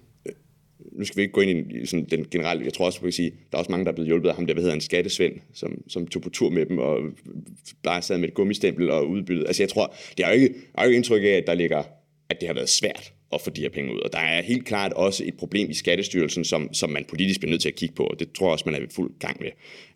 nu 0.92 1.04
skal 1.04 1.16
vi 1.16 1.22
ikke 1.22 1.32
gå 1.32 1.40
ind 1.40 1.72
i 1.72 1.86
sådan 1.86 2.06
den 2.10 2.26
generelle, 2.30 2.64
jeg 2.64 2.72
tror 2.72 2.86
også, 2.86 2.98
at 2.98 3.02
kan 3.02 3.12
sige, 3.12 3.30
der 3.30 3.56
er 3.56 3.58
også 3.58 3.70
mange, 3.70 3.84
der 3.84 3.90
er 3.90 3.94
blevet 3.94 4.08
hjulpet 4.08 4.28
af 4.28 4.34
ham, 4.34 4.46
der 4.46 4.54
hvad 4.54 4.62
hedder 4.62 4.74
en 4.74 4.80
skattesvend, 4.80 5.32
som, 5.52 5.82
som 5.88 6.06
tog 6.06 6.22
på 6.22 6.30
tur 6.30 6.50
med 6.50 6.66
dem 6.66 6.78
og 6.78 6.98
bare 7.82 8.02
sad 8.02 8.18
med 8.18 8.28
et 8.28 8.34
gummistempel 8.34 8.90
og 8.90 9.08
udbyttet. 9.08 9.46
Altså 9.46 9.62
jeg 9.62 9.68
tror, 9.68 9.94
det 10.16 10.24
er 10.24 10.28
jo 10.28 10.34
ikke, 10.34 10.54
er 10.74 10.82
jo 10.82 10.88
ikke 10.88 10.96
indtryk 10.96 11.22
af, 11.22 11.28
at 11.28 11.44
der 11.46 11.54
ligger, 11.54 11.82
at 12.30 12.40
det 12.40 12.46
har 12.46 12.54
været 12.54 12.68
svært 12.68 13.12
at 13.32 13.40
få 13.40 13.50
de 13.50 13.60
her 13.60 13.68
penge 13.68 13.94
ud. 13.94 14.00
Og 14.00 14.12
der 14.12 14.18
er 14.18 14.42
helt 14.42 14.64
klart 14.64 14.92
også 14.92 15.24
et 15.24 15.34
problem 15.34 15.70
i 15.70 15.74
Skattestyrelsen, 15.74 16.44
som, 16.44 16.74
som 16.74 16.90
man 16.90 17.04
politisk 17.08 17.40
bliver 17.40 17.50
nødt 17.50 17.62
til 17.62 17.68
at 17.68 17.74
kigge 17.74 17.94
på, 17.94 18.04
og 18.04 18.20
det 18.20 18.32
tror 18.32 18.46
jeg 18.46 18.52
også, 18.52 18.64
man 18.66 18.74
er 18.74 18.86
i 18.86 18.90
fuld 18.90 19.18
gang 19.18 19.40
med. 19.40 19.50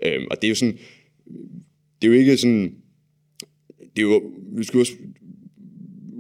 Øhm, 0.07 0.27
og 0.31 0.37
det 0.43 0.45
er 0.45 0.49
jo 0.49 0.55
sådan, 0.55 0.79
det 2.03 2.09
er 2.09 2.13
jo 2.13 2.13
ikke 2.13 2.37
sådan, 2.37 2.75
det 3.79 3.99
er 3.99 4.03
jo, 4.03 4.33
vi 4.57 4.65
skal 4.65 4.81
også 4.81 4.93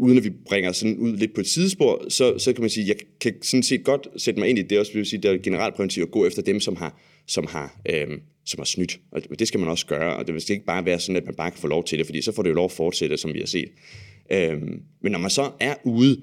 uden 0.02 0.18
at 0.18 0.24
vi 0.24 0.30
bringer 0.48 0.72
sådan 0.72 0.96
ud 0.96 1.16
lidt 1.16 1.34
på 1.34 1.40
et 1.40 1.46
sidespor, 1.46 2.04
så, 2.08 2.38
så 2.38 2.52
kan 2.52 2.60
man 2.60 2.70
sige, 2.70 2.88
jeg 2.88 2.96
kan 3.20 3.34
sådan 3.42 3.62
set 3.62 3.84
godt 3.84 4.08
sætte 4.16 4.40
mig 4.40 4.48
ind 4.48 4.58
i 4.58 4.62
det 4.62 4.78
også, 4.78 4.92
vil 4.92 5.06
sige, 5.06 5.22
det 5.22 5.30
er 5.30 5.38
generelt 5.38 5.74
præventivt 5.74 6.06
at 6.06 6.12
gå 6.12 6.26
efter 6.26 6.42
dem, 6.42 6.60
som 6.60 6.76
har, 6.76 7.00
som 7.26 7.46
har, 7.46 7.80
øhm, 7.88 8.20
som 8.44 8.58
har 8.58 8.64
snydt. 8.64 9.00
Og 9.12 9.38
det 9.38 9.48
skal 9.48 9.60
man 9.60 9.68
også 9.68 9.86
gøre, 9.86 10.16
og 10.16 10.26
det 10.26 10.42
skal 10.42 10.54
ikke 10.54 10.66
bare 10.66 10.84
være 10.84 11.00
sådan, 11.00 11.16
at 11.16 11.24
man 11.26 11.34
bare 11.34 11.50
kan 11.50 11.60
få 11.60 11.66
lov 11.66 11.84
til 11.84 11.98
det, 11.98 12.06
fordi 12.06 12.22
så 12.22 12.32
får 12.32 12.42
det 12.42 12.50
jo 12.50 12.54
lov 12.54 12.64
at 12.64 12.72
fortsætte, 12.72 13.16
som 13.16 13.34
vi 13.34 13.38
har 13.38 13.46
set. 13.46 13.68
Øhm, 14.32 14.82
men 15.02 15.12
når 15.12 15.18
man 15.18 15.30
så 15.30 15.50
er 15.60 15.74
ude 15.84 16.20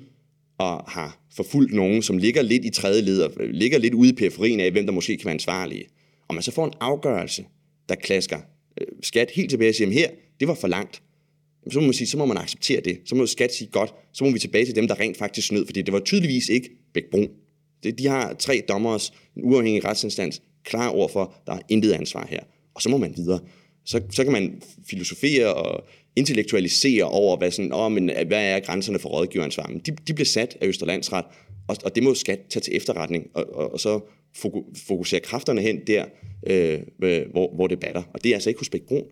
og 0.58 0.84
har 0.88 1.26
forfulgt 1.36 1.74
nogen, 1.74 2.02
som 2.02 2.18
ligger 2.18 2.42
lidt 2.42 2.66
i 2.66 2.70
tredje 2.70 3.02
led, 3.02 3.22
og 3.22 3.32
øh, 3.40 3.50
ligger 3.50 3.78
lidt 3.78 3.94
ude 3.94 4.10
i 4.10 4.14
periferien 4.14 4.60
af, 4.60 4.72
hvem 4.72 4.86
der 4.86 4.94
måske 4.94 5.18
kan 5.18 5.26
være 5.26 5.34
ansvarlige, 5.34 5.86
og 6.28 6.36
man 6.36 6.44
så 6.44 6.52
får 6.52 6.66
en 6.66 6.74
afgørelse, 6.80 7.46
der 7.90 7.96
klasker 7.96 8.38
øh, 8.82 8.88
skat 9.02 9.32
helt 9.36 9.50
tilbage 9.50 9.70
og 9.70 9.76
siger, 9.76 9.92
her, 9.92 10.10
det 10.40 10.48
var 10.48 10.54
for 10.54 10.68
langt, 10.68 11.02
så 11.72 11.80
må 11.80 11.86
man 11.86 11.94
sige, 11.94 12.08
så 12.08 12.18
må 12.18 12.26
man 12.26 12.38
acceptere 12.38 12.82
det. 12.82 13.00
Så 13.06 13.16
må 13.16 13.26
skat 13.26 13.54
sige, 13.54 13.70
godt, 13.72 13.94
så 14.14 14.24
må 14.24 14.32
vi 14.32 14.40
tilbage 14.40 14.66
til 14.66 14.76
dem, 14.76 14.88
der 14.88 15.00
rent 15.00 15.18
faktisk 15.18 15.48
snød, 15.48 15.66
fordi 15.66 15.82
det 15.82 15.94
var 15.94 16.00
tydeligvis 16.00 16.50
ikke 16.50 16.70
Bæk 16.94 17.04
Brun. 17.12 17.28
Det, 17.84 18.00
de 18.00 18.08
har 18.08 18.34
tre 18.34 18.62
dommeres 18.70 19.14
en 19.38 19.44
uafhængig 19.44 19.86
retsinstans, 19.86 20.42
klar 20.64 20.90
over 20.90 21.08
for, 21.08 21.36
der 21.48 21.54
er 21.54 21.60
intet 21.70 21.92
ansvar 21.92 22.28
her. 22.30 22.40
Og 22.74 22.82
så 22.82 22.90
må 22.90 22.98
man 22.98 23.14
videre. 23.18 23.40
Så, 23.86 24.02
så 24.10 24.24
kan 24.24 24.34
man 24.34 24.62
filosofere 24.90 25.54
og 25.54 25.88
intellektualisere 26.16 27.04
over, 27.04 27.38
hvad, 27.38 27.52
sådan, 27.52 27.74
oh, 27.74 27.92
men, 27.92 28.10
øh, 28.10 28.28
hvad 28.28 28.44
er 28.44 28.60
grænserne 28.60 29.00
for 29.00 29.10
rådgiveransvar. 29.10 29.68
Men 29.68 29.80
de, 29.80 29.92
de 30.08 30.14
bliver 30.14 30.26
sat 30.26 30.58
af 30.62 30.68
Østerlandsret, 30.68 31.26
og, 31.68 31.78
og 31.86 31.96
det 31.96 32.04
må 32.04 32.14
skat 32.14 32.40
tage 32.50 32.62
til 32.62 32.76
efterretning, 32.76 33.28
og, 33.34 33.54
og, 33.54 33.74
og 33.74 33.80
så 33.80 34.00
fokusere 34.88 35.20
kræfterne 35.20 35.62
hen 35.62 35.88
der, 35.88 36.06
øh, 36.48 36.80
øh, 37.04 37.32
hvor, 37.32 37.56
hvor 37.56 37.68
det 37.68 37.80
batter. 37.80 38.04
Og 38.14 38.24
det 38.24 38.30
er 38.30 38.36
altså 38.36 38.50
ikke 38.50 38.60
hos 38.60 38.70
Bæk 38.70 38.82
Brun. 38.82 39.04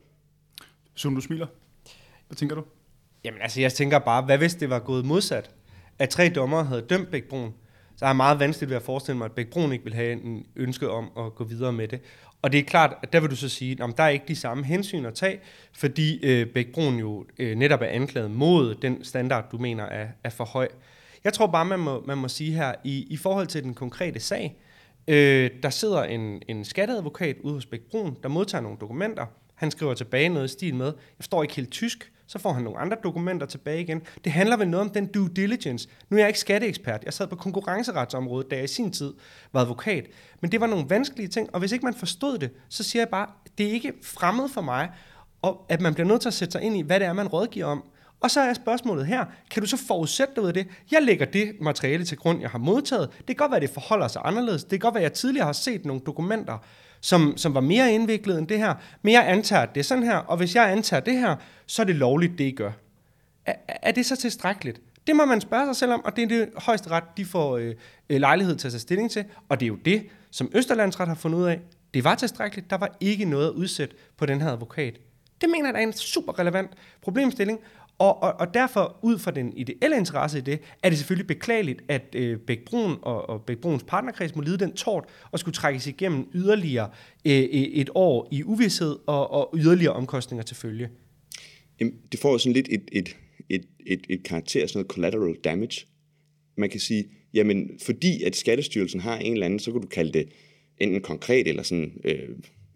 Som 0.95 1.15
du 1.15 1.21
smiler. 1.21 1.47
Hvad 2.27 2.35
tænker 2.35 2.55
du? 2.55 2.63
Jamen 3.23 3.41
altså, 3.41 3.61
jeg 3.61 3.73
tænker 3.73 3.99
bare, 3.99 4.21
hvad 4.21 4.37
hvis 4.37 4.55
det 4.55 4.69
var 4.69 4.79
gået 4.79 5.05
modsat? 5.05 5.51
At 5.99 6.09
tre 6.09 6.29
dommere 6.29 6.63
havde 6.63 6.81
dømt 6.81 7.11
Bæk 7.11 7.23
Brun, 7.23 7.53
så 7.95 8.05
er 8.05 8.09
jeg 8.09 8.15
meget 8.15 8.39
vanskeligt 8.39 8.69
ved 8.69 8.77
at 8.77 8.83
forestille 8.83 9.17
mig, 9.17 9.25
at 9.25 9.31
Bæk 9.31 9.47
Brun 9.47 9.71
ikke 9.71 9.83
vil 9.83 9.93
have 9.93 10.11
en 10.11 10.45
ønske 10.55 10.89
om 10.89 11.11
at 11.17 11.35
gå 11.35 11.43
videre 11.43 11.73
med 11.73 11.87
det. 11.87 12.01
Og 12.41 12.51
det 12.51 12.59
er 12.59 12.63
klart, 12.63 12.93
at 13.03 13.13
der 13.13 13.19
vil 13.19 13.29
du 13.29 13.35
så 13.35 13.49
sige, 13.49 13.83
at 13.83 13.97
der 13.97 14.03
er 14.03 14.09
ikke 14.09 14.25
de 14.27 14.35
samme 14.35 14.65
hensyn 14.65 15.05
at 15.05 15.13
tage, 15.13 15.39
fordi 15.73 16.25
øh, 16.25 16.47
Bæk 16.47 16.67
Brun 16.73 16.95
jo 16.95 17.25
øh, 17.39 17.55
netop 17.55 17.81
er 17.81 17.85
anklaget 17.85 18.31
mod 18.31 18.75
den 18.75 19.03
standard, 19.03 19.51
du 19.51 19.57
mener 19.57 19.83
er, 19.83 20.07
er 20.23 20.29
for 20.29 20.45
høj. 20.45 20.67
Jeg 21.23 21.33
tror 21.33 21.47
bare, 21.47 21.65
man 21.65 21.79
må, 21.79 22.03
man 22.05 22.17
må 22.17 22.27
sige 22.27 22.53
her, 22.53 22.73
i, 22.83 23.07
i 23.09 23.17
forhold 23.17 23.47
til 23.47 23.63
den 23.63 23.73
konkrete 23.73 24.19
sag, 24.19 24.55
øh, 25.07 25.51
der 25.63 25.69
sidder 25.69 26.03
en, 26.03 26.41
en 26.47 26.65
skatteadvokat 26.65 27.37
ude 27.43 27.53
hos 27.53 27.65
Bæk 27.65 27.81
Brun, 27.81 28.17
der 28.23 28.29
modtager 28.29 28.61
nogle 28.61 28.77
dokumenter. 28.81 29.25
Han 29.55 29.71
skriver 29.71 29.93
tilbage 29.93 30.29
noget 30.29 30.45
i 30.45 30.51
stil 30.51 30.75
med, 30.75 30.85
jeg 30.85 31.15
forstår 31.15 31.43
ikke 31.43 31.55
helt 31.55 31.71
tysk, 31.71 32.11
så 32.27 32.39
får 32.39 32.53
han 32.53 32.63
nogle 32.63 32.79
andre 32.79 32.97
dokumenter 33.03 33.45
tilbage 33.45 33.81
igen. 33.81 34.01
Det 34.23 34.31
handler 34.31 34.57
vel 34.57 34.67
noget 34.67 34.85
om 34.87 34.89
den 34.89 35.05
due 35.05 35.29
diligence. 35.35 35.89
Nu 36.09 36.17
er 36.17 36.21
jeg 36.21 36.29
ikke 36.29 36.39
skatteekspert. 36.39 37.03
Jeg 37.05 37.13
sad 37.13 37.27
på 37.27 37.35
konkurrenceretsområdet, 37.35 38.51
da 38.51 38.55
jeg 38.55 38.63
i 38.63 38.67
sin 38.67 38.91
tid 38.91 39.13
var 39.53 39.61
advokat. 39.61 40.05
Men 40.41 40.51
det 40.51 40.61
var 40.61 40.67
nogle 40.67 40.85
vanskelige 40.89 41.27
ting, 41.27 41.49
og 41.53 41.59
hvis 41.59 41.71
ikke 41.71 41.85
man 41.85 41.93
forstod 41.93 42.37
det, 42.37 42.51
så 42.69 42.83
siger 42.83 43.01
jeg 43.01 43.09
bare, 43.09 43.27
det 43.57 43.67
er 43.67 43.71
ikke 43.71 43.93
fremmed 44.03 44.49
for 44.49 44.61
mig, 44.61 44.89
og 45.41 45.65
at 45.69 45.81
man 45.81 45.93
bliver 45.93 46.07
nødt 46.07 46.21
til 46.21 46.29
at 46.29 46.33
sætte 46.33 46.51
sig 46.51 46.61
ind 46.61 46.77
i, 46.77 46.81
hvad 46.81 46.99
det 46.99 47.07
er, 47.07 47.13
man 47.13 47.27
rådgiver 47.27 47.65
om. 47.65 47.83
Og 48.19 48.31
så 48.31 48.41
er 48.41 48.53
spørgsmålet 48.53 49.05
her, 49.05 49.25
kan 49.51 49.61
du 49.61 49.67
så 49.67 49.77
forudsætte 49.87 50.35
dig 50.35 50.43
ud 50.43 50.47
af 50.47 50.53
det? 50.53 50.67
Jeg 50.91 51.01
lægger 51.01 51.25
det 51.25 51.53
materiale 51.61 52.05
til 52.05 52.17
grund, 52.17 52.41
jeg 52.41 52.49
har 52.49 52.59
modtaget. 52.59 53.09
Det 53.17 53.25
kan 53.25 53.35
godt 53.35 53.51
være, 53.51 53.59
det 53.59 53.69
forholder 53.69 54.07
sig 54.07 54.21
anderledes. 54.25 54.63
Det 54.63 54.71
kan 54.71 54.79
godt 54.79 54.93
være, 54.93 55.03
jeg 55.03 55.13
tidligere 55.13 55.45
har 55.45 55.53
set 55.53 55.85
nogle 55.85 56.01
dokumenter, 56.05 56.57
som, 57.01 57.33
som 57.37 57.53
var 57.53 57.61
mere 57.61 57.93
indviklet 57.93 58.37
end 58.37 58.47
det 58.47 58.57
her. 58.57 58.73
Men 59.01 59.13
jeg 59.13 59.29
antager, 59.29 59.61
at 59.61 59.75
det 59.75 59.79
er 59.79 59.83
sådan 59.83 60.03
her, 60.03 60.17
og 60.17 60.37
hvis 60.37 60.55
jeg 60.55 60.71
antager 60.71 60.99
det 60.99 61.19
her, 61.19 61.35
så 61.65 61.81
er 61.81 61.85
det 61.85 61.95
lovligt, 61.95 62.37
det 62.37 62.43
I 62.43 62.51
gør. 62.51 62.71
Er, 63.45 63.53
er 63.67 63.91
det 63.91 64.05
så 64.05 64.15
tilstrækkeligt? 64.15 64.81
Det 65.07 65.15
må 65.15 65.25
man 65.25 65.41
spørge 65.41 65.65
sig 65.65 65.75
selv 65.75 65.91
om, 65.91 66.05
og 66.05 66.15
det 66.15 66.23
er 66.23 66.27
det 66.27 66.49
højeste 66.57 66.89
ret, 66.89 67.03
de 67.17 67.25
får 67.25 67.57
øh, 67.57 67.75
øh, 68.09 68.19
lejlighed 68.19 68.55
til 68.55 68.67
at 68.67 68.71
tage 68.71 68.81
stilling 68.81 69.11
til. 69.11 69.25
Og 69.49 69.59
det 69.59 69.65
er 69.65 69.67
jo 69.67 69.75
det, 69.75 70.07
som 70.31 70.51
Østerlandsret 70.55 71.07
har 71.07 71.15
fundet 71.15 71.39
ud 71.39 71.45
af. 71.45 71.59
Det 71.93 72.03
var 72.03 72.15
tilstrækkeligt. 72.15 72.69
Der 72.69 72.77
var 72.77 72.97
ikke 72.99 73.25
noget 73.25 73.47
at 73.47 73.51
udsætte 73.51 73.95
på 74.17 74.25
den 74.25 74.41
her 74.41 74.51
advokat. 74.51 74.93
Det 75.41 75.49
mener 75.49 75.69
jeg 75.69 75.77
er 75.79 75.83
en 75.83 75.93
super 75.93 76.39
relevant 76.39 76.71
problemstilling, 77.01 77.59
og, 77.99 78.23
og, 78.23 78.33
og 78.39 78.53
derfor, 78.53 78.99
ud 79.01 79.19
fra 79.19 79.31
den 79.31 79.53
ideelle 79.57 79.97
interesse 79.97 80.37
i 80.37 80.41
det, 80.41 80.59
er 80.83 80.89
det 80.89 80.97
selvfølgelig 80.97 81.27
beklageligt, 81.27 81.81
at 81.87 82.15
øh, 82.15 82.39
Bæk 82.39 82.65
Brun 82.65 82.95
og, 83.01 83.29
og 83.29 83.41
Bæk 83.41 83.57
Bruns 83.57 83.83
partnerkreds 83.87 84.35
må 84.35 84.41
lide 84.41 84.57
den 84.57 84.73
tort 84.73 85.05
og 85.31 85.39
skulle 85.39 85.55
trækkes 85.55 85.87
igennem 85.87 86.27
yderligere 86.33 86.89
øh, 87.25 87.39
øh 87.39 87.47
et 87.51 87.89
år 87.95 88.27
i 88.31 88.43
uvidshed 88.43 88.95
og, 89.07 89.31
og 89.31 89.53
yderligere 89.57 89.93
omkostninger 89.93 90.43
til 90.43 90.55
følge. 90.55 90.89
Jamen, 91.79 91.93
det 92.11 92.19
får 92.19 92.37
sådan 92.37 92.53
lidt 92.53 92.67
et, 92.71 92.89
et, 92.91 93.15
et, 93.49 93.65
et, 93.85 94.01
et 94.09 94.23
karakter 94.23 94.61
af 94.61 94.69
sådan 94.69 94.79
noget 94.79 94.91
collateral 94.91 95.35
damage. 95.43 95.85
Man 96.57 96.69
kan 96.69 96.79
sige, 96.79 97.05
jamen 97.33 97.79
fordi 97.85 98.23
at 98.23 98.35
Skattestyrelsen 98.35 98.99
har 98.99 99.17
en 99.17 99.33
eller 99.33 99.45
anden, 99.45 99.59
så 99.59 99.71
kan 99.71 99.81
du 99.81 99.87
kalde 99.87 100.11
det 100.13 100.29
enten 100.77 101.01
konkret 101.01 101.47
eller 101.47 101.63
sådan 101.63 101.91
øh, 102.03 102.29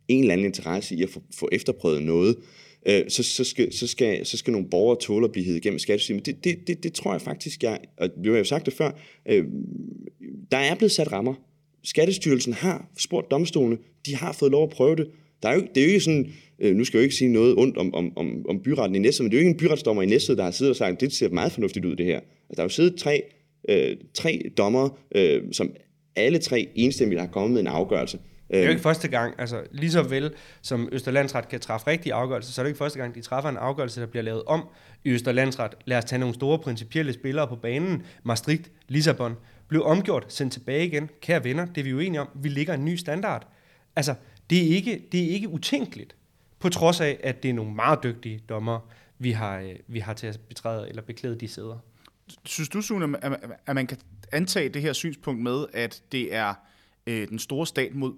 en 0.08 0.22
eller 0.22 0.34
anden 0.34 0.46
interesse 0.46 0.96
i 0.96 1.04
at 1.04 1.10
få, 1.10 1.24
få 1.36 1.50
efterprøvet 1.52 2.04
noget, 2.04 2.36
øh, 2.38 2.44
Øh, 2.86 3.10
så, 3.10 3.24
så, 3.24 3.44
skal, 3.44 3.74
så, 3.74 3.88
skal, 3.88 4.26
så 4.26 4.38
skal 4.38 4.52
nogle 4.52 4.68
borgere 4.70 5.00
tåle 5.00 5.26
at 5.26 5.32
blive 5.32 5.46
hævet 5.46 5.58
igennem 5.58 5.80
skattesystemet. 5.80 6.26
Det, 6.26 6.44
det, 6.44 6.68
det, 6.68 6.84
det 6.84 6.94
tror 6.94 7.12
jeg 7.12 7.22
faktisk, 7.22 7.64
jeg, 7.64 7.80
og 7.98 8.10
vi 8.18 8.30
har 8.30 8.38
jo 8.38 8.44
sagt 8.44 8.66
det 8.66 8.74
før, 8.74 8.92
øh, 9.26 9.46
der 10.52 10.58
er 10.58 10.76
blevet 10.76 10.92
sat 10.92 11.12
rammer. 11.12 11.34
Skattestyrelsen 11.84 12.54
har 12.54 12.90
spurgt 12.98 13.32
domstolene, 13.32 13.78
de 14.06 14.16
har 14.16 14.34
fået 14.34 14.52
lov 14.52 14.64
at 14.64 14.70
prøve 14.70 14.96
det. 14.96 15.08
Der 15.44 15.50
er 15.50 15.56
jo, 15.56 15.62
det 15.76 15.82
er 15.82 15.86
jo 15.86 15.88
ikke 15.88 16.00
sådan, 16.00 16.32
øh, 16.60 16.76
nu 16.76 16.84
skal 16.84 16.98
jeg 16.98 17.02
jo 17.02 17.04
ikke 17.04 17.16
sige 17.16 17.34
noget 17.34 17.56
ondt 17.58 17.78
om, 17.78 17.94
om, 17.94 18.18
om, 18.18 18.46
om 18.50 18.60
byretten 18.60 18.96
i 18.96 19.00
Næstved, 19.00 19.24
men 19.24 19.32
det 19.32 19.38
er 19.38 19.42
jo 19.42 19.48
ikke 19.48 19.52
en 19.52 19.58
byretsdommer 19.58 20.04
i 20.04 20.06
Næstved, 20.06 20.36
der 20.36 20.44
har 20.44 20.52
siddet 20.52 20.70
og 20.70 20.76
sagt, 20.76 21.02
det 21.02 21.14
ser 21.14 21.30
meget 21.30 21.52
fornuftigt 21.52 21.86
ud 21.86 21.96
det 21.96 22.06
her. 22.06 22.20
Altså, 22.20 22.56
der 22.56 22.60
er 22.60 22.64
jo 22.64 22.70
siddet 22.70 22.96
tre, 22.96 23.22
øh, 23.70 23.98
tre 24.14 24.42
dommer, 24.58 25.00
øh, 25.16 25.42
som 25.52 25.72
alle 26.16 26.40
tre 26.40 26.70
enstemmigt 26.76 27.22
har 27.22 27.28
kommet 27.28 27.52
med 27.52 27.62
en 27.62 27.68
afgørelse. 27.68 28.20
Det 28.52 28.60
er 28.60 28.64
jo 28.64 28.70
ikke 28.70 28.82
første 28.82 29.08
gang, 29.08 29.36
altså 29.38 29.64
lige 29.72 29.92
så 29.92 30.04
vel 30.04 30.34
som 30.62 30.90
Østerlandsret 30.92 31.50
kan 31.50 31.60
træffe 31.60 31.88
rigtige 31.88 32.14
afgørelser, 32.14 32.52
så 32.52 32.62
er 32.62 32.64
det 32.64 32.70
ikke 32.70 32.78
første 32.78 33.00
gang, 33.00 33.16
de 33.16 33.22
træffer 33.22 33.50
en 33.50 33.58
afgørelse, 33.58 34.02
der 34.02 34.08
bliver 34.08 34.24
lavet 34.24 34.44
om 34.44 34.68
i 35.04 35.10
Østerlandsret. 35.10 35.76
Lad 35.86 35.98
os 35.98 36.06
tage 36.06 36.20
nogle 36.20 36.36
store 36.36 36.60
principielle 36.60 37.14
spillere 37.14 37.48
på 37.48 37.56
banen. 37.56 38.04
Maastricht, 38.24 38.72
Lissabon, 38.88 39.36
blev 39.68 39.84
omgjort, 39.84 40.34
sendt 40.34 40.54
tilbage 40.54 40.86
igen. 40.86 41.10
Kære 41.22 41.44
venner, 41.44 41.66
det 41.66 41.78
er 41.78 41.84
vi 41.84 41.90
jo 41.90 42.00
enige 42.00 42.22
om. 42.22 42.30
Vi 42.36 42.50
ligger 42.50 42.74
en 42.74 42.86
ny 42.86 42.96
standard. 42.96 43.48
Altså, 43.96 44.16
det 44.50 44.58
er 44.58 44.76
ikke, 44.76 45.08
det 45.12 45.24
er 45.24 45.30
ikke 45.30 45.50
utænkeligt, 45.50 46.16
på 46.60 46.70
trods 46.70 47.02
af, 47.02 47.20
at 47.24 47.44
det 47.44 47.50
er 47.50 47.54
nogle 47.54 47.76
meget 47.76 48.00
dygtige 48.04 48.40
dommer, 48.50 48.80
vi 49.20 49.32
har, 49.32 49.60
øh, 49.60 49.76
vi 49.88 50.00
har 50.00 50.14
til 50.14 50.28
at 50.28 50.40
betræde 50.50 50.90
eller 50.90 51.02
beklæde 51.02 51.40
de 51.40 51.48
sæder. 51.48 51.78
Synes 52.46 52.70
du, 52.70 52.82
Sune, 52.82 53.18
at 53.66 53.76
man 53.76 53.88
kan 53.88 53.98
antage 54.32 54.70
det 54.70 54.82
her 54.82 54.94
synspunkt 54.94 55.42
med, 55.42 55.66
at 55.74 56.02
det 56.12 56.36
er 56.36 56.54
øh, 57.08 57.28
den 57.28 57.40
store 57.40 57.68
stat 57.68 57.96
mod 57.96 58.14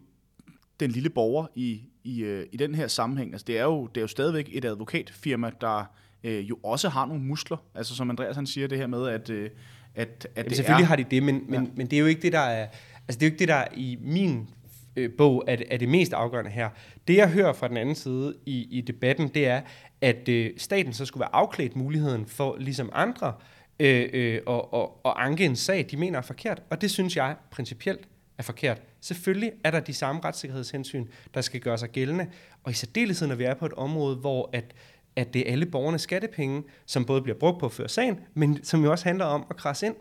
den 0.79 0.91
lille 0.91 1.09
borger 1.09 1.47
i, 1.55 1.81
i, 2.03 2.23
øh, 2.23 2.45
i 2.51 2.57
den 2.57 2.75
her 2.75 2.87
sammenhæng. 2.87 3.31
Altså, 3.31 3.45
det, 3.47 3.59
er 3.59 3.63
jo, 3.63 3.87
det 3.87 3.97
er 3.97 4.01
jo 4.01 4.07
stadigvæk 4.07 4.49
et 4.51 4.65
advokatfirma, 4.65 5.51
der 5.61 5.85
øh, 6.23 6.49
jo 6.49 6.57
også 6.63 6.89
har 6.89 7.05
nogle 7.05 7.23
muskler. 7.23 7.57
Altså 7.75 7.95
som 7.95 8.09
Andreas 8.09 8.35
han 8.35 8.47
siger 8.47 8.67
det 8.67 8.77
her 8.77 8.87
med, 8.87 9.07
at, 9.07 9.29
øh, 9.29 9.49
at, 9.95 10.07
at 10.07 10.27
Jamen, 10.37 10.49
det 10.49 10.57
selvfølgelig 10.57 10.83
er, 10.83 10.87
har 10.87 10.95
de 10.95 11.03
det, 11.03 11.23
men, 11.23 11.43
men, 11.47 11.63
ja. 11.63 11.69
men 11.75 11.87
det 11.87 11.95
er 11.95 11.99
jo 11.99 12.05
ikke 12.05 12.21
det, 12.21 12.33
der 12.33 12.39
er... 12.39 12.67
Altså 13.07 13.19
det 13.19 13.25
er 13.25 13.29
jo 13.29 13.31
ikke 13.31 13.39
det, 13.39 13.47
der 13.47 13.55
er 13.55 13.67
i 13.75 13.97
min 14.01 14.49
øh, 14.95 15.11
bog 15.17 15.43
er, 15.47 15.57
er 15.71 15.77
det 15.77 15.89
mest 15.89 16.13
afgørende 16.13 16.51
her. 16.51 16.69
Det, 17.07 17.15
jeg 17.15 17.29
hører 17.29 17.53
fra 17.53 17.67
den 17.67 17.77
anden 17.77 17.95
side 17.95 18.35
i, 18.45 18.67
i 18.77 18.81
debatten, 18.81 19.27
det 19.27 19.47
er, 19.47 19.61
at 20.01 20.29
øh, 20.29 20.51
staten 20.57 20.93
så 20.93 21.05
skulle 21.05 21.21
være 21.21 21.35
afklædt 21.35 21.75
muligheden 21.75 22.25
for, 22.25 22.57
ligesom 22.59 22.89
andre, 22.93 23.33
øh, 23.79 24.09
øh, 24.13 24.41
og, 24.45 24.73
og, 24.73 25.05
og 25.05 25.25
anke 25.25 25.45
en 25.45 25.55
sag, 25.55 25.85
de 25.91 25.97
mener 25.97 26.17
er 26.17 26.21
forkert. 26.21 26.61
Og 26.69 26.81
det 26.81 26.91
synes 26.91 27.17
jeg 27.17 27.35
principielt 27.51 28.07
er 28.37 28.43
forkert. 28.43 28.81
Selvfølgelig 29.03 29.51
er 29.63 29.71
der 29.71 29.79
de 29.79 29.93
samme 29.93 30.21
retssikkerhedshensyn, 30.25 31.05
der 31.33 31.41
skal 31.41 31.59
gøre 31.59 31.77
sig 31.77 31.89
gældende, 31.89 32.27
og 32.63 32.71
i 32.71 32.73
særdeleshed, 32.73 33.27
når 33.27 33.35
vi 33.35 33.43
er 33.43 33.53
på 33.53 33.65
et 33.65 33.73
område, 33.73 34.15
hvor 34.15 34.49
at, 34.53 34.75
at 35.15 35.33
det 35.33 35.47
er 35.47 35.51
alle 35.51 35.65
borgernes 35.65 36.01
skattepenge, 36.01 36.63
som 36.85 37.05
både 37.05 37.21
bliver 37.21 37.37
brugt 37.37 37.59
på 37.59 37.65
at 37.65 37.71
føre 37.71 37.89
sagen, 37.89 38.19
men 38.33 38.63
som 38.63 38.83
jo 38.83 38.91
også 38.91 39.05
handler 39.05 39.25
om 39.25 39.45
at 39.49 39.55
krasse 39.55 39.85
ind. 39.85 39.95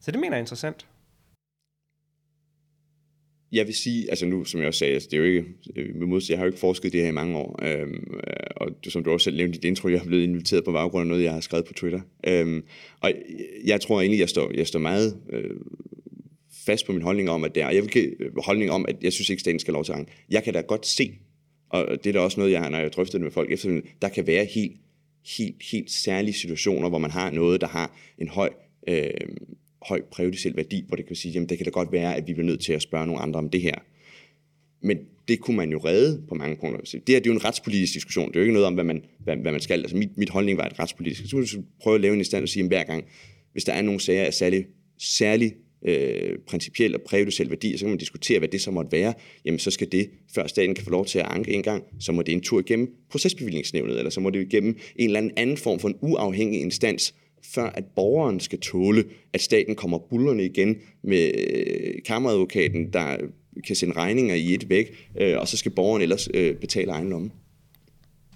Så 0.00 0.10
det 0.10 0.20
mener 0.20 0.32
jeg 0.32 0.38
er 0.38 0.42
interessant. 0.42 0.86
Jeg 3.52 3.66
vil 3.66 3.74
sige, 3.74 4.10
altså 4.10 4.26
nu, 4.26 4.44
som 4.44 4.60
jeg 4.60 4.68
også 4.68 4.78
sagde, 4.78 4.94
altså 4.94 5.08
det 5.10 5.16
er 5.16 5.18
jo 5.18 5.24
ikke, 5.24 5.44
øh, 5.76 6.30
jeg 6.30 6.38
har 6.38 6.44
jo 6.44 6.48
ikke 6.48 6.58
forsket 6.58 6.92
det 6.92 7.00
her 7.00 7.08
i 7.08 7.12
mange 7.12 7.36
år, 7.36 7.58
øhm, 7.62 8.14
øh, 8.26 8.32
og 8.56 8.70
som 8.88 9.04
du 9.04 9.10
også 9.10 9.24
selv 9.24 9.36
nævnte 9.36 9.56
i 9.56 9.60
dit 9.60 9.68
intro, 9.68 9.88
jeg 9.88 10.00
har 10.00 10.06
blevet 10.06 10.22
inviteret 10.22 10.64
på 10.64 10.72
baggrund 10.72 11.02
af 11.02 11.06
noget, 11.06 11.24
jeg 11.24 11.32
har 11.32 11.40
skrevet 11.40 11.66
på 11.66 11.72
Twitter. 11.72 12.00
Øhm, 12.26 12.64
og 13.00 13.12
jeg 13.64 13.80
tror 13.80 14.00
egentlig, 14.00 14.20
jeg 14.20 14.28
står, 14.28 14.52
jeg 14.54 14.66
står 14.66 14.78
meget 14.78 15.20
øh, 15.30 15.56
fast 16.70 16.86
på 16.86 16.92
min 16.92 17.02
holdning 17.02 17.30
om, 17.30 17.44
at 17.44 17.54
det 17.54 17.62
er, 17.62 17.70
jeg 17.70 17.82
vil 17.82 17.90
give 17.90 18.22
øh, 18.22 18.30
holdning 18.44 18.70
om, 18.70 18.84
at 18.88 18.96
jeg 19.02 19.12
synes 19.12 19.30
ikke, 19.30 19.40
staten 19.40 19.60
skal 19.60 19.74
lov 19.74 19.84
til 19.84 19.92
at 19.92 20.06
Jeg 20.30 20.44
kan 20.44 20.54
da 20.54 20.60
godt 20.60 20.86
se, 20.86 21.12
og 21.70 21.86
det 22.04 22.06
er 22.06 22.12
da 22.12 22.20
også 22.20 22.40
noget, 22.40 22.52
jeg 22.52 22.60
har, 22.62 22.68
når 22.68 22.78
jeg 22.78 22.92
drøfter 22.92 23.18
det 23.18 23.24
med 23.24 23.30
folk 23.30 23.52
efterfølgende, 23.52 23.88
der 24.02 24.08
kan 24.08 24.26
være 24.26 24.44
helt, 24.44 24.76
helt, 25.36 25.62
helt 25.72 25.90
særlige 25.90 26.34
situationer, 26.34 26.88
hvor 26.88 26.98
man 26.98 27.10
har 27.10 27.30
noget, 27.30 27.60
der 27.60 27.66
har 27.66 27.96
en 28.18 28.28
høj, 28.28 28.50
øh, 28.88 29.10
høj 29.82 30.02
præjudiciel 30.12 30.56
værdi, 30.56 30.84
hvor 30.88 30.96
det 30.96 31.06
kan 31.06 31.16
sige, 31.16 31.32
jamen 31.32 31.48
det 31.48 31.58
kan 31.58 31.64
da 31.64 31.70
godt 31.70 31.92
være, 31.92 32.16
at 32.16 32.26
vi 32.26 32.32
bliver 32.34 32.46
nødt 32.46 32.60
til 32.60 32.72
at 32.72 32.82
spørge 32.82 33.06
nogle 33.06 33.22
andre 33.22 33.38
om 33.38 33.50
det 33.50 33.60
her. 33.60 33.74
Men 34.80 34.98
det 35.28 35.40
kunne 35.40 35.56
man 35.56 35.70
jo 35.70 35.78
redde 35.78 36.22
på 36.28 36.34
mange 36.34 36.56
punkter. 36.56 36.80
Det 36.80 36.92
her 36.92 37.18
det 37.18 37.26
er 37.26 37.30
jo 37.30 37.32
en 37.32 37.44
retspolitisk 37.44 37.94
diskussion. 37.94 38.28
Det 38.28 38.36
er 38.36 38.40
jo 38.40 38.44
ikke 38.44 38.52
noget 38.52 38.66
om, 38.66 38.74
hvad 38.74 38.84
man, 38.84 39.04
hvad, 39.18 39.36
hvad 39.36 39.52
man 39.52 39.60
skal. 39.60 39.80
Altså 39.80 39.96
mit, 39.96 40.16
mit 40.16 40.30
holdning 40.30 40.58
var 40.58 40.66
et 40.66 40.78
retspolitisk. 40.78 41.30
Så 41.30 41.62
prøve 41.82 41.94
at 41.94 42.00
lave 42.00 42.14
en 42.14 42.24
stand 42.24 42.42
og 42.42 42.48
sige, 42.48 42.62
at 42.62 42.68
hver 42.68 42.84
gang, 42.84 43.04
hvis 43.52 43.64
der 43.64 43.72
er 43.72 43.82
nogle 43.82 44.00
sager 44.00 44.24
af 44.24 44.34
særlig, 44.34 44.66
særlig 44.98 45.54
øh, 45.82 46.38
principiel 46.46 46.94
og 46.94 47.00
præjudiciel 47.00 47.50
værdi, 47.50 47.76
så 47.76 47.84
kan 47.84 47.88
man 47.88 47.98
diskutere, 47.98 48.38
hvad 48.38 48.48
det 48.48 48.60
så 48.60 48.70
måtte 48.70 48.92
være, 48.92 49.14
jamen 49.44 49.58
så 49.58 49.70
skal 49.70 49.92
det, 49.92 50.10
før 50.34 50.46
staten 50.46 50.74
kan 50.74 50.84
få 50.84 50.90
lov 50.90 51.06
til 51.06 51.18
at 51.18 51.26
anke 51.30 51.52
en 51.52 51.62
gang, 51.62 51.84
så 52.00 52.12
må 52.12 52.22
det 52.22 52.32
en 52.32 52.40
tur 52.40 52.60
igennem 52.60 52.94
procesbevillingsnævnet, 53.10 53.98
eller 53.98 54.10
så 54.10 54.20
må 54.20 54.30
det 54.30 54.46
igennem 54.46 54.76
en 54.96 55.06
eller 55.06 55.18
anden, 55.18 55.32
anden 55.36 55.56
form 55.56 55.78
for 55.78 55.88
en 55.88 55.96
uafhængig 56.00 56.60
instans, 56.60 57.14
før 57.44 57.66
at 57.66 57.84
borgeren 57.96 58.40
skal 58.40 58.60
tåle, 58.60 59.04
at 59.32 59.40
staten 59.40 59.74
kommer 59.74 59.98
bullerne 59.98 60.44
igen 60.44 60.76
med 61.02 61.30
øh, 61.38 61.94
kammeradvokaten, 62.06 62.92
der 62.92 63.16
kan 63.66 63.76
sende 63.76 63.94
regninger 63.96 64.34
i 64.34 64.54
et 64.54 64.68
væk, 64.68 65.08
øh, 65.20 65.38
og 65.38 65.48
så 65.48 65.56
skal 65.56 65.72
borgeren 65.72 66.02
ellers 66.02 66.28
øh, 66.34 66.56
betale 66.56 66.92
egen 66.92 67.10
lomme. 67.10 67.30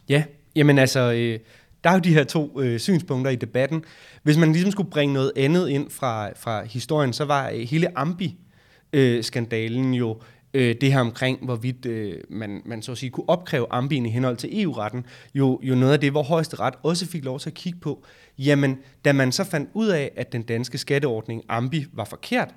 Ja, 0.09 0.25
jamen 0.57 0.79
altså, 0.79 1.13
øh, 1.13 1.39
der 1.85 1.91
er 1.91 1.95
jo 1.95 2.01
de 2.01 2.15
her 2.15 2.25
to 2.25 2.61
øh, 2.61 2.81
synspunkter 2.81 3.31
i 3.31 3.37
debatten. 3.37 3.85
Hvis 4.23 4.37
man 4.37 4.53
ligesom 4.53 4.71
skulle 4.71 4.91
bringe 4.91 5.15
noget 5.15 5.33
andet 5.37 5.69
ind 5.69 5.91
fra, 5.91 6.31
fra 6.37 6.65
historien, 6.65 7.13
så 7.13 7.25
var 7.25 7.49
øh, 7.49 7.61
hele 7.61 7.99
Ambi-skandalen 7.99 9.95
øh, 9.95 9.99
jo 9.99 10.21
øh, 10.55 10.75
det 10.81 10.93
her 10.93 11.01
omkring, 11.01 11.45
hvorvidt 11.45 11.87
øh, 11.87 12.21
man, 12.29 12.63
man 12.65 12.83
så 12.83 12.93
at 12.93 12.99
sige 12.99 13.11
kunne 13.11 13.29
opkræve 13.29 13.67
Ambien 13.71 14.07
i 14.07 14.11
henhold 14.11 14.37
til 14.37 14.63
EU-retten, 14.63 15.07
jo, 15.35 15.61
jo 15.63 15.75
noget 15.75 15.93
af 15.93 16.01
det, 16.01 16.11
hvor 16.11 16.23
højesteret 16.23 16.75
også 16.83 17.07
fik 17.07 17.25
lov 17.25 17.39
til 17.41 17.51
at 17.51 17.55
kigge 17.55 17.79
på. 17.79 18.05
Jamen, 18.39 18.79
da 19.05 19.13
man 19.13 19.33
så 19.33 19.45
fandt 19.45 19.71
ud 19.75 19.89
af, 19.89 20.13
at 20.17 20.33
den 20.33 20.43
danske 20.43 20.79
skatteordning 20.79 21.43
Ambi 21.49 21.87
var 21.93 22.05
forkert, 22.05 22.55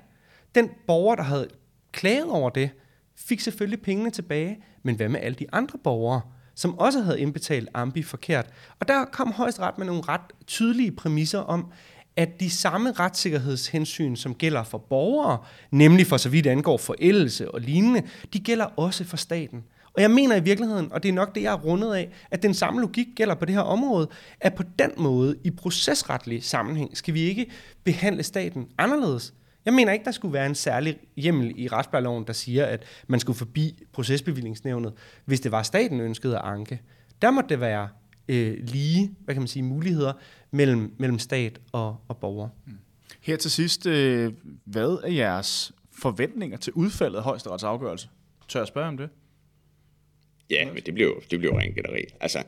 den 0.54 0.70
borger, 0.86 1.14
der 1.14 1.22
havde 1.22 1.48
klaget 1.92 2.30
over 2.30 2.50
det, 2.50 2.70
fik 3.16 3.40
selvfølgelig 3.40 3.80
pengene 3.82 4.10
tilbage, 4.10 4.58
men 4.82 4.96
hvad 4.96 5.08
med 5.08 5.20
alle 5.20 5.36
de 5.38 5.46
andre 5.52 5.78
borgere? 5.84 6.20
Som 6.56 6.78
også 6.78 7.00
havde 7.00 7.20
indbetalt 7.20 7.68
Ambi 7.74 8.02
forkert. 8.02 8.46
Og 8.80 8.88
der 8.88 9.04
kom 9.04 9.32
højesteret 9.32 9.78
med 9.78 9.86
nogle 9.86 10.02
ret 10.08 10.20
tydelige 10.46 10.92
præmisser 10.92 11.38
om, 11.38 11.72
at 12.16 12.40
de 12.40 12.50
samme 12.50 12.92
retssikkerhedshensyn, 12.92 14.16
som 14.16 14.34
gælder 14.34 14.62
for 14.62 14.78
borgere, 14.78 15.38
nemlig 15.70 16.06
for 16.06 16.16
så 16.16 16.28
vidt 16.28 16.46
angår 16.46 16.76
forældelse 16.76 17.50
og 17.50 17.60
lignende, 17.60 18.02
de 18.32 18.40
gælder 18.40 18.64
også 18.64 19.04
for 19.04 19.16
staten. 19.16 19.64
Og 19.94 20.02
jeg 20.02 20.10
mener 20.10 20.36
i 20.36 20.42
virkeligheden, 20.42 20.92
og 20.92 21.02
det 21.02 21.08
er 21.08 21.12
nok 21.12 21.34
det, 21.34 21.42
jeg 21.42 21.52
er 21.52 21.60
rundet 21.60 21.94
af, 21.94 22.08
at 22.30 22.42
den 22.42 22.54
samme 22.54 22.80
logik 22.80 23.06
gælder 23.16 23.34
på 23.34 23.44
det 23.44 23.54
her 23.54 23.62
område, 23.62 24.08
at 24.40 24.54
på 24.54 24.62
den 24.78 24.90
måde, 24.96 25.36
i 25.44 25.50
procesretlig 25.50 26.44
sammenhæng, 26.44 26.96
skal 26.96 27.14
vi 27.14 27.20
ikke 27.20 27.50
behandle 27.84 28.22
staten 28.22 28.66
anderledes. 28.78 29.34
Jeg 29.66 29.74
mener 29.74 29.92
ikke, 29.92 30.04
der 30.04 30.10
skulle 30.10 30.32
være 30.32 30.46
en 30.46 30.54
særlig 30.54 30.98
hjemmel 31.16 31.52
i 31.56 31.68
retsplejeloven, 31.68 32.26
der 32.26 32.32
siger, 32.32 32.66
at 32.66 32.84
man 33.06 33.20
skulle 33.20 33.38
forbi 33.38 33.82
procesbevillingsnævnet, 33.92 34.92
hvis 35.24 35.40
det 35.40 35.52
var 35.52 35.62
staten 35.62 36.00
ønskede 36.00 36.36
at 36.36 36.44
anke. 36.44 36.80
Der 37.22 37.30
må 37.30 37.42
det 37.48 37.60
være 37.60 37.88
øh, 38.28 38.56
lige 38.60 39.14
hvad 39.24 39.34
kan 39.34 39.42
man 39.42 39.48
sige, 39.48 39.62
muligheder 39.62 40.12
mellem, 40.50 40.94
mellem 40.98 41.18
stat 41.18 41.60
og, 41.72 41.96
og 42.08 42.16
borger. 42.16 42.48
Mm. 42.66 42.78
Her 43.20 43.36
til 43.36 43.50
sidst, 43.50 43.86
øh, 43.86 44.32
hvad 44.64 44.98
er 45.04 45.12
jeres 45.12 45.72
forventninger 45.92 46.56
til 46.56 46.72
udfaldet 46.72 47.18
af 47.18 47.24
højesterets 47.24 47.64
afgørelse? 47.64 48.08
Tør 48.48 48.60
jeg 48.60 48.66
spørge 48.66 48.88
om 48.88 48.96
det? 48.96 49.08
Ja, 50.50 50.72
men 50.72 50.82
det 50.86 50.94
bliver 50.94 51.08
jo, 51.08 51.20
det 51.30 51.38
bliver 51.38 51.54
jo 51.54 51.58
rent 51.58 51.74
gætteri. 51.74 52.04
Altså, 52.20 52.42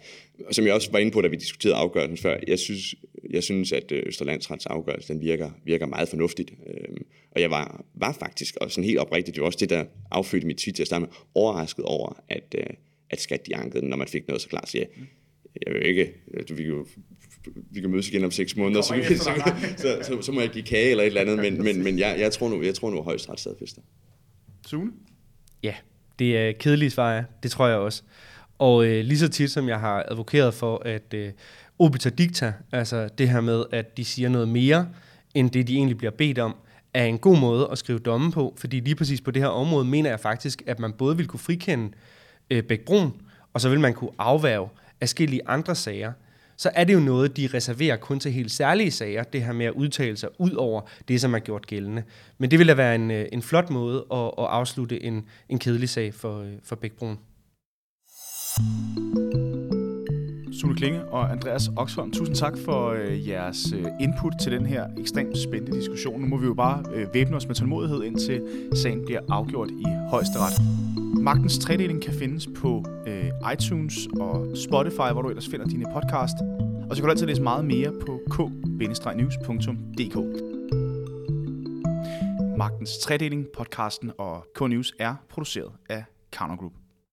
som 0.50 0.66
jeg 0.66 0.74
også 0.74 0.92
var 0.92 0.98
inde 0.98 1.12
på, 1.12 1.20
da 1.20 1.28
vi 1.28 1.36
diskuterede 1.36 1.76
afgørelsen 1.76 2.16
før, 2.16 2.36
jeg 2.46 2.58
synes, 2.58 2.94
jeg 3.30 3.42
synes 3.42 3.72
at 3.72 3.92
øh, 3.92 4.02
Østerlandsrets 4.06 4.66
afgørelse, 4.66 5.12
den 5.12 5.20
virker, 5.20 5.50
virker 5.64 5.86
meget 5.86 6.08
fornuftigt. 6.08 6.50
Øhm, 6.66 7.06
og 7.30 7.40
jeg 7.40 7.50
var, 7.50 7.84
var 7.94 8.12
faktisk, 8.12 8.56
og 8.56 8.70
sådan 8.70 8.84
helt 8.84 8.98
oprigtigt, 8.98 9.34
det 9.34 9.40
var 9.40 9.46
også 9.46 9.58
det, 9.60 9.70
der 9.70 9.84
affødte 10.10 10.46
mit 10.46 10.56
tweet 10.56 10.74
til 10.76 10.82
at 10.82 10.86
starte 10.86 11.00
med, 11.00 11.08
overrasket 11.34 11.84
over, 11.84 12.22
at, 12.28 12.54
øh, 12.58 12.66
at 13.10 13.20
skat 13.20 13.46
de 13.46 13.56
ankede, 13.56 13.88
når 13.88 13.96
man 13.96 14.08
fik 14.08 14.28
noget 14.28 14.42
så 14.42 14.48
klart. 14.48 14.68
Så 14.68 14.78
jeg, 14.78 14.86
jeg 15.66 15.74
vil 15.74 15.86
ikke, 15.86 16.12
du, 16.48 16.54
vi, 16.54 16.64
jo, 16.64 16.86
vi 17.70 17.80
kan 17.80 17.90
mødes 17.90 18.08
igen 18.08 18.24
om 18.24 18.30
seks 18.30 18.56
måneder, 18.56 18.82
så, 18.82 18.94
så, 19.08 19.14
så, 19.76 19.98
så, 20.02 20.22
så, 20.22 20.32
må 20.32 20.40
jeg 20.40 20.50
give 20.50 20.64
kage 20.64 20.90
eller 20.90 21.04
et 21.04 21.06
eller 21.06 21.20
andet, 21.20 21.38
men, 21.38 21.62
men, 21.64 21.82
men 21.82 21.98
jeg, 21.98 22.16
jeg 22.18 22.32
tror 22.32 22.48
nu, 22.48 22.62
jeg 22.62 22.74
tror 22.74 22.90
nu 22.90 23.02
højst 23.02 23.30
ret 23.30 23.40
stadfæster. 23.40 23.82
Sune? 24.66 24.92
Ja, 25.62 25.74
det 26.18 26.38
er 26.38 26.52
kedelige 26.52 26.90
svar, 26.90 27.14
ja. 27.14 27.22
det 27.42 27.50
tror 27.50 27.66
jeg 27.66 27.76
også. 27.76 28.02
Og 28.58 28.86
øh, 28.86 29.04
lige 29.04 29.18
så 29.18 29.28
tit 29.28 29.50
som 29.50 29.68
jeg 29.68 29.80
har 29.80 30.04
advokeret 30.08 30.54
for, 30.54 30.82
at 30.84 31.14
øh, 31.14 31.32
obiter 31.78 32.10
dicta, 32.10 32.52
altså 32.72 33.08
det 33.18 33.28
her 33.28 33.40
med, 33.40 33.64
at 33.72 33.96
de 33.96 34.04
siger 34.04 34.28
noget 34.28 34.48
mere, 34.48 34.88
end 35.34 35.50
det 35.50 35.68
de 35.68 35.74
egentlig 35.74 35.98
bliver 35.98 36.10
bedt 36.10 36.38
om, 36.38 36.56
er 36.94 37.04
en 37.04 37.18
god 37.18 37.38
måde 37.38 37.68
at 37.72 37.78
skrive 37.78 37.98
domme 37.98 38.32
på, 38.32 38.54
fordi 38.58 38.80
lige 38.80 38.94
præcis 38.94 39.20
på 39.20 39.30
det 39.30 39.42
her 39.42 39.48
område 39.48 39.84
mener 39.84 40.10
jeg 40.10 40.20
faktisk, 40.20 40.62
at 40.66 40.78
man 40.78 40.92
både 40.92 41.16
vil 41.16 41.26
kunne 41.26 41.40
frikende 41.40 41.90
øh, 42.50 42.62
Bæk 42.62 42.80
Brun, 42.80 43.12
og 43.52 43.60
så 43.60 43.68
vil 43.68 43.80
man 43.80 43.94
kunne 43.94 44.10
afværge 44.18 44.68
afskillige 45.00 45.40
andre 45.46 45.74
sager 45.74 46.12
så 46.58 46.70
er 46.74 46.84
det 46.84 46.94
jo 46.94 47.00
noget, 47.00 47.36
de 47.36 47.48
reserverer 47.54 47.96
kun 47.96 48.20
til 48.20 48.32
helt 48.32 48.50
særlige 48.50 48.90
sager, 48.90 49.22
det 49.22 49.42
her 49.42 49.52
med 49.52 49.66
at 49.66 49.72
udtale 49.72 50.16
sig 50.16 50.28
ud 50.38 50.52
over 50.52 50.80
det, 51.08 51.20
som 51.20 51.34
er 51.34 51.38
gjort 51.38 51.66
gældende. 51.66 52.02
Men 52.38 52.50
det 52.50 52.58
vil 52.58 52.68
da 52.68 52.74
være 52.74 52.94
en, 52.94 53.10
øh, 53.10 53.26
en 53.32 53.42
flot 53.42 53.70
måde 53.70 54.06
at, 54.12 54.24
at 54.38 54.44
afslutte 54.44 55.02
en, 55.02 55.24
en 55.48 55.58
kedelig 55.58 55.88
sag 55.88 56.14
for, 56.14 56.40
øh, 56.40 56.52
for 56.64 56.76
Bækbroen. 56.76 57.18
Sune 60.60 60.74
Klinge 60.74 61.04
og 61.04 61.32
Andreas 61.32 61.70
Oxholm, 61.76 62.10
tusind 62.10 62.36
tak 62.36 62.58
for 62.64 62.88
øh, 62.88 63.28
jeres 63.28 63.72
øh, 63.72 63.84
input 64.00 64.32
til 64.42 64.52
den 64.52 64.66
her 64.66 64.86
ekstremt 64.96 65.38
spændende 65.38 65.78
diskussion. 65.78 66.20
Nu 66.20 66.26
må 66.26 66.36
vi 66.36 66.46
jo 66.46 66.54
bare 66.54 66.84
øh, 66.94 67.14
væbne 67.14 67.36
os 67.36 67.46
med 67.46 67.54
tålmodighed, 67.54 68.02
indtil 68.02 68.42
sagen 68.74 69.04
bliver 69.04 69.20
afgjort 69.28 69.70
i 69.70 69.84
højesteret. 70.10 70.52
Magtens 71.20 71.58
tredeling 71.58 72.02
kan 72.02 72.14
findes 72.14 72.48
på 72.56 72.84
øh, 73.06 73.52
iTunes 73.52 74.08
og 74.20 74.56
Spotify, 74.56 75.12
hvor 75.12 75.22
du 75.22 75.28
ellers 75.28 75.48
finder 75.48 75.66
dine 75.66 75.84
podcast. 75.92 76.36
Og 76.90 76.96
så 76.96 77.02
kan 77.02 77.04
du 77.04 77.10
altid 77.10 77.26
læse 77.26 77.42
meget 77.42 77.64
mere 77.64 77.92
på 78.06 78.20
k-news.dk. 78.30 80.16
Magtens 82.58 82.98
Tredeling, 82.98 83.46
podcasten 83.56 84.12
og 84.18 84.46
K-News 84.58 84.92
er 84.98 85.14
produceret 85.28 85.72
af 85.88 86.04
Counter 86.32 86.56
Group. 86.56 86.72